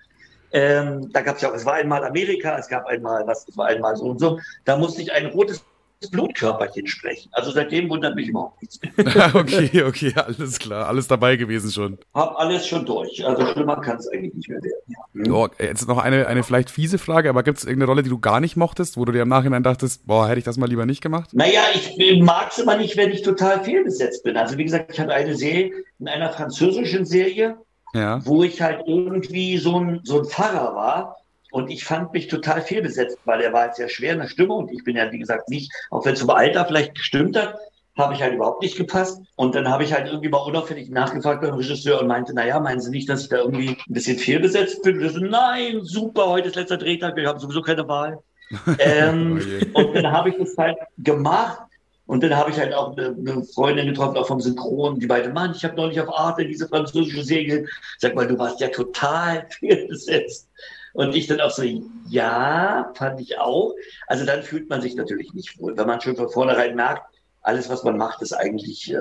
Ähm, 0.53 1.11
da 1.13 1.23
gab 1.23 1.37
es 1.37 1.43
ja 1.43 1.51
auch, 1.51 1.55
es 1.55 1.65
war 1.65 1.75
einmal 1.75 2.05
Amerika, 2.05 2.57
es 2.59 2.69
gab 2.69 2.87
einmal 2.87 3.27
was, 3.27 3.49
es 3.49 3.57
war 3.57 3.67
einmal 3.67 3.97
so 3.97 4.05
und 4.05 4.19
so. 4.19 4.39
Da 4.65 4.77
musste 4.77 5.03
ich 5.03 5.13
ein 5.13 5.27
rotes 5.27 5.65
Blutkörperchen 6.11 6.87
sprechen. 6.87 7.31
Also 7.33 7.51
seitdem 7.51 7.89
wundert 7.89 8.15
mich 8.15 8.29
überhaupt 8.29 8.61
nichts 8.61 8.81
mehr. 8.83 8.93
okay, 9.35 9.85
okay, 9.85 10.13
alles 10.17 10.59
klar. 10.59 10.89
Alles 10.89 11.09
dabei 11.09 11.37
gewesen 11.37 11.71
schon. 11.71 11.99
Hab 12.15 12.37
alles 12.39 12.67
schon 12.67 12.85
durch. 12.85 13.25
Also 13.25 13.47
schlimmer 13.47 13.81
kann 13.81 13.99
es 13.99 14.09
eigentlich 14.09 14.35
nicht 14.35 14.49
mehr 14.49 14.61
werden. 14.63 14.83
Ja. 15.25 15.33
Oh, 15.33 15.49
jetzt 15.59 15.87
noch 15.87 15.99
eine, 15.99 16.27
eine 16.27 16.43
vielleicht 16.43 16.71
fiese 16.71 16.99
Frage, 16.99 17.29
aber 17.29 17.43
gibt 17.43 17.59
es 17.59 17.65
irgendeine 17.65 17.91
Rolle, 17.91 18.03
die 18.03 18.11
du 18.11 18.19
gar 18.19 18.41
nicht 18.41 18.57
mochtest, 18.57 18.97
wo 18.97 19.05
du 19.05 19.13
dir 19.13 19.23
im 19.23 19.29
Nachhinein 19.29 19.63
dachtest, 19.63 20.07
boah, 20.07 20.29
hätte 20.29 20.39
ich 20.39 20.45
das 20.45 20.57
mal 20.57 20.69
lieber 20.69 20.87
nicht 20.87 21.03
gemacht? 21.03 21.31
Naja, 21.33 21.63
ich 21.75 22.21
mag 22.21 22.51
es 22.51 22.59
immer 22.59 22.77
nicht, 22.77 22.97
wenn 22.97 23.11
ich 23.11 23.23
total 23.23 23.63
fehlbesetzt 23.63 24.25
bin. 24.25 24.37
Also 24.37 24.59
wie 24.59 24.65
gesagt, 24.65 24.93
ich 24.93 25.01
hatte 25.01 25.13
eine 25.13 25.35
Serie, 25.35 25.73
in 25.99 26.09
einer 26.09 26.31
französischen 26.31 27.05
Serie, 27.05 27.59
ja. 27.95 28.25
wo 28.25 28.43
ich 28.43 28.61
halt 28.61 28.83
irgendwie 28.87 29.59
so 29.59 29.79
ein, 29.79 30.01
so 30.05 30.21
ein 30.21 30.25
Pfarrer 30.25 30.75
war. 30.75 31.17
Und 31.51 31.71
ich 31.71 31.85
fand 31.85 32.15
mich 32.15 32.29
total 32.29 32.63
fehlbesetzt, 32.63 33.19
weil 33.27 33.43
er 33.43 33.53
war 33.53 33.67
jetzt 33.67 33.77
sehr 33.77 33.91
schwer 33.91 34.15
in 34.15 34.21
der 34.21 34.29
Stimme 34.29 34.55
und 34.55 34.73
ich 34.73 34.85
bin 34.85 34.97
ja, 34.97 35.13
wie 35.13 35.19
gesagt, 35.19 35.51
nicht, 35.51 35.71
auch 35.91 36.03
wenn 36.07 36.15
es 36.15 36.21
zum 36.21 36.31
Alter 36.31 36.65
vielleicht 36.65 36.95
gestimmt 36.95 37.37
hat, 37.37 37.59
habe 37.99 38.15
ich 38.15 38.23
halt 38.23 38.35
überhaupt 38.35 38.63
nicht 38.63 38.77
gepasst. 38.77 39.21
Und 39.37 39.55
dann 39.55 39.69
habe 39.69 39.85
ich 39.85 39.93
halt 39.93 40.07
irgendwie 40.07 40.31
mal 40.31 40.39
unauffällig 40.39 40.89
nachgefragt 40.89 41.43
beim 41.43 41.55
Regisseur 41.55 42.01
und 42.01 42.07
meinte, 42.07 42.33
naja, 42.33 42.59
meinen 42.59 42.81
Sie 42.81 42.91
nicht, 42.91 43.07
dass 43.09 43.23
ich 43.23 43.29
da 43.29 43.37
irgendwie 43.37 43.71
ein 43.71 43.93
bisschen 43.93 44.19
fehlbesetzt 44.19 44.83
bin? 44.83 45.03
Und 45.03 45.09
so, 45.11 45.21
nein, 45.21 45.81
super, 45.83 46.27
heute 46.29 46.49
ist 46.49 46.57
letzter 46.57 46.79
Drehtag, 46.79 47.17
wir 47.17 47.29
haben 47.29 47.39
sowieso 47.39 47.61
keine 47.61 47.87
Wahl. 47.87 48.19
ähm, 48.79 49.41
oh 49.75 49.81
und 49.81 49.95
dann 49.95 50.11
habe 50.11 50.31
ich 50.31 50.37
das 50.37 50.57
halt 50.57 50.77
gemacht 50.99 51.72
und 52.07 52.23
dann 52.23 52.37
habe 52.37 52.51
ich 52.51 52.59
halt 52.59 52.75
auch 52.75 52.97
eine, 52.97 53.45
Freundin 53.55 53.87
getroffen, 53.87 54.17
auch 54.17 54.27
vom 54.27 54.41
Synchron, 54.41 54.99
die 54.99 55.07
beide, 55.07 55.31
Mann, 55.31 55.55
ich 55.55 55.65
habe 55.65 55.77
neulich 55.77 56.01
auf 56.01 56.13
Arte 56.13 56.45
diese 56.47 56.69
französische 56.69 57.23
Serie. 57.23 57.67
Sag 57.99 58.15
mal, 58.15 58.27
du 58.27 58.39
warst 58.39 58.61
ja 58.61 58.69
total 58.69 59.47
fehlbesetzt. 59.59 60.49
Und 60.95 61.15
ich 61.15 61.27
dann 61.27 61.41
auch 61.41 61.51
so, 61.51 61.63
ja, 62.09 62.93
fand 62.95 63.21
ich 63.21 63.39
auch. 63.39 63.75
Also 64.09 64.27
dann 64.27 64.43
fühlt 64.43 64.69
man 64.69 64.83
sich 64.83 64.95
natürlich 64.95 65.33
nicht 65.33 65.59
wohl, 65.59 65.77
wenn 65.77 65.87
man 65.87 66.01
schon 66.01 66.17
von 66.17 66.29
vornherein 66.29 66.77
merkt, 66.77 67.07
alles, 67.41 67.69
was 67.69 67.83
man 67.83 67.97
macht, 67.97 68.21
ist 68.23 68.33
eigentlich 68.33 68.93
äh, 68.93 69.01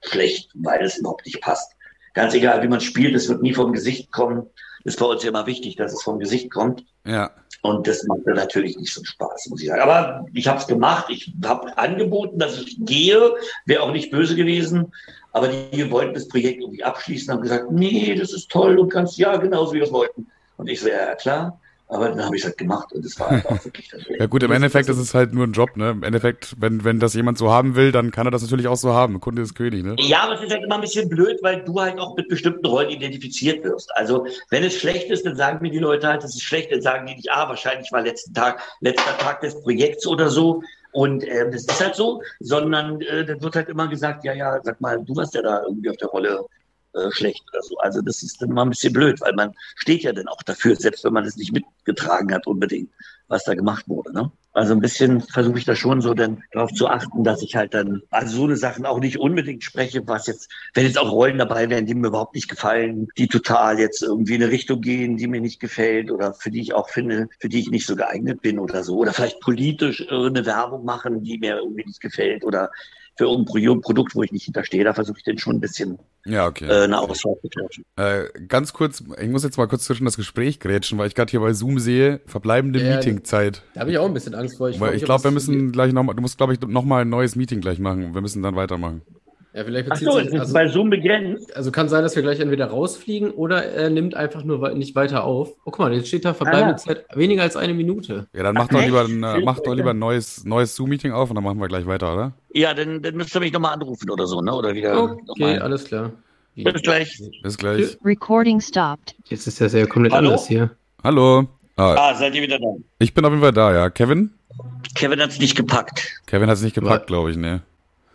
schlecht, 0.00 0.50
weil 0.54 0.82
es 0.82 0.98
überhaupt 0.98 1.26
nicht 1.26 1.40
passt. 1.40 1.72
Ganz 2.14 2.34
egal, 2.34 2.62
wie 2.62 2.68
man 2.68 2.80
spielt, 2.80 3.14
es 3.14 3.28
wird 3.28 3.42
nie 3.42 3.54
vom 3.54 3.72
Gesicht 3.72 4.10
kommen. 4.10 4.48
Ist 4.84 4.98
bei 4.98 5.06
uns 5.06 5.22
ja 5.22 5.28
immer 5.28 5.46
wichtig, 5.46 5.76
dass 5.76 5.92
es 5.92 6.02
vom 6.02 6.18
Gesicht 6.18 6.50
kommt. 6.50 6.84
Ja. 7.06 7.30
Und 7.62 7.86
das 7.86 8.02
macht 8.04 8.26
mir 8.26 8.34
natürlich 8.34 8.76
nicht 8.76 8.92
so 8.92 9.04
Spaß, 9.04 9.48
muss 9.48 9.62
ich 9.62 9.68
sagen. 9.68 9.82
Aber 9.82 10.26
ich 10.34 10.48
habe 10.48 10.58
es 10.58 10.66
gemacht. 10.66 11.06
Ich 11.08 11.32
habe 11.44 11.78
angeboten, 11.78 12.38
dass 12.38 12.60
ich 12.60 12.76
gehe. 12.80 13.34
Wäre 13.66 13.82
auch 13.82 13.92
nicht 13.92 14.10
böse 14.10 14.34
gewesen. 14.34 14.92
Aber 15.32 15.48
die 15.48 15.90
wollten 15.90 16.12
das 16.12 16.28
Projekt 16.28 16.60
irgendwie 16.60 16.84
abschließen, 16.84 17.32
haben 17.32 17.40
gesagt, 17.40 17.70
nee, 17.70 18.14
das 18.14 18.32
ist 18.32 18.50
toll 18.50 18.78
und 18.78 18.92
ganz, 18.92 19.16
ja, 19.16 19.36
genauso 19.36 19.72
wie 19.72 19.78
wir 19.78 19.84
es 19.84 19.92
wollten. 19.92 20.26
Und 20.58 20.68
ich 20.68 20.80
so, 20.80 20.88
ja, 20.88 21.14
klar. 21.14 21.58
Aber 21.92 22.08
dann 22.08 22.24
habe 22.24 22.34
ich 22.34 22.40
es 22.40 22.46
halt 22.46 22.56
gemacht 22.56 22.90
und 22.94 23.04
es 23.04 23.20
war 23.20 23.28
halt 23.28 23.44
auch 23.44 23.62
wirklich 23.66 23.90
das. 23.90 24.00
ja 24.18 24.24
gut, 24.24 24.42
im 24.42 24.50
Endeffekt 24.50 24.88
ist 24.88 24.96
es 24.96 25.12
halt 25.12 25.34
nur 25.34 25.46
ein 25.46 25.52
Job, 25.52 25.76
ne? 25.76 25.90
Im 25.90 26.02
Endeffekt, 26.02 26.54
wenn, 26.58 26.84
wenn 26.84 26.98
das 26.98 27.12
jemand 27.12 27.36
so 27.36 27.50
haben 27.50 27.76
will, 27.76 27.92
dann 27.92 28.10
kann 28.10 28.26
er 28.26 28.30
das 28.30 28.40
natürlich 28.40 28.66
auch 28.66 28.76
so 28.76 28.94
haben. 28.94 29.20
Kunde 29.20 29.42
ist 29.42 29.54
König, 29.54 29.84
ne? 29.84 29.96
Ja, 29.98 30.22
aber 30.22 30.34
es 30.34 30.40
ist 30.40 30.50
halt 30.50 30.64
immer 30.64 30.76
ein 30.76 30.80
bisschen 30.80 31.10
blöd, 31.10 31.38
weil 31.42 31.62
du 31.62 31.78
halt 31.78 31.98
auch 31.98 32.16
mit 32.16 32.28
bestimmten 32.28 32.64
Rollen 32.64 32.88
identifiziert 32.88 33.62
wirst. 33.62 33.94
Also 33.94 34.26
wenn 34.48 34.64
es 34.64 34.74
schlecht 34.78 35.10
ist, 35.10 35.26
dann 35.26 35.36
sagen 35.36 35.58
mir 35.60 35.70
die 35.70 35.80
Leute 35.80 36.08
halt, 36.08 36.24
es 36.24 36.34
ist 36.34 36.42
schlecht, 36.42 36.72
dann 36.72 36.80
sagen 36.80 37.06
die 37.06 37.14
nicht, 37.14 37.30
ah, 37.30 37.46
wahrscheinlich 37.46 37.92
war 37.92 38.00
letzten 38.00 38.32
Tag, 38.32 38.62
letzter 38.80 39.18
Tag 39.18 39.42
des 39.42 39.60
Projekts 39.60 40.06
oder 40.06 40.30
so. 40.30 40.62
Und 40.92 41.24
äh, 41.24 41.50
das 41.50 41.64
ist 41.64 41.78
halt 41.78 41.94
so, 41.94 42.22
sondern 42.40 43.02
äh, 43.02 43.26
dann 43.26 43.42
wird 43.42 43.54
halt 43.54 43.68
immer 43.68 43.86
gesagt, 43.88 44.24
ja, 44.24 44.32
ja, 44.32 44.58
sag 44.62 44.80
mal, 44.80 44.98
du 45.04 45.14
warst 45.14 45.34
ja 45.34 45.42
da 45.42 45.62
irgendwie 45.62 45.90
auf 45.90 45.96
der 45.98 46.08
Rolle 46.08 46.42
äh, 46.94 47.10
schlecht 47.10 47.42
oder 47.52 47.62
so. 47.62 47.78
Also 47.78 48.02
das 48.02 48.22
ist 48.22 48.42
dann 48.42 48.50
mal 48.50 48.62
ein 48.62 48.70
bisschen 48.70 48.92
blöd, 48.92 49.20
weil 49.20 49.32
man 49.34 49.54
steht 49.76 50.02
ja 50.02 50.12
dann 50.12 50.28
auch 50.28 50.42
dafür, 50.42 50.76
selbst 50.76 51.04
wenn 51.04 51.12
man 51.12 51.24
es 51.24 51.36
nicht 51.36 51.52
mitgetragen 51.52 52.32
hat 52.32 52.46
unbedingt, 52.46 52.90
was 53.28 53.44
da 53.44 53.54
gemacht 53.54 53.88
wurde. 53.88 54.12
Ne? 54.12 54.30
Also 54.52 54.74
ein 54.74 54.80
bisschen 54.80 55.22
versuche 55.22 55.58
ich 55.58 55.64
da 55.64 55.74
schon 55.74 56.02
so 56.02 56.12
dann 56.12 56.42
darauf 56.52 56.70
zu 56.72 56.86
achten, 56.88 57.24
dass 57.24 57.42
ich 57.42 57.56
halt 57.56 57.72
dann 57.72 58.02
also 58.10 58.36
so 58.36 58.44
eine 58.44 58.56
Sachen 58.56 58.84
auch 58.84 59.00
nicht 59.00 59.18
unbedingt 59.18 59.64
spreche, 59.64 60.06
was 60.06 60.26
jetzt, 60.26 60.50
wenn 60.74 60.84
jetzt 60.84 60.98
auch 60.98 61.10
Rollen 61.10 61.38
dabei 61.38 61.70
wären, 61.70 61.86
die 61.86 61.94
mir 61.94 62.08
überhaupt 62.08 62.34
nicht 62.34 62.50
gefallen, 62.50 63.08
die 63.16 63.28
total 63.28 63.78
jetzt 63.78 64.02
irgendwie 64.02 64.34
in 64.34 64.42
eine 64.42 64.52
Richtung 64.52 64.82
gehen, 64.82 65.16
die 65.16 65.28
mir 65.28 65.40
nicht 65.40 65.60
gefällt 65.60 66.10
oder 66.10 66.34
für 66.34 66.50
die 66.50 66.60
ich 66.60 66.74
auch 66.74 66.90
finde, 66.90 67.28
für 67.38 67.48
die 67.48 67.60
ich 67.60 67.70
nicht 67.70 67.86
so 67.86 67.96
geeignet 67.96 68.42
bin 68.42 68.58
oder 68.58 68.84
so. 68.84 68.98
Oder 68.98 69.14
vielleicht 69.14 69.40
politisch 69.40 70.06
eine 70.10 70.44
Werbung 70.44 70.84
machen, 70.84 71.22
die 71.22 71.38
mir 71.38 71.56
irgendwie 71.56 71.86
nicht 71.86 72.00
gefällt 72.00 72.44
oder 72.44 72.70
für 73.16 73.24
irgendein 73.24 73.80
Produkt, 73.80 74.14
wo 74.14 74.22
ich 74.22 74.32
nicht 74.32 74.44
hinterstehe, 74.44 74.84
da 74.84 74.94
versuche 74.94 75.18
ich 75.18 75.24
den 75.24 75.38
schon 75.38 75.56
ein 75.56 75.60
bisschen 75.60 75.98
ja, 76.24 76.46
okay. 76.46 76.66
äh, 76.66 76.84
eine 76.84 76.98
Auswahl 76.98 77.36
zu 77.40 77.48
treffen. 77.48 77.84
Äh, 77.96 78.46
ganz 78.46 78.72
kurz, 78.72 79.02
ich 79.20 79.28
muss 79.28 79.44
jetzt 79.44 79.58
mal 79.58 79.68
kurz 79.68 79.84
zwischen 79.84 80.04
das 80.04 80.16
Gespräch 80.16 80.60
grätschen, 80.60 80.98
weil 80.98 81.08
ich 81.08 81.14
gerade 81.14 81.30
hier 81.30 81.40
bei 81.40 81.52
Zoom 81.52 81.78
sehe, 81.78 82.20
verbleibende 82.26 82.80
ja, 82.80 82.96
Meetingzeit. 82.96 83.62
Da 83.74 83.80
habe 83.80 83.90
ich 83.90 83.98
auch 83.98 84.06
ein 84.06 84.14
bisschen 84.14 84.34
Angst 84.34 84.56
vor. 84.56 84.70
Ich, 84.70 84.80
ich 84.80 85.04
glaube, 85.04 85.24
wir 85.24 85.30
müssen 85.30 85.72
gleich 85.72 85.92
nochmal, 85.92 86.14
du 86.14 86.22
musst, 86.22 86.38
glaube 86.38 86.54
ich, 86.54 86.60
nochmal 86.60 87.02
ein 87.02 87.10
neues 87.10 87.36
Meeting 87.36 87.60
gleich 87.60 87.78
machen. 87.78 88.14
Wir 88.14 88.20
müssen 88.20 88.42
dann 88.42 88.56
weitermachen. 88.56 89.02
Ja, 89.54 89.64
vielleicht 89.64 89.90
Ach 89.90 89.96
so, 89.96 90.18
sich, 90.18 90.32
also, 90.32 90.54
bei 90.54 90.66
Zoom 90.66 90.88
begrenzt. 90.88 91.54
Also 91.54 91.70
kann 91.70 91.88
sein, 91.88 92.02
dass 92.02 92.16
wir 92.16 92.22
gleich 92.22 92.40
entweder 92.40 92.66
rausfliegen 92.66 93.32
oder 93.32 93.62
er 93.64 93.90
nimmt 93.90 94.14
einfach 94.14 94.44
nur 94.44 94.70
nicht 94.70 94.94
weiter 94.94 95.24
auf. 95.24 95.50
Oh, 95.50 95.70
guck 95.70 95.78
mal, 95.78 95.92
jetzt 95.92 96.08
steht 96.08 96.24
da 96.24 96.32
verbleibende 96.32 96.74
ah. 96.74 96.78
Zeit 96.78 97.04
weniger 97.14 97.42
als 97.42 97.56
eine 97.56 97.74
Minute. 97.74 98.28
Ja, 98.32 98.44
dann 98.44 98.54
macht 98.54 98.72
doch 98.72 98.80
lieber, 98.80 99.04
ein, 99.04 99.22
äh, 99.22 99.40
macht 99.40 99.66
doch 99.66 99.74
lieber 99.74 99.90
ein 99.90 99.98
neues, 99.98 100.44
neues 100.44 100.74
Zoom-Meeting 100.74 101.12
auf 101.12 101.28
und 101.28 101.36
dann 101.36 101.44
machen 101.44 101.60
wir 101.60 101.68
gleich 101.68 101.86
weiter, 101.86 102.14
oder? 102.14 102.32
Ja, 102.54 102.72
dann, 102.72 103.02
dann 103.02 103.14
müsst 103.14 103.34
ihr 103.34 103.40
mich 103.40 103.52
nochmal 103.52 103.74
anrufen 103.74 104.08
oder 104.08 104.26
so, 104.26 104.40
ne? 104.40 104.54
Oder 104.54 104.74
wieder. 104.74 105.16
Okay, 105.28 105.58
alles 105.58 105.84
klar. 105.84 106.12
Bis 106.54 106.82
gleich. 106.82 107.22
Bis 107.42 107.58
gleich. 107.58 107.98
Recording 108.04 108.60
stopped. 108.60 109.14
Jetzt 109.26 109.46
ist 109.46 109.60
das 109.60 109.74
ja 109.74 109.86
komplett 109.86 110.14
Hallo? 110.14 110.30
anders 110.30 110.46
hier. 110.46 110.70
Hallo. 111.04 111.46
Ah. 111.76 111.94
ah, 111.94 112.14
seid 112.14 112.34
ihr 112.34 112.42
wieder 112.42 112.58
da? 112.58 112.74
Ich 112.98 113.12
bin 113.12 113.24
auf 113.24 113.32
jeden 113.32 113.42
Fall 113.42 113.52
da, 113.52 113.72
ja. 113.72 113.90
Kevin? 113.90 114.30
Kevin 114.94 115.20
hat 115.20 115.30
es 115.30 115.38
nicht 115.38 115.56
gepackt. 115.56 116.20
Kevin 116.26 116.48
hat 116.48 116.56
es 116.56 116.62
nicht 116.62 116.74
gepackt, 116.74 117.06
glaube 117.06 117.30
ich, 117.30 117.36
ne. 117.36 117.62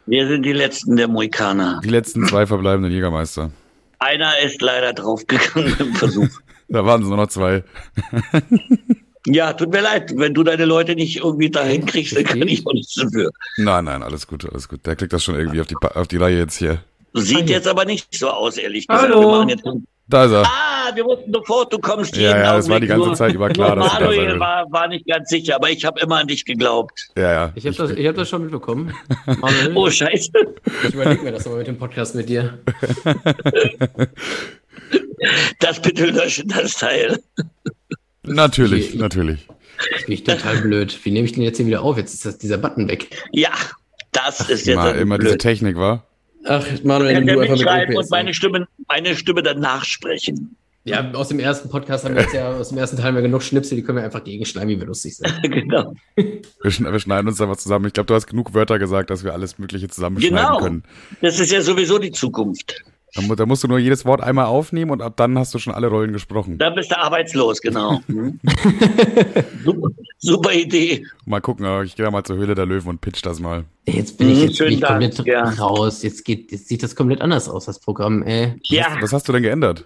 Wir 0.08 0.26
sind 0.26 0.44
die 0.44 0.54
letzten 0.54 0.96
der 0.96 1.10
Mohikaner. 1.10 1.82
Die 1.84 1.90
letzten 1.90 2.26
zwei 2.28 2.46
verbleibenden 2.46 2.92
Jägermeister. 2.94 3.52
Einer 4.00 4.40
ist 4.40 4.62
leider 4.62 4.94
draufgegangen 4.94 5.76
im 5.80 5.96
Versuch. 5.96 6.30
da 6.70 6.86
waren 6.86 7.02
es 7.02 7.10
nur 7.10 7.18
noch 7.18 7.28
zwei. 7.28 7.64
ja, 9.26 9.52
tut 9.52 9.72
mir 9.72 9.82
leid. 9.82 10.14
Wenn 10.16 10.34
du 10.34 10.44
deine 10.44 10.64
Leute 10.64 10.96
nicht 10.96 11.18
irgendwie 11.18 11.50
dahin 11.50 11.86
kriegst, 11.86 12.16
dann 12.16 12.24
kann 12.24 12.42
ich 12.48 12.66
auch 12.66 12.72
nichts 12.72 12.96
dafür. 12.96 13.32
Nein, 13.58 13.84
nein, 13.84 14.02
alles 14.02 14.28
gut, 14.28 14.50
alles 14.50 14.70
gut. 14.70 14.86
Der 14.86 14.96
kriegt 14.96 15.12
das 15.12 15.26
schon 15.26 15.36
irgendwie 15.36 15.60
auf 15.60 15.68
die, 15.68 15.76
auf 15.76 16.08
die 16.08 16.18
Reihe 16.18 16.38
jetzt 16.38 16.58
hier. 16.58 16.80
Sieht 17.14 17.50
jetzt 17.50 17.68
aber 17.68 17.86
nicht 17.86 18.14
so 18.16 18.30
aus, 18.30 18.58
ehrlich 18.58 18.88
gesagt. 18.88 19.10
Hallo. 19.10 19.22
Wir 19.22 19.28
machen 19.28 19.50
jetzt 19.50 19.64
da 20.10 20.24
ist 20.24 20.32
er. 20.32 20.44
Ah, 20.46 20.96
wir 20.96 21.04
wussten 21.04 21.34
sofort, 21.34 21.74
du 21.74 21.80
kommst 21.80 22.16
hier. 22.16 22.30
Ja, 22.30 22.38
ja, 22.38 22.54
das 22.56 22.70
war 22.70 22.80
die 22.80 22.88
ganze 22.88 23.12
Zeit 23.14 23.34
über 23.34 23.50
klar. 23.50 23.76
Dass 23.76 23.92
Manuel 23.94 24.28
da 24.28 24.40
war, 24.40 24.72
war 24.72 24.88
nicht 24.88 25.06
ganz 25.06 25.30
sicher, 25.30 25.56
aber 25.56 25.70
ich 25.70 25.84
habe 25.84 26.00
immer 26.00 26.20
an 26.20 26.28
dich 26.28 26.46
geglaubt. 26.46 27.10
Ja, 27.18 27.32
ja. 27.32 27.52
Ich 27.56 27.66
habe 27.66 27.76
das, 27.76 27.92
hab 27.92 28.16
das 28.16 28.30
schon 28.30 28.44
mitbekommen. 28.44 28.94
Manuel, 29.26 29.74
oh, 29.76 29.90
scheiße. 29.90 30.32
Ich 30.88 30.94
überlege 30.94 31.24
mir 31.24 31.34
das 31.34 31.46
aber 31.46 31.58
mit 31.58 31.68
dem 31.68 31.78
Podcast 31.78 32.16
mit 32.16 32.30
dir. 32.30 32.58
das 35.60 35.82
bitte 35.82 36.06
löschen, 36.06 36.48
das 36.48 36.76
Teil. 36.76 37.22
Natürlich, 38.24 38.90
okay. 38.92 38.98
natürlich. 38.98 39.48
Jetzt 39.92 40.06
bin 40.06 40.14
ich 40.14 40.24
total 40.24 40.62
blöd. 40.62 40.98
Wie 41.04 41.12
nehme 41.12 41.26
ich 41.26 41.34
den 41.34 41.44
jetzt 41.44 41.58
hier 41.58 41.66
wieder 41.66 41.82
auf? 41.82 41.98
Jetzt 41.98 42.14
ist 42.14 42.26
das, 42.26 42.38
dieser 42.38 42.58
Button 42.58 42.88
weg. 42.88 43.10
Ja, 43.34 43.52
das 44.14 44.40
ist 44.40 44.66
jetzt 44.66 44.68
Immer, 44.68 44.92
blöd. 44.92 45.02
immer 45.02 45.18
diese 45.18 45.38
Technik, 45.38 45.76
war. 45.76 46.08
Ach, 46.46 46.66
Manuel, 46.84 47.22
nimm 47.22 47.28
kann 47.28 47.36
du 47.36 47.42
einfach 47.42 47.50
mit 47.50 47.60
mitschreiben 47.60 47.98
und 47.98 48.10
meine 48.10 48.34
Stimme, 48.34 48.68
meine 48.88 49.16
Stimme 49.16 49.44
dann 49.44 49.60
nachsprechen. 49.60 50.56
Ja, 50.86 51.12
aus 51.12 51.28
dem 51.28 51.40
ersten 51.40 51.70
Podcast 51.70 52.06
haben 52.06 52.16
wir 52.16 52.22
jetzt 52.22 52.34
ja, 52.34 52.50
aus 52.50 52.70
dem 52.70 52.78
ersten 52.78 52.96
Teil 52.96 53.08
haben 53.08 53.16
wir 53.16 53.22
genug 53.22 53.44
Schnipsel, 53.44 53.76
die 53.76 53.84
können 53.84 53.98
wir 53.98 54.06
einfach 54.06 54.24
gegenschneiden, 54.24 54.70
wie 54.70 54.80
wir 54.80 54.88
lustig 54.88 55.18
sind. 55.18 55.34
genau. 55.44 55.94
Wir, 56.16 56.72
schn 56.72 56.86
wir 56.90 57.00
schneiden 57.00 57.28
uns 57.28 57.42
einfach 57.42 57.58
zusammen. 57.58 57.88
Ich 57.88 57.94
glaube, 57.94 58.08
du 58.08 58.14
hast 58.14 58.28
genug 58.28 58.54
Wörter 58.54 58.80
gesagt, 58.80 59.10
dass 59.10 59.26
wir 59.26 59.34
alles 59.34 59.58
Mögliche 59.58 59.90
zusammenschneiden 59.90 60.38
Genau. 60.38 60.60
können. 60.60 60.84
Das 61.22 61.40
ist 61.42 61.52
ja 61.52 61.62
sowieso 61.62 62.00
die 62.00 62.12
Zukunft. 62.12 62.84
Da, 63.16 63.22
mu- 63.22 63.36
da 63.36 63.46
musst 63.46 63.64
du 63.64 63.68
nur 63.68 63.80
jedes 63.80 64.06
Wort 64.06 64.22
einmal 64.22 64.46
aufnehmen 64.46 64.92
und 64.92 65.02
ab 65.02 65.14
dann 65.18 65.38
hast 65.40 65.54
du 65.54 65.60
schon 65.60 65.74
alle 65.74 65.88
Rollen 65.88 66.12
gesprochen. 66.14 66.58
Dann 66.58 66.76
bist 66.76 66.92
du 66.92 66.98
arbeitslos, 67.00 67.62
genau. 67.62 68.02
Hm. 68.08 68.40
super, 69.64 69.90
super 70.20 70.54
Idee. 70.54 71.06
Mal 71.26 71.42
gucken, 71.42 71.66
aber 71.66 71.84
ich 71.84 71.96
gehe 71.96 72.10
mal 72.12 72.24
zur 72.24 72.38
Höhle 72.38 72.56
der 72.56 72.66
Löwen 72.66 72.90
und 72.90 73.02
pitch 73.02 73.26
das 73.26 73.40
mal. 73.40 73.64
Jetzt 73.86 74.18
bin 74.18 74.30
ich 74.30 74.38
Mhm, 74.38 74.44
jetzt 74.44 74.58
bin 74.60 74.68
ich 74.74 74.82
komplett 74.82 75.18
Dank, 75.20 75.28
ja. 75.28 75.44
raus. 75.52 76.04
Jetzt 76.04 76.26
geht, 76.26 76.52
jetzt 76.52 76.68
sieht 76.68 76.84
das 76.84 76.96
komplett 76.96 77.22
anders 77.22 77.48
aus, 77.50 77.66
das 77.66 77.80
Programm, 77.80 78.24
ey. 78.24 78.56
Ja, 78.64 78.98
Was 79.02 79.14
hast 79.14 79.28
du 79.28 79.34
denn 79.34 79.44
geändert? 79.44 79.86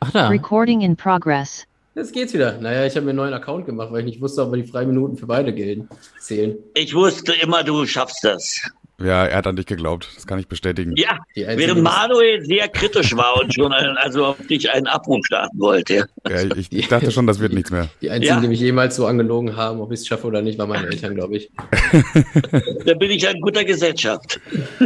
Ach 0.00 0.10
da. 0.12 0.28
Recording 0.28 0.80
in 0.80 0.96
progress. 0.96 1.66
Jetzt 1.94 2.12
geht's 2.12 2.32
wieder. 2.32 2.58
Naja, 2.60 2.86
ich 2.86 2.94
habe 2.94 3.04
mir 3.04 3.10
einen 3.10 3.16
neuen 3.16 3.34
Account 3.34 3.66
gemacht, 3.66 3.88
weil 3.90 4.00
ich 4.00 4.06
nicht 4.06 4.20
wusste, 4.20 4.42
ob 4.42 4.52
wir 4.52 4.62
die 4.62 4.68
Freiminuten 4.70 5.16
für 5.16 5.26
beide 5.26 5.52
gelten, 5.52 5.88
zählen. 6.20 6.56
ich 6.74 6.94
wusste 6.94 7.32
immer, 7.32 7.64
du 7.64 7.84
schaffst 7.84 8.22
das. 8.24 8.60
Ja, 9.02 9.24
er 9.26 9.38
hat 9.38 9.46
an 9.46 9.56
dich 9.56 9.66
geglaubt. 9.66 10.08
Das 10.14 10.26
kann 10.26 10.38
ich 10.38 10.46
bestätigen. 10.46 10.94
Ja, 10.96 11.18
während 11.34 11.82
Manuel 11.82 12.44
sehr 12.44 12.68
kritisch 12.68 13.16
war 13.16 13.40
und 13.40 13.54
schon 13.54 13.72
ein, 13.72 13.96
also 13.96 14.26
auf 14.26 14.46
dich 14.46 14.70
einen 14.70 14.86
Abruf 14.86 15.24
starten 15.24 15.58
wollte. 15.58 16.06
Ja, 16.28 16.42
ich, 16.56 16.70
ich 16.70 16.88
dachte 16.88 17.10
schon, 17.10 17.26
das 17.26 17.40
wird 17.40 17.52
nichts 17.54 17.70
mehr. 17.70 17.88
Die 18.02 18.10
einzigen, 18.10 18.34
Ja. 18.34 18.40
die 18.40 18.48
mich 18.48 18.60
jemals 18.60 18.96
so 18.96 19.06
angelogen 19.06 19.56
haben, 19.56 19.80
ob 19.80 19.90
ich 19.92 20.00
es 20.00 20.06
schaffe 20.06 20.26
oder 20.26 20.42
nicht, 20.42 20.58
waren 20.58 20.68
meine 20.68 20.86
Eltern, 20.88 21.14
glaube 21.14 21.36
ich. 21.36 21.50
Da 22.84 22.94
bin 22.94 23.10
ich 23.10 23.24
in 23.28 23.40
guter 23.40 23.64
Gesellschaft. 23.64 24.40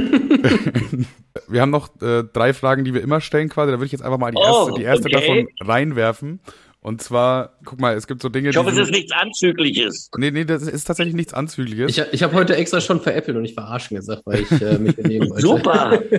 Wir 1.49 1.61
haben 1.61 1.71
noch 1.71 1.89
äh, 2.01 2.23
drei 2.33 2.53
Fragen, 2.55 2.85
die 2.85 2.95
wir 2.95 3.03
immer 3.03 3.21
stellen 3.21 3.49
quasi. 3.49 3.73
Da 3.73 3.79
würde 3.79 3.87
ich 3.87 3.93
jetzt 3.93 4.03
einfach 4.03 4.19
mal 4.19 4.31
die 4.31 4.37
Oh, 4.39 4.67
erste, 4.67 4.73
die 4.79 4.85
erste 4.85 5.09
okay. 5.09 5.47
davon 5.49 5.69
reinwerfen. 5.69 6.41
Und 6.85 7.01
zwar, 7.01 7.57
guck 7.65 7.81
mal, 7.81 7.95
es 7.95 8.07
gibt 8.07 8.21
so 8.21 8.29
Dinge, 8.29 8.51
Ich 8.51 8.59
hoffe, 8.59 8.71
die 8.71 8.79
es 8.79 8.89
ist 8.89 8.95
nichts 8.95 9.11
Anzügliches. 9.11 10.11
Nee, 10.19 10.31
nee, 10.31 10.45
das 10.45 10.65
ist 10.65 10.85
tatsächlich 10.85 11.15
nichts 11.15 11.33
Anzügliches. 11.33 11.97
Ich, 11.97 12.13
ich 12.13 12.23
habe 12.23 12.35
heute 12.35 12.57
extra 12.57 12.79
schon 12.83 13.01
veräppelt 13.01 13.39
und 13.39 13.43
nicht 13.45 13.55
verarschen 13.55 13.97
gesagt, 13.97 14.21
weil 14.27 14.43
ich 14.43 14.51
äh, 14.61 14.77
mich 14.77 14.95
benehmen 14.95 15.31
wollte. 15.31 15.41
Super. 15.41 16.03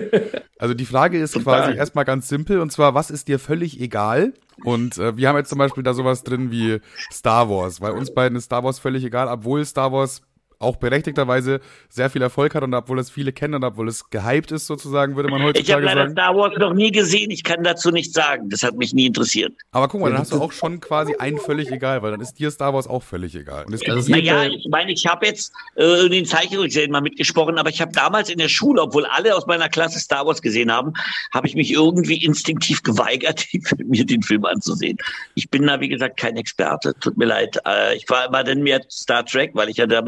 Also 0.58 0.72
die 0.72 0.86
Frage 0.86 1.18
ist 1.18 1.32
Total. 1.32 1.64
quasi 1.64 1.76
erstmal 1.76 2.06
ganz 2.06 2.28
simpel 2.28 2.60
und 2.60 2.72
zwar, 2.72 2.94
was 2.94 3.10
ist 3.10 3.28
dir 3.28 3.38
völlig 3.38 3.78
egal? 3.78 4.32
Und 4.64 4.96
äh, 4.96 5.14
wir 5.14 5.28
haben 5.28 5.36
jetzt 5.36 5.50
zum 5.50 5.58
Beispiel 5.58 5.82
da 5.82 5.92
sowas 5.92 6.24
drin 6.24 6.50
wie 6.50 6.78
Star 7.12 7.50
Wars, 7.50 7.82
weil 7.82 7.92
uns 7.92 8.14
beiden 8.14 8.38
ist 8.38 8.44
Star 8.44 8.64
Wars 8.64 8.78
völlig 8.78 9.04
egal, 9.04 9.28
obwohl 9.28 9.66
Star 9.66 9.92
Wars 9.92 10.22
auch 10.58 10.76
berechtigterweise 10.76 11.60
sehr 11.88 12.10
viel 12.10 12.22
Erfolg 12.22 12.54
hat 12.54 12.62
und 12.62 12.74
obwohl 12.74 12.98
es 12.98 13.10
viele 13.10 13.32
kennen 13.32 13.54
und 13.54 13.64
obwohl 13.64 13.88
es 13.88 14.08
gehypt 14.10 14.52
ist 14.52 14.66
sozusagen, 14.66 15.16
würde 15.16 15.28
man 15.28 15.40
Ich 15.40 15.46
habe 15.46 15.58
heutzutage 15.58 15.84
leider 15.84 16.00
sagen. 16.02 16.12
Star 16.12 16.36
Wars 16.36 16.52
noch 16.58 16.72
nie 16.72 16.90
gesehen. 16.90 17.30
Ich 17.30 17.44
kann 17.44 17.62
dazu 17.62 17.90
nichts 17.90 18.14
sagen. 18.14 18.48
Das 18.48 18.62
hat 18.62 18.76
mich 18.76 18.94
nie 18.94 19.06
interessiert. 19.06 19.52
Aber 19.72 19.88
guck 19.88 20.00
mal, 20.00 20.10
dann 20.10 20.20
hast 20.20 20.32
du 20.32 20.40
auch 20.40 20.52
schon 20.52 20.80
quasi 20.80 21.14
ein 21.18 21.38
völlig 21.38 21.70
egal, 21.70 22.02
weil 22.02 22.12
dann 22.12 22.20
ist 22.20 22.34
dir 22.34 22.50
Star 22.50 22.72
Wars 22.72 22.86
auch 22.86 23.02
völlig 23.02 23.34
egal. 23.34 23.66
Naja, 23.68 24.44
ich 24.44 24.66
meine, 24.70 24.92
ich 24.92 25.06
habe 25.06 25.26
jetzt 25.26 25.52
äh, 25.76 26.06
in 26.06 26.12
den 26.12 26.24
Zeichentrickserien 26.24 26.90
mal 26.90 27.00
mitgesprochen, 27.00 27.58
aber 27.58 27.70
ich 27.70 27.80
habe 27.80 27.92
damals 27.92 28.30
in 28.30 28.38
der 28.38 28.48
Schule, 28.48 28.82
obwohl 28.82 29.04
alle 29.06 29.34
aus 29.36 29.46
meiner 29.46 29.68
Klasse 29.68 29.98
Star 29.98 30.26
Wars 30.26 30.40
gesehen 30.40 30.72
haben, 30.72 30.92
habe 31.34 31.46
ich 31.46 31.54
mich 31.54 31.70
irgendwie 31.72 32.24
instinktiv 32.24 32.82
geweigert, 32.82 33.46
mir 33.84 34.06
den 34.06 34.22
Film 34.22 34.44
anzusehen. 34.44 34.96
Ich 35.34 35.50
bin 35.50 35.66
da, 35.66 35.80
wie 35.80 35.88
gesagt, 35.88 36.16
kein 36.16 36.36
Experte. 36.36 36.94
Tut 37.00 37.16
mir 37.16 37.26
leid. 37.26 37.58
Äh, 37.66 37.96
ich 37.96 38.08
war 38.08 38.26
immer 38.26 38.42
dann 38.42 38.62
mehr 38.62 38.80
Star 38.90 39.24
Trek, 39.24 39.50
weil 39.54 39.68
ich 39.68 39.76
ja 39.76 39.86
da 39.86 40.00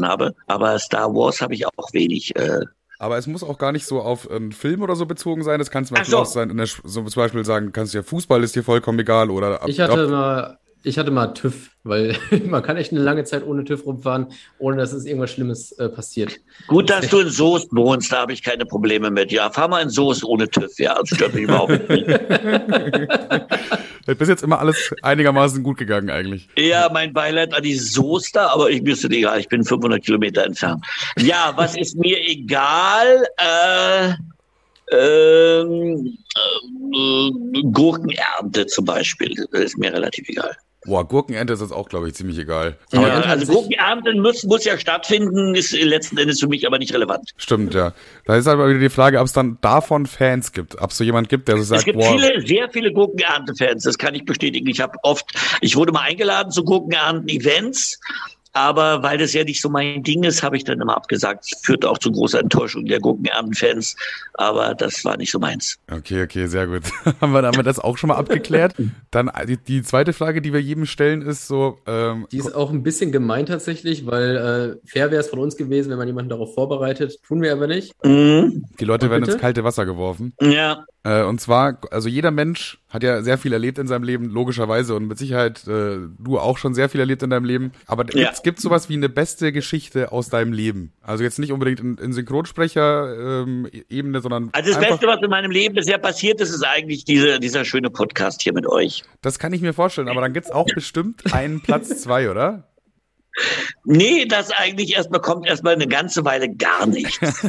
mitgesprochen 0.00 0.06
habe. 0.06 0.34
Aber 0.46 0.78
Star 0.78 1.14
Wars 1.14 1.40
habe 1.40 1.54
ich 1.54 1.66
auch 1.66 1.92
wenig. 1.92 2.34
Äh, 2.36 2.60
Aber 2.98 3.18
es 3.18 3.26
muss 3.26 3.42
auch 3.42 3.58
gar 3.58 3.72
nicht 3.72 3.86
so 3.86 4.00
auf 4.00 4.30
einen 4.30 4.52
Film 4.52 4.82
oder 4.82 4.94
so 4.96 5.06
bezogen 5.06 5.42
sein. 5.42 5.58
Das 5.58 5.70
kann 5.70 5.84
zum 5.84 5.96
Beispiel 5.96 6.12
so. 6.12 6.18
auch 6.18 6.26
sein, 6.26 6.50
in 6.50 6.56
der, 6.56 6.66
Sch- 6.68 6.80
so 6.84 7.02
zum 7.02 7.22
Beispiel 7.22 7.44
sagen, 7.44 7.72
kannst 7.72 7.94
du 7.94 7.98
ja 7.98 8.02
Fußball 8.04 8.42
ist 8.44 8.54
dir 8.54 8.62
vollkommen 8.62 8.98
egal 8.98 9.30
oder 9.30 9.60
ab, 9.62 9.68
Ich 9.68 9.80
hatte 9.80 10.04
ab, 10.04 10.08
mal, 10.10 10.58
ich 10.84 10.98
hatte 10.98 11.10
mal 11.10 11.28
TÜV, 11.28 11.70
weil 11.84 12.16
man 12.46 12.62
kann 12.62 12.76
echt 12.76 12.92
eine 12.92 13.00
lange 13.00 13.24
Zeit 13.24 13.46
ohne 13.46 13.64
TÜV 13.64 13.86
rumfahren, 13.86 14.28
ohne 14.58 14.76
dass 14.76 14.92
es 14.92 15.04
irgendwas 15.04 15.32
Schlimmes 15.32 15.72
äh, 15.72 15.88
passiert. 15.88 16.38
gut, 16.66 16.90
dass 16.90 17.08
du 17.08 17.20
in 17.20 17.30
Soest 17.30 17.68
wohnst, 17.72 18.12
da 18.12 18.20
habe 18.20 18.32
ich 18.32 18.42
keine 18.42 18.66
Probleme 18.66 19.10
mit. 19.10 19.32
Ja, 19.32 19.50
fahr 19.50 19.68
mal 19.68 19.82
in 19.82 19.90
Soest 19.90 20.24
ohne 20.24 20.48
TÜV. 20.48 20.78
Ja, 20.78 20.98
das 20.98 21.10
stört 21.10 21.34
mich 21.34 21.44
überhaupt 21.44 21.88
nicht. 21.88 22.06
bis 24.18 24.28
jetzt 24.28 24.42
immer 24.42 24.58
alles 24.58 24.92
einigermaßen 25.02 25.62
gut 25.62 25.78
gegangen 25.78 26.10
eigentlich. 26.10 26.48
Ja, 26.56 26.90
mein 26.92 27.12
Beileid 27.12 27.54
an 27.54 27.62
die 27.62 27.76
Soester, 27.76 28.52
aber 28.52 28.70
ich 28.70 28.82
müsste 28.82 29.08
egal, 29.08 29.40
ich 29.40 29.48
bin 29.48 29.64
500 29.64 30.04
Kilometer 30.04 30.44
entfernt. 30.44 30.84
Ja, 31.18 31.52
was 31.56 31.76
ist 31.76 31.96
mir 31.96 32.18
egal? 32.26 33.26
Äh, 33.36 34.14
ähm, 34.92 36.18
äh, 36.34 37.62
Gurkenernte 37.72 38.66
zum 38.66 38.84
Beispiel 38.84 39.34
ist 39.52 39.78
mir 39.78 39.92
relativ 39.92 40.28
egal. 40.28 40.56
Boah, 40.84 41.06
Gurkenernte 41.06 41.52
ist 41.52 41.62
das 41.62 41.70
auch, 41.70 41.88
glaube 41.88 42.08
ich, 42.08 42.14
ziemlich 42.14 42.38
egal. 42.38 42.76
Ja, 42.92 42.98
Aber 42.98 43.08
ja. 43.08 43.14
also 43.14 43.28
an 43.28 43.38
sich- 43.40 43.48
Gurkenernte 43.48 44.14
muss, 44.14 44.42
muss 44.42 44.64
ja 44.64 44.76
stattfinden, 44.78 45.54
ist 45.54 45.72
letzten 45.72 46.18
Endes 46.18 46.40
für 46.40 46.48
mich 46.48 46.66
aber 46.66 46.78
nicht 46.78 46.92
relevant. 46.92 47.30
Stimmt, 47.36 47.72
ja. 47.74 47.92
Da 48.24 48.36
ist 48.36 48.48
aber 48.48 48.68
wieder 48.68 48.80
die 48.80 48.88
Frage, 48.88 49.20
ob 49.20 49.26
es 49.26 49.32
dann 49.32 49.58
davon 49.60 50.06
Fans 50.06 50.52
gibt. 50.52 50.80
Ob 50.80 50.90
es 50.90 50.96
so 50.98 51.04
jemand 51.04 51.28
gibt, 51.28 51.46
der 51.46 51.56
so 51.56 51.62
es 51.62 51.68
sagt, 51.68 51.84
gibt 51.84 51.98
boah, 51.98 52.12
viele, 52.18 52.44
sehr 52.46 52.68
viele 52.70 52.92
Gurkenernte-Fans, 52.92 53.84
das 53.84 53.96
kann 53.96 54.14
ich 54.14 54.24
bestätigen. 54.24 54.66
Ich 54.68 54.80
habe 54.80 54.96
oft, 55.04 55.24
ich 55.60 55.76
wurde 55.76 55.92
mal 55.92 56.00
eingeladen 56.02 56.50
zu 56.50 56.64
Gurkenernten-Events, 56.64 58.00
aber 58.52 59.02
weil 59.02 59.18
das 59.18 59.32
ja 59.32 59.44
nicht 59.44 59.60
so 59.60 59.68
mein 59.68 60.02
Ding 60.02 60.24
ist, 60.24 60.42
habe 60.42 60.56
ich 60.56 60.64
dann 60.64 60.80
immer 60.80 60.96
abgesagt. 60.96 61.46
Das 61.50 61.60
führte 61.62 61.88
auch 61.90 61.98
zu 61.98 62.12
großer 62.12 62.40
Enttäuschung 62.40 62.84
der 62.84 63.00
Gurkenernten-Fans, 63.00 63.96
aber 64.34 64.74
das 64.74 65.04
war 65.04 65.16
nicht 65.16 65.30
so 65.30 65.38
meins. 65.38 65.78
Okay, 65.90 66.22
okay, 66.22 66.46
sehr 66.46 66.66
gut. 66.66 66.82
haben, 67.20 67.32
wir, 67.32 67.42
haben 67.42 67.56
wir 67.56 67.62
das 67.62 67.78
auch 67.78 67.96
schon 67.96 68.08
mal 68.08 68.16
abgeklärt? 68.16 68.74
Dann 69.10 69.30
die, 69.48 69.56
die 69.56 69.82
zweite 69.82 70.12
Frage, 70.12 70.42
die 70.42 70.52
wir 70.52 70.60
jedem 70.60 70.86
stellen, 70.86 71.22
ist 71.22 71.46
so, 71.48 71.78
ähm, 71.86 72.26
Die 72.30 72.38
ist 72.38 72.54
auch 72.54 72.70
ein 72.70 72.82
bisschen 72.82 73.12
gemein 73.12 73.46
tatsächlich, 73.46 74.06
weil 74.06 74.36
äh, 74.84 74.88
fair 74.88 75.10
wäre 75.10 75.20
es 75.20 75.28
von 75.28 75.38
uns 75.38 75.56
gewesen, 75.56 75.90
wenn 75.90 75.98
man 75.98 76.06
jemanden 76.06 76.30
darauf 76.30 76.54
vorbereitet. 76.54 77.18
Tun 77.26 77.40
wir 77.42 77.52
aber 77.52 77.66
nicht. 77.66 77.92
Mhm. 78.04 78.64
die 78.78 78.84
Leute 78.84 79.10
werden 79.10 79.24
ins 79.24 79.38
kalte 79.38 79.64
Wasser 79.64 79.86
geworfen. 79.86 80.34
Ja, 80.40 80.84
Äh, 81.04 81.24
und 81.24 81.40
zwar, 81.40 81.78
also 81.90 82.08
jeder 82.08 82.30
Mensch 82.30 82.78
hat 82.92 83.02
ja 83.02 83.22
sehr 83.22 83.38
viel 83.38 83.54
erlebt 83.54 83.78
in 83.78 83.86
seinem 83.86 84.02
Leben, 84.04 84.28
logischerweise. 84.28 84.94
Und 84.94 85.06
mit 85.08 85.16
Sicherheit 85.16 85.66
äh, 85.66 85.96
du 86.18 86.38
auch 86.38 86.58
schon 86.58 86.74
sehr 86.74 86.90
viel 86.90 87.00
erlebt 87.00 87.22
in 87.22 87.30
deinem 87.30 87.46
Leben. 87.46 87.72
Aber 87.86 88.04
Ja. 88.12 88.24
gibt's 88.26 88.42
gibt's 88.42 88.62
sowas 88.62 88.90
wie 88.90 88.94
eine 88.94 89.08
beste 89.08 89.50
Geschichte 89.50 90.12
aus 90.12 90.28
deinem 90.28 90.52
Leben? 90.52 90.92
Also 91.00 91.24
jetzt 91.24 91.38
nicht 91.38 91.52
unbedingt 91.52 91.80
in, 91.80 91.96
in 91.96 92.12
Synchronsprecher-Ebene, 92.12 94.20
sondern 94.20 94.50
also 94.52 94.70
das 94.70 94.78
Beste, 94.78 95.06
was 95.06 95.22
in 95.22 95.30
meinem 95.30 95.50
Leben 95.50 95.74
bisher 95.74 95.96
passiert 95.96 96.38
ist, 96.42 96.50
ist 96.50 96.64
eigentlich 96.64 97.06
diese, 97.06 97.40
dieser 97.40 97.64
schöne 97.64 97.88
Podcast 97.88 98.42
hier 98.42 98.52
mit 98.52 98.66
euch. 98.66 99.04
das 99.22 99.38
kann 99.38 99.54
ich 99.54 99.62
mir 99.62 99.72
vorstellen. 99.72 100.08
Aber 100.08 100.20
dann 100.20 100.34
gibt's 100.34 100.50
auch 100.50 100.66
bestimmt 100.74 101.32
einen 101.32 101.62
Platz 101.62 102.02
zwei, 102.02 102.30
oder? 102.30 102.68
Nee, 103.86 104.26
das 104.26 104.50
eigentlich 104.50 104.94
erstmal 104.94 105.22
kommt 105.22 105.46
erstmal 105.46 105.72
eine 105.72 105.88
ganze 105.88 106.26
Weile 106.26 106.54
gar 106.54 106.86
nichts. 106.86 107.18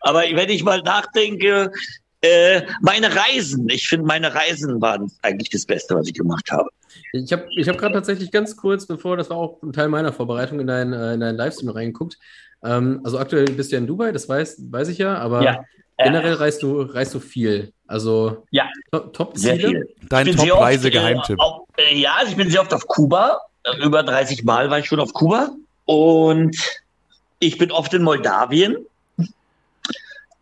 Aber 0.00 0.20
wenn 0.22 0.48
ich 0.48 0.62
mal 0.64 0.80
nachdenke, 0.82 1.70
äh, 2.22 2.62
meine 2.82 3.14
Reisen, 3.14 3.68
ich 3.70 3.88
finde, 3.88 4.06
meine 4.06 4.34
Reisen 4.34 4.80
waren 4.80 5.10
eigentlich 5.22 5.48
das 5.50 5.64
Beste, 5.64 5.94
was 5.94 6.06
ich 6.06 6.14
gemacht 6.14 6.50
habe. 6.52 6.68
Ich 7.12 7.32
habe 7.32 7.46
ich 7.56 7.68
hab 7.68 7.78
gerade 7.78 7.94
tatsächlich 7.94 8.30
ganz 8.30 8.56
kurz, 8.56 8.86
bevor, 8.86 9.16
das 9.16 9.30
war 9.30 9.36
auch 9.38 9.62
ein 9.62 9.72
Teil 9.72 9.88
meiner 9.88 10.12
Vorbereitung, 10.12 10.60
in 10.60 10.66
deinen, 10.66 10.92
äh, 10.92 11.14
in 11.14 11.20
deinen 11.20 11.36
Livestream 11.36 11.70
reingeguckt. 11.70 12.18
Ähm, 12.62 13.00
also 13.04 13.18
aktuell 13.18 13.46
bist 13.46 13.70
du 13.72 13.76
ja 13.76 13.80
in 13.80 13.86
Dubai, 13.86 14.12
das 14.12 14.28
weiß, 14.28 14.56
weiß 14.70 14.88
ich 14.88 14.98
ja, 14.98 15.16
aber 15.16 15.42
Ja. 15.42 15.64
generell 15.96 16.34
reist 16.34 16.62
du, 16.62 16.82
reist 16.82 17.14
du 17.14 17.20
viel. 17.20 17.72
Also 17.86 18.44
Ja. 18.50 18.68
Top- 18.92 19.36
Sehr 19.36 19.58
Top-Ziele. 19.58 19.68
viel. 19.68 19.88
Dein 20.08 20.26
Top-Reise-Geheimtipp. 20.36 21.38
Äh, 21.78 21.82
äh, 21.94 21.98
ja, 22.00 22.14
also 22.18 22.32
ich 22.32 22.36
bin 22.36 22.50
sehr 22.50 22.60
oft 22.60 22.74
auf 22.74 22.86
Kuba. 22.86 23.40
Äh, 23.64 23.82
Über 23.84 24.02
30 24.02 24.44
Mal 24.44 24.68
war 24.70 24.78
ich 24.78 24.86
schon 24.86 25.00
auf 25.00 25.12
Kuba. 25.14 25.50
Und 25.86 26.56
ich 27.38 27.56
bin 27.58 27.70
oft 27.72 27.92
in 27.94 28.02
Moldawien. 28.02 28.76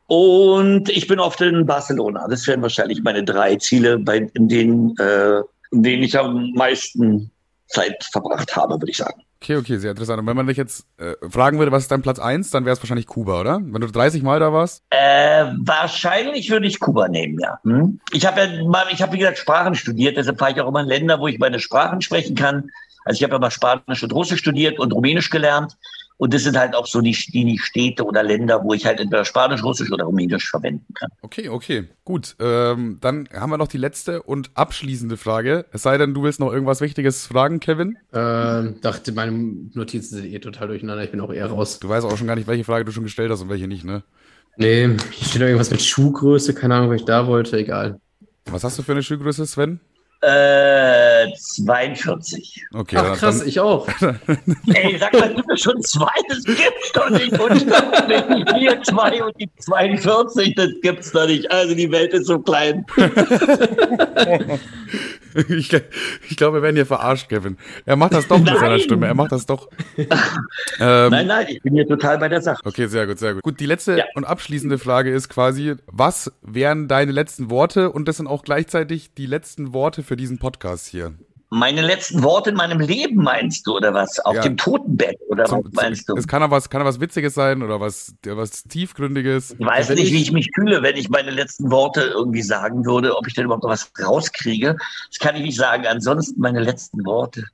Und 0.08 0.88
ich 0.88 1.06
bin 1.06 1.20
oft 1.20 1.40
in 1.42 1.66
Barcelona. 1.66 2.26
Das 2.28 2.46
wären 2.46 2.62
wahrscheinlich 2.62 3.02
meine 3.02 3.22
drei 3.22 3.56
Ziele, 3.56 3.98
bei, 3.98 4.26
in, 4.32 4.48
denen, 4.48 4.96
äh, 4.96 5.42
in 5.70 5.82
denen 5.82 6.02
ich 6.02 6.18
am 6.18 6.52
meisten 6.52 7.30
Zeit 7.66 8.02
verbracht 8.10 8.56
habe, 8.56 8.80
würde 8.80 8.90
ich 8.90 8.96
sagen. 8.96 9.22
Okay, 9.42 9.56
okay, 9.56 9.76
sehr 9.76 9.90
interessant. 9.90 10.18
Und 10.18 10.26
wenn 10.26 10.36
man 10.36 10.46
dich 10.46 10.56
jetzt 10.56 10.86
äh, 10.96 11.14
fragen 11.28 11.58
würde, 11.58 11.70
was 11.70 11.82
ist 11.82 11.92
dein 11.92 12.00
Platz 12.00 12.18
eins, 12.18 12.50
dann 12.50 12.64
wäre 12.64 12.74
es 12.74 12.82
wahrscheinlich 12.82 13.06
Kuba, 13.06 13.38
oder? 13.38 13.60
Wenn 13.62 13.82
du 13.82 13.86
30 13.86 14.22
Mal 14.22 14.40
da 14.40 14.50
warst? 14.50 14.82
Äh, 14.88 15.44
wahrscheinlich 15.58 16.50
würde 16.50 16.66
ich 16.66 16.80
Kuba 16.80 17.06
nehmen, 17.06 17.38
ja. 17.38 17.58
Hm? 17.62 18.00
Ich 18.12 18.26
habe 18.26 18.40
ja 18.40 18.64
mal, 18.64 18.86
ich 18.90 19.02
habe 19.02 19.12
wie 19.12 19.18
gesagt 19.18 19.38
Sprachen 19.38 19.74
studiert, 19.74 20.16
deshalb 20.16 20.38
fahre 20.38 20.52
ich 20.52 20.60
auch 20.60 20.68
immer 20.68 20.80
in 20.80 20.88
Länder, 20.88 21.20
wo 21.20 21.28
ich 21.28 21.38
meine 21.38 21.60
Sprachen 21.60 22.00
sprechen 22.00 22.34
kann. 22.34 22.70
Also 23.04 23.18
ich 23.18 23.24
habe 23.24 23.34
ja 23.34 23.38
mal 23.38 23.50
Spanisch 23.50 24.02
und 24.02 24.12
Russisch 24.12 24.40
studiert 24.40 24.78
und 24.80 24.92
Rumänisch 24.92 25.30
gelernt. 25.30 25.76
Und 26.18 26.34
das 26.34 26.42
sind 26.42 26.58
halt 26.58 26.74
auch 26.74 26.86
so 26.86 27.00
die, 27.00 27.12
die 27.12 27.58
Städte 27.58 28.04
oder 28.04 28.24
Länder, 28.24 28.62
wo 28.64 28.74
ich 28.74 28.84
halt 28.84 28.98
entweder 28.98 29.24
Spanisch, 29.24 29.62
Russisch 29.62 29.90
oder 29.92 30.04
Rumänisch 30.04 30.50
verwenden 30.50 30.92
kann. 30.94 31.08
Okay, 31.22 31.48
okay, 31.48 31.84
gut. 32.04 32.34
Ähm, 32.40 32.98
dann 33.00 33.28
haben 33.32 33.50
wir 33.50 33.56
noch 33.56 33.68
die 33.68 33.78
letzte 33.78 34.22
und 34.22 34.50
abschließende 34.54 35.16
Frage. 35.16 35.66
Es 35.72 35.82
sei 35.82 35.96
denn, 35.96 36.14
du 36.14 36.24
willst 36.24 36.40
noch 36.40 36.52
irgendwas 36.52 36.80
Wichtiges 36.80 37.28
fragen, 37.28 37.60
Kevin? 37.60 37.98
Ähm, 38.12 38.80
dachte, 38.82 39.12
meine 39.12 39.32
Notizen 39.74 40.16
sind 40.16 40.26
eh 40.26 40.40
total 40.40 40.66
durcheinander. 40.66 41.04
Ich 41.04 41.12
bin 41.12 41.20
auch 41.20 41.32
eher 41.32 41.46
raus. 41.46 41.78
Du 41.78 41.88
weißt 41.88 42.04
auch 42.04 42.16
schon 42.16 42.26
gar 42.26 42.34
nicht, 42.34 42.48
welche 42.48 42.64
Frage 42.64 42.84
du 42.84 42.90
schon 42.90 43.04
gestellt 43.04 43.30
hast 43.30 43.42
und 43.42 43.48
welche 43.48 43.68
nicht, 43.68 43.84
ne? 43.84 44.02
Nee, 44.56 44.88
hier 45.12 45.28
steht 45.28 45.40
irgendwas 45.40 45.70
mit 45.70 45.80
Schuhgröße. 45.80 46.52
Keine 46.52 46.74
Ahnung, 46.74 46.90
was 46.90 47.00
ich 47.00 47.06
da 47.06 47.28
wollte. 47.28 47.56
Egal. 47.58 48.00
Was 48.46 48.64
hast 48.64 48.76
du 48.76 48.82
für 48.82 48.90
eine 48.92 49.04
Schuhgröße, 49.04 49.46
Sven? 49.46 49.78
Äh, 50.20 51.28
42. 51.36 52.66
Okay, 52.74 52.96
Ach 52.98 53.04
dann- 53.04 53.14
krass, 53.16 53.40
ich 53.42 53.60
auch. 53.60 53.86
Ey, 54.74 54.98
sag 54.98 55.12
mal, 55.12 55.32
gibt 55.32 55.48
es 55.52 55.60
schon 55.60 55.80
zwei? 55.82 56.10
Das 56.28 56.42
gibt's 56.44 56.92
doch 56.92 57.08
nicht. 57.10 57.38
Und 57.38 57.54
die 57.60 58.44
4, 58.58 58.82
2 58.82 59.22
und 59.22 59.40
die 59.40 59.48
42, 59.60 60.56
das 60.56 60.70
gibt's 60.82 61.12
doch 61.12 61.26
nicht. 61.28 61.48
Also 61.52 61.74
die 61.76 61.90
Welt 61.92 62.12
ist 62.14 62.26
so 62.26 62.40
klein. 62.40 62.84
ich, 65.48 65.72
ich 66.28 66.36
glaube, 66.36 66.58
wir 66.58 66.62
werden 66.62 66.76
hier 66.76 66.86
verarscht, 66.86 67.28
Kevin. 67.28 67.56
Er 67.86 67.96
macht 67.96 68.12
das 68.14 68.26
doch 68.28 68.38
mit 68.38 68.46
Nein. 68.46 68.58
seiner 68.58 68.78
Stimme. 68.78 69.06
Er 69.06 69.14
macht 69.14 69.32
das 69.32 69.46
doch. 69.46 69.68
ähm, 69.96 70.06
Nein, 70.78 71.26
nein, 71.26 71.46
ich 71.48 71.62
bin 71.62 71.74
hier 71.74 71.86
total 71.86 72.18
bei 72.18 72.28
der 72.28 72.42
Sache. 72.42 72.60
Okay, 72.64 72.86
sehr 72.86 73.06
gut, 73.06 73.18
sehr 73.18 73.34
gut. 73.34 73.42
Gut, 73.42 73.60
die 73.60 73.66
letzte 73.66 73.98
Ja. 73.98 74.04
und 74.14 74.24
abschließende 74.24 74.78
Frage 74.78 75.12
ist 75.12 75.28
quasi, 75.28 75.74
was 75.86 76.32
wären 76.42 76.88
deine 76.88 77.12
letzten 77.12 77.50
Worte? 77.50 77.90
Und 77.90 78.08
das 78.08 78.16
sind 78.16 78.26
auch 78.26 78.42
gleichzeitig 78.42 79.14
die 79.14 79.26
letzten 79.26 79.72
Worte 79.72 80.02
für 80.02 80.16
diesen 80.16 80.38
Podcast 80.38 80.86
hier. 80.86 81.14
Meine 81.50 81.80
letzten 81.80 82.22
Worte 82.22 82.50
in 82.50 82.56
meinem 82.56 82.78
Leben 82.78 83.22
meinst 83.22 83.66
du, 83.66 83.76
oder 83.76 83.94
was? 83.94 84.20
Auf 84.20 84.36
Ja. 84.36 84.42
dem 84.42 84.58
Totenbett, 84.58 85.16
oder 85.28 85.46
Zum- 85.46 85.64
was 85.64 85.72
meinst 85.72 86.08
du? 86.08 86.14
Es 86.14 86.28
kann 86.28 86.42
ja 86.42 86.50
was, 86.50 86.68
kann 86.68 86.82
ja 86.82 86.86
was 86.86 87.00
Witziges 87.00 87.32
sein 87.34 87.62
oder 87.62 87.80
was, 87.80 88.14
was 88.26 88.64
Tiefgründiges. 88.64 89.56
Ich 89.58 89.64
weiß 89.66 89.88
Wenn 89.88 89.96
nicht, 89.96 90.08
ich- 90.08 90.12
wie 90.12 90.22
ich 90.22 90.32
mich 90.32 90.50
fühle, 90.54 90.82
wenn 90.82 90.96
ich 90.96 91.08
meine 91.08 91.30
letzten 91.30 91.70
Worte 91.70 92.02
irgendwie 92.02 92.42
sagen 92.42 92.84
würde, 92.84 93.16
ob 93.16 93.26
ich 93.26 93.34
denn 93.34 93.44
überhaupt 93.46 93.62
noch 93.64 93.70
was 93.70 93.90
rauskriege. 94.02 94.76
Das 95.10 95.18
kann 95.18 95.36
ich 95.36 95.42
nicht 95.42 95.56
sagen. 95.56 95.86
Ansonsten 95.86 96.38
meine 96.40 96.60
letzten 96.60 97.04
Worte. 97.06 97.44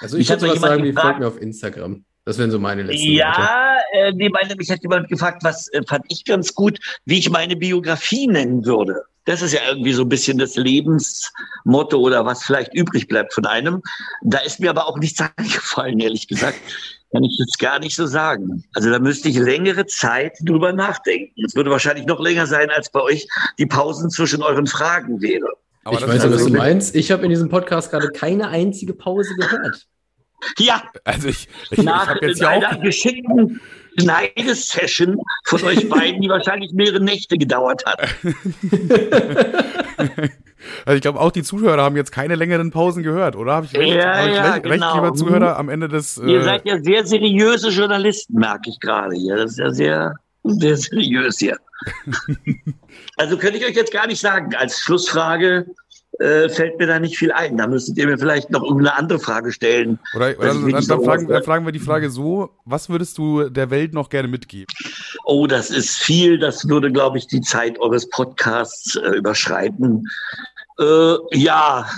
Also 0.00 0.16
ich 0.16 0.22
Ich 0.24 0.28
würde 0.30 0.46
sowas 0.48 0.60
sagen 0.60 0.82
wie 0.82 0.88
gefragt- 0.88 1.06
folgt 1.06 1.20
mir 1.20 1.28
auf 1.28 1.40
Instagram. 1.40 2.04
Das 2.24 2.38
wären 2.38 2.50
so 2.50 2.58
meine 2.58 2.82
letzten 2.82 3.06
Worte. 3.06 3.12
Ja, 3.14 3.76
äh, 3.92 4.12
nee, 4.12 4.30
meine, 4.30 4.56
mich 4.56 4.68
hat 4.70 4.82
jemand 4.82 5.08
gefragt, 5.08 5.44
was 5.44 5.68
äh, 5.72 5.82
fand 5.86 6.06
ich 6.08 6.24
ganz 6.24 6.54
gut, 6.54 6.80
wie 7.04 7.18
ich 7.18 7.30
meine 7.30 7.54
Biografie 7.54 8.26
nennen 8.26 8.64
würde. 8.64 9.02
Das 9.24 9.42
ist 9.42 9.52
ja 9.52 9.60
irgendwie 9.66 9.92
so 9.92 10.02
ein 10.02 10.08
bisschen 10.08 10.38
das 10.38 10.56
Lebensmotto 10.56 11.98
oder 11.98 12.26
was 12.26 12.44
vielleicht 12.44 12.74
übrig 12.74 13.08
bleibt 13.08 13.32
von 13.32 13.46
einem. 13.46 13.82
Da 14.22 14.38
ist 14.38 14.60
mir 14.60 14.70
aber 14.70 14.86
auch 14.86 14.98
nichts 14.98 15.20
eingefallen, 15.36 16.00
ehrlich 16.00 16.28
gesagt. 16.28 16.58
Kann 17.12 17.24
ich 17.24 17.36
jetzt 17.38 17.58
gar 17.58 17.78
nicht 17.78 17.94
so 17.94 18.06
sagen. 18.06 18.64
Also 18.74 18.90
da 18.90 18.98
müsste 18.98 19.28
ich 19.28 19.36
längere 19.38 19.86
Zeit 19.86 20.36
drüber 20.40 20.72
nachdenken. 20.72 21.44
Es 21.44 21.54
würde 21.54 21.70
wahrscheinlich 21.70 22.06
noch 22.06 22.20
länger 22.20 22.46
sein, 22.46 22.70
als 22.70 22.90
bei 22.90 23.00
euch 23.00 23.26
die 23.58 23.66
Pausen 23.66 24.10
zwischen 24.10 24.42
euren 24.42 24.66
Fragen 24.66 25.22
wäre. 25.22 25.46
Aber 25.84 25.98
ich 25.98 26.02
weiß 26.02 26.24
ja, 26.24 26.30
was 26.30 26.38
also, 26.40 26.48
du 26.48 26.56
meinst. 26.56 26.94
Ich 26.94 27.12
habe 27.12 27.22
in 27.24 27.30
diesem 27.30 27.48
Podcast 27.48 27.90
gerade 27.90 28.08
keine 28.08 28.48
einzige 28.48 28.94
Pause 28.94 29.34
gehört. 29.36 29.86
Ja, 30.58 30.82
also 31.04 31.28
ich, 31.28 31.48
ich, 31.70 31.78
ich 31.78 31.84
nach 31.84 32.08
habe 32.08 32.26
jetzt 32.26 32.42
einer 32.44 32.72
auch. 32.76 32.82
geschickten 32.82 33.60
Schneidesession 34.00 35.18
von 35.44 35.62
euch 35.64 35.88
beiden, 35.88 36.20
die 36.20 36.28
wahrscheinlich 36.28 36.72
mehrere 36.72 37.00
Nächte 37.00 37.36
gedauert 37.38 37.84
hat. 37.86 38.08
Also 40.86 40.96
ich 40.96 41.02
glaube, 41.02 41.20
auch 41.20 41.30
die 41.30 41.42
Zuhörer 41.42 41.82
haben 41.82 41.94
jetzt 41.96 42.10
keine 42.10 42.36
längeren 42.36 42.70
Pausen 42.70 43.02
gehört, 43.02 43.36
oder? 43.36 43.56
Habe 43.56 43.66
ich 43.66 43.76
recht, 43.76 43.94
Ja, 43.96 44.16
hab 44.16 44.28
ich 44.28 44.34
ja, 44.34 44.42
recht, 44.52 44.64
recht, 44.64 44.72
genau. 44.74 44.94
lieber 44.94 45.14
Zuhörer, 45.14 45.58
am 45.58 45.68
Ende 45.68 45.88
des. 45.88 46.16
Ihr 46.16 46.40
Äh, 46.40 46.42
seid 46.42 46.64
ja 46.64 46.82
sehr 46.82 47.04
seriöse 47.06 47.68
Journalisten, 47.68 48.38
merke 48.38 48.70
ich 48.70 48.80
gerade 48.80 49.14
hier. 49.14 49.36
Das 49.36 49.52
ist 49.52 49.58
ja 49.58 49.70
sehr, 49.72 50.14
sehr 50.44 50.76
seriös 50.78 51.38
hier. 51.38 51.58
also 53.18 53.36
könnte 53.36 53.58
ich 53.58 53.66
euch 53.66 53.76
jetzt 53.76 53.92
gar 53.92 54.06
nicht 54.06 54.20
sagen. 54.20 54.54
Als 54.54 54.80
Schlussfrage 54.80 55.66
äh, 56.18 56.48
fällt 56.48 56.78
mir 56.78 56.86
da 56.86 57.00
nicht 57.00 57.18
viel 57.18 57.32
ein. 57.32 57.56
Da 57.56 57.66
müsstet 57.66 57.96
ihr 57.98 58.06
mir 58.06 58.18
vielleicht 58.18 58.50
noch 58.50 58.62
irgendeine 58.62 58.96
andere 58.96 59.18
Frage 59.18 59.52
stellen. 59.52 59.98
oder 60.14 60.38
oder 60.38 60.48
dann, 60.48 60.70
dann, 60.70 60.82
so 60.82 61.02
fragen, 61.02 61.28
dann 61.28 61.42
fragen 61.42 61.64
wir 61.64 61.72
die 61.72 61.80
Frage 61.80 62.10
so: 62.10 62.50
Was 62.64 62.88
würdest 62.88 63.18
du 63.18 63.48
der 63.48 63.70
Welt 63.70 63.94
noch 63.94 64.08
gerne 64.08 64.28
mitgeben? 64.28 64.66
Oh, 65.24 65.46
das 65.46 65.70
ist 65.70 65.96
viel. 65.96 66.38
Das 66.38 66.68
würde, 66.68 66.92
glaube 66.92 67.18
ich, 67.18 67.26
die 67.26 67.40
Zeit 67.40 67.78
eures 67.80 68.08
Podcasts 68.08 68.96
äh, 68.96 69.16
überschreiten. 69.16 70.04
Äh, 70.78 71.14
ja, 71.32 71.88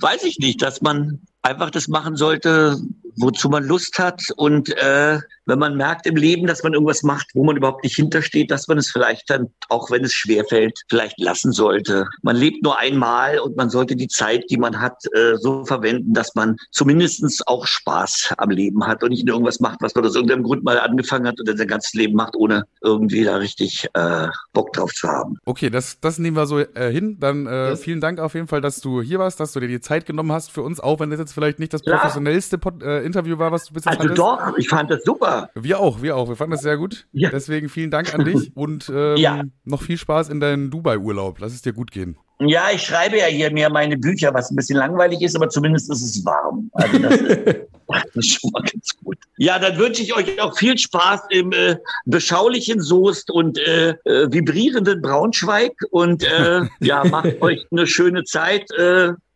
weiß 0.00 0.24
ich 0.24 0.38
nicht, 0.38 0.62
dass 0.62 0.80
man 0.80 1.20
einfach 1.42 1.70
das 1.70 1.88
machen 1.88 2.16
sollte, 2.16 2.78
wozu 3.16 3.48
man 3.48 3.64
Lust 3.64 3.98
hat. 3.98 4.22
Und 4.36 4.76
äh, 4.76 5.18
wenn 5.46 5.58
man 5.58 5.76
merkt 5.76 6.06
im 6.06 6.16
Leben, 6.16 6.46
dass 6.46 6.62
man 6.62 6.72
irgendwas 6.72 7.02
macht, 7.02 7.28
wo 7.34 7.44
man 7.44 7.56
überhaupt 7.56 7.84
nicht 7.84 7.96
hintersteht, 7.96 8.50
dass 8.50 8.68
man 8.68 8.78
es 8.78 8.90
vielleicht 8.90 9.28
dann, 9.28 9.48
auch 9.68 9.90
wenn 9.90 10.04
es 10.04 10.12
schwerfällt, 10.12 10.80
vielleicht 10.88 11.20
lassen 11.20 11.52
sollte. 11.52 12.06
Man 12.22 12.36
lebt 12.36 12.62
nur 12.62 12.78
einmal 12.78 13.38
und 13.38 13.56
man 13.56 13.70
sollte 13.70 13.96
die 13.96 14.08
Zeit, 14.08 14.44
die 14.50 14.56
man 14.56 14.80
hat, 14.80 15.04
äh, 15.14 15.36
so 15.36 15.64
verwenden, 15.64 16.14
dass 16.14 16.34
man 16.34 16.56
zumindestens 16.70 17.46
auch 17.46 17.66
Spaß 17.66 18.34
am 18.38 18.50
Leben 18.50 18.86
hat 18.86 19.02
und 19.02 19.10
nicht 19.10 19.26
nur 19.26 19.34
irgendwas 19.34 19.60
macht, 19.60 19.82
was 19.82 19.94
man 19.94 20.04
aus 20.04 20.14
irgendeinem 20.14 20.44
Grund 20.44 20.64
mal 20.64 20.78
angefangen 20.78 21.26
hat 21.26 21.38
und 21.38 21.48
dann 21.48 21.56
sein 21.56 21.68
ganzes 21.68 21.94
Leben 21.94 22.14
macht, 22.14 22.36
ohne 22.36 22.64
irgendwie 22.82 23.24
da 23.24 23.36
richtig 23.36 23.86
äh, 23.94 24.28
Bock 24.52 24.72
drauf 24.72 24.92
zu 24.92 25.08
haben. 25.08 25.36
Okay, 25.44 25.70
das, 25.70 26.00
das 26.00 26.18
nehmen 26.18 26.36
wir 26.36 26.46
so 26.46 26.58
äh, 26.58 26.90
hin. 26.90 27.18
Dann 27.20 27.46
äh, 27.46 27.76
vielen 27.76 28.00
Dank 28.00 28.18
auf 28.18 28.34
jeden 28.34 28.48
Fall, 28.48 28.60
dass 28.60 28.80
du 28.80 29.02
hier 29.02 29.18
warst, 29.18 29.40
dass 29.40 29.52
du 29.52 29.60
dir 29.60 29.68
die 29.68 29.80
Zeit 29.80 30.06
genommen 30.06 30.32
hast 30.32 30.50
für 30.50 30.62
uns, 30.62 30.80
auch 30.80 31.00
wenn 31.00 31.10
das 31.10 31.18
jetzt 31.18 31.32
vielleicht 31.32 31.58
nicht 31.58 31.72
das 31.72 31.82
professionellste 31.82 32.58
Pod 32.58 32.82
äh, 32.82 33.03
Interview 33.04 33.38
war, 33.38 33.52
was 33.52 33.66
du 33.66 33.74
bis 33.74 33.84
jetzt 33.84 34.00
Also 34.00 34.14
doch, 34.14 34.56
ich 34.56 34.68
fand 34.68 34.90
das 34.90 35.04
super. 35.04 35.50
Wir 35.54 35.78
auch, 35.78 36.02
wir 36.02 36.16
auch. 36.16 36.28
Wir 36.28 36.36
fanden 36.36 36.52
das 36.52 36.62
sehr 36.62 36.76
gut. 36.76 37.06
Ja. 37.12 37.30
Deswegen 37.30 37.68
vielen 37.68 37.90
Dank 37.90 38.14
an 38.14 38.24
dich 38.24 38.50
und 38.56 38.90
ähm, 38.94 39.16
Ja. 39.16 39.42
noch 39.64 39.82
viel 39.82 39.98
Spaß 39.98 40.28
in 40.30 40.40
deinem 40.40 40.70
Dubai-Urlaub. 40.70 41.38
Lass 41.40 41.52
es 41.52 41.62
dir 41.62 41.72
gut 41.72 41.90
gehen. 41.90 42.16
Ja, 42.40 42.64
ich 42.74 42.82
schreibe 42.82 43.16
ja 43.18 43.26
hier 43.26 43.52
mir 43.52 43.70
meine 43.70 43.96
Bücher, 43.96 44.34
was 44.34 44.50
ein 44.50 44.56
bisschen 44.56 44.76
langweilig 44.76 45.22
ist, 45.22 45.36
aber 45.36 45.48
zumindest 45.48 45.88
ist 45.90 46.02
es 46.02 46.24
warm. 46.24 46.68
Also 46.72 46.98
das 46.98 47.14
ist, 47.20 47.46
das 47.88 48.04
ist 48.14 48.40
schon 48.40 48.50
mal 48.50 48.62
ganz 48.62 48.88
gut. 49.04 49.16
Ja, 49.36 49.58
dann 49.60 49.78
wünsche 49.78 50.02
ich 50.02 50.16
euch 50.16 50.40
auch 50.42 50.58
viel 50.58 50.76
Spaß 50.76 51.20
im 51.30 51.52
äh, 51.52 51.76
beschaulichen 52.06 52.80
Soest 52.80 53.30
und 53.30 53.56
äh, 53.58 53.90
äh, 54.04 54.32
vibrierenden 54.32 55.00
Braunschweig 55.00 55.74
und 55.92 56.24
äh, 56.24 56.62
ja, 56.80 57.04
macht 57.04 57.30
euch 57.40 57.64
eine 57.70 57.86
schöne 57.86 58.24
Zeit. 58.24 58.66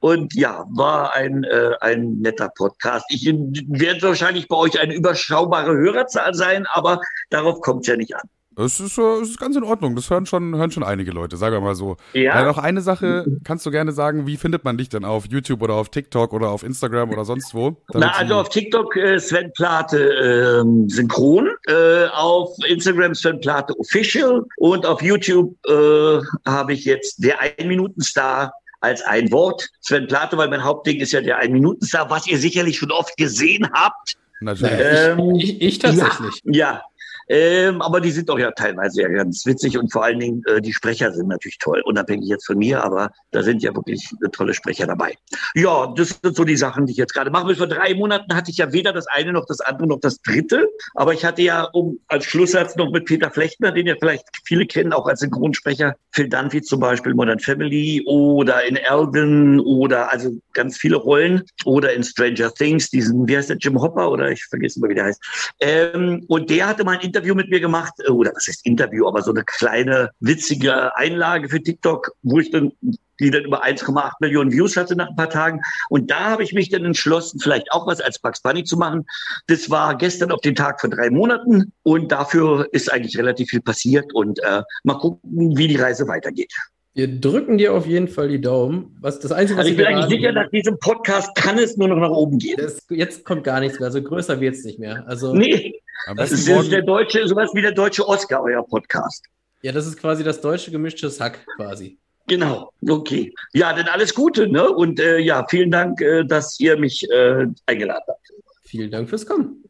Äh, 0.02 0.06
und 0.06 0.34
ja, 0.34 0.64
war 0.70 1.14
ein, 1.14 1.44
äh, 1.44 1.72
ein 1.80 2.18
netter 2.18 2.50
Podcast. 2.56 3.06
Ich 3.10 3.26
werde 3.26 4.02
wahrscheinlich 4.02 4.48
bei 4.48 4.56
euch 4.56 4.80
eine 4.80 4.94
überschaubare 4.94 5.76
Hörerzahl 5.76 6.34
sein, 6.34 6.66
aber 6.72 7.00
darauf 7.30 7.60
kommt 7.60 7.82
es 7.82 7.88
ja 7.88 7.96
nicht 7.96 8.14
an. 8.14 8.22
Es 8.60 8.80
ist, 8.80 8.98
äh, 8.98 9.20
es 9.22 9.30
ist 9.30 9.38
ganz 9.38 9.54
in 9.54 9.62
Ordnung. 9.62 9.94
Das 9.94 10.10
hören 10.10 10.26
schon, 10.26 10.56
hören 10.56 10.72
schon 10.72 10.82
einige 10.82 11.12
Leute, 11.12 11.36
sagen 11.36 11.54
wir 11.54 11.60
mal 11.60 11.76
so. 11.76 11.96
Ja. 12.12 12.42
Äh, 12.42 12.44
noch 12.44 12.58
eine 12.58 12.80
Sache, 12.80 13.24
kannst 13.44 13.64
du 13.64 13.70
gerne 13.70 13.92
sagen, 13.92 14.26
wie 14.26 14.36
findet 14.36 14.64
man 14.64 14.76
dich 14.76 14.88
denn 14.88 15.04
auf 15.04 15.26
YouTube 15.26 15.62
oder 15.62 15.74
auf 15.74 15.90
TikTok 15.90 16.32
oder 16.32 16.48
auf 16.50 16.64
Instagram 16.64 17.10
oder 17.10 17.24
sonst 17.24 17.54
wo? 17.54 17.76
Na, 17.94 18.10
also 18.10 18.34
auf 18.34 18.48
TikTok 18.48 18.96
äh, 18.96 19.20
Sven 19.20 19.52
Plate 19.52 20.60
ähm, 20.60 20.88
synchron, 20.88 21.48
äh, 21.68 22.06
auf 22.12 22.50
Instagram 22.66 23.14
Sven 23.14 23.40
Plate 23.40 23.78
official 23.78 24.44
und 24.56 24.84
auf 24.84 25.02
YouTube 25.02 25.54
äh, 25.68 26.18
habe 26.44 26.72
ich 26.72 26.84
jetzt 26.84 27.22
der 27.22 27.40
Ein-Minuten-Star 27.40 28.52
als 28.80 29.02
ein 29.02 29.30
Wort. 29.32 29.68
Sven 29.80 30.06
Plate, 30.06 30.36
weil 30.36 30.48
mein 30.48 30.64
Hauptding 30.64 31.00
ist 31.00 31.12
ja 31.12 31.20
der 31.20 31.38
Ein-Minuten-Star, 31.38 32.10
was 32.10 32.26
ihr 32.26 32.38
sicherlich 32.38 32.78
schon 32.78 32.90
oft 32.90 33.16
gesehen 33.16 33.68
habt. 33.72 34.16
Natürlich. 34.40 34.78
Ähm, 34.80 35.34
ich, 35.36 35.60
ich 35.60 35.78
tatsächlich. 35.78 36.40
Ja, 36.44 36.82
ähm, 37.28 37.82
aber 37.82 38.00
die 38.00 38.10
sind 38.10 38.28
doch 38.28 38.38
ja 38.38 38.50
teilweise 38.52 39.02
ja 39.02 39.08
ganz 39.08 39.44
witzig 39.46 39.78
und 39.78 39.92
vor 39.92 40.04
allen 40.04 40.20
Dingen 40.20 40.42
äh, 40.46 40.60
die 40.60 40.72
Sprecher 40.72 41.12
sind 41.12 41.28
natürlich 41.28 41.58
toll, 41.58 41.82
unabhängig 41.84 42.28
jetzt 42.28 42.46
von 42.46 42.58
mir, 42.58 42.82
aber 42.82 43.10
da 43.30 43.42
sind 43.42 43.62
ja 43.62 43.74
wirklich 43.74 44.10
äh, 44.24 44.28
tolle 44.30 44.54
Sprecher 44.54 44.86
dabei. 44.86 45.14
Ja, 45.54 45.92
das 45.96 46.18
sind 46.22 46.36
so 46.36 46.44
die 46.44 46.56
Sachen, 46.56 46.86
die 46.86 46.92
ich 46.92 46.98
jetzt 46.98 47.14
gerade 47.14 47.30
mache. 47.30 47.46
Bis 47.46 47.58
vor 47.58 47.66
drei 47.66 47.94
Monaten 47.94 48.34
hatte 48.34 48.50
ich 48.50 48.58
ja 48.58 48.72
weder 48.72 48.92
das 48.92 49.06
eine 49.06 49.32
noch 49.32 49.46
das 49.46 49.60
andere 49.60 49.88
noch 49.88 50.00
das 50.00 50.20
dritte, 50.22 50.68
aber 50.94 51.12
ich 51.12 51.24
hatte 51.24 51.42
ja 51.42 51.64
um 51.64 51.98
als 52.08 52.24
Schlusssatz 52.24 52.76
noch 52.76 52.90
mit 52.90 53.04
Peter 53.04 53.30
Flechtner, 53.30 53.72
den 53.72 53.86
ja 53.86 53.94
vielleicht 53.98 54.24
viele 54.44 54.66
kennen, 54.66 54.92
auch 54.92 55.06
als 55.06 55.20
Synchronsprecher, 55.20 55.96
Phil 56.12 56.28
Dunphy 56.28 56.62
zum 56.62 56.80
Beispiel, 56.80 57.14
Modern 57.14 57.38
Family 57.38 58.02
oder 58.06 58.64
in 58.64 58.78
Alvin 58.88 59.60
oder 59.60 60.10
also 60.12 60.30
ganz 60.52 60.76
viele 60.76 60.96
Rollen 60.96 61.42
oder 61.64 61.92
in 61.92 62.02
Stranger 62.02 62.52
Things, 62.52 62.90
diesen, 62.90 63.28
wie 63.28 63.36
heißt 63.36 63.50
der, 63.50 63.56
Jim 63.58 63.80
Hopper 63.80 64.10
oder 64.10 64.30
ich 64.30 64.44
vergesse 64.44 64.78
immer, 64.78 64.88
wie 64.88 64.94
der 64.94 65.04
heißt. 65.04 65.52
Ähm, 65.60 66.24
und 66.28 66.50
der 66.50 66.66
hatte 66.66 66.84
mal 66.84 66.96
ein 66.96 67.00
Interview 67.00 67.17
mit 67.22 67.50
mir 67.50 67.60
gemacht, 67.60 67.92
äh, 68.06 68.10
oder 68.10 68.32
was 68.34 68.46
heißt 68.46 68.64
Interview, 68.66 69.06
aber 69.06 69.22
so 69.22 69.30
eine 69.30 69.44
kleine, 69.44 70.10
witzige 70.20 70.96
Einlage 70.96 71.48
für 71.48 71.62
TikTok, 71.62 72.12
wo 72.22 72.40
ich 72.40 72.50
dann 72.50 72.72
die 73.20 73.30
dann 73.30 73.44
über 73.44 73.64
1,8 73.64 74.12
Millionen 74.20 74.52
Views 74.52 74.76
hatte 74.76 74.96
nach 74.96 75.08
ein 75.08 75.16
paar 75.16 75.30
Tagen. 75.30 75.60
Und 75.88 76.10
da 76.10 76.30
habe 76.30 76.42
ich 76.42 76.52
mich 76.52 76.68
dann 76.68 76.84
entschlossen, 76.84 77.40
vielleicht 77.40 77.72
auch 77.72 77.86
was 77.86 78.00
als 78.00 78.18
Bugs 78.18 78.40
Bunny 78.42 78.64
zu 78.64 78.76
machen. 78.76 79.06
Das 79.46 79.70
war 79.70 79.96
gestern 79.96 80.30
auf 80.30 80.40
den 80.40 80.54
Tag 80.54 80.80
von 80.80 80.90
drei 80.90 81.10
Monaten 81.10 81.72
und 81.82 82.12
dafür 82.12 82.68
ist 82.72 82.92
eigentlich 82.92 83.18
relativ 83.18 83.50
viel 83.50 83.60
passiert 83.60 84.14
und 84.14 84.38
äh, 84.40 84.62
mal 84.84 84.98
gucken, 84.98 85.56
wie 85.56 85.68
die 85.68 85.76
Reise 85.76 86.06
weitergeht. 86.06 86.52
Wir 86.94 87.20
drücken 87.20 87.58
dir 87.58 87.74
auf 87.74 87.86
jeden 87.86 88.08
Fall 88.08 88.28
die 88.28 88.40
Daumen. 88.40 88.96
Was 89.00 89.20
das 89.20 89.30
Einzige, 89.30 89.58
was 89.58 89.66
Also 89.66 89.70
ich 89.70 89.76
bin 89.76 89.86
eigentlich 89.86 90.08
sicher, 90.08 90.32
nach 90.32 90.50
diesem 90.50 90.78
Podcast 90.80 91.32
kann 91.36 91.56
es 91.58 91.76
nur 91.76 91.86
noch 91.86 91.96
nach 91.98 92.10
oben 92.10 92.38
gehen. 92.38 92.56
das, 92.56 92.84
jetzt 92.90 93.24
kommt 93.24 93.44
gar 93.44 93.60
nichts 93.60 93.78
mehr. 93.78 93.86
Also 93.86 94.02
größer 94.02 94.40
wird 94.40 94.56
es 94.56 94.64
nicht 94.64 94.80
mehr. 94.80 95.04
Also 95.06 95.32
Nee, 95.32 95.80
Das 96.16 96.32
ist 96.32 96.46
jetzt 96.46 96.70
der 96.70 96.78
morgen, 96.78 96.86
deutsche, 96.86 97.26
sowas 97.28 97.50
wie 97.54 97.62
der 97.62 97.72
deutsche 97.72 98.06
Oscar, 98.06 98.42
euer 98.42 98.66
Podcast. 98.66 99.24
Ja, 99.62 99.72
das 99.72 99.86
ist 99.86 99.98
quasi 99.98 100.22
das 100.22 100.40
deutsche 100.40 100.70
gemischtes 100.70 101.20
Hack 101.20 101.44
quasi. 101.56 101.98
Genau, 102.28 102.72
okay. 102.86 103.32
Ja, 103.54 103.72
dann 103.72 103.88
alles 103.88 104.14
Gute, 104.14 104.48
ne? 104.48 104.68
Und 104.68 105.00
äh, 105.00 105.18
ja, 105.18 105.46
vielen 105.48 105.70
Dank, 105.70 106.00
äh, 106.00 106.24
dass 106.24 106.60
ihr 106.60 106.76
mich 106.76 107.02
äh, 107.10 107.46
eingeladen 107.66 108.04
habt. 108.06 108.28
Vielen 108.64 108.90
Dank 108.90 109.08
fürs 109.08 109.24
Kommen. 109.24 109.64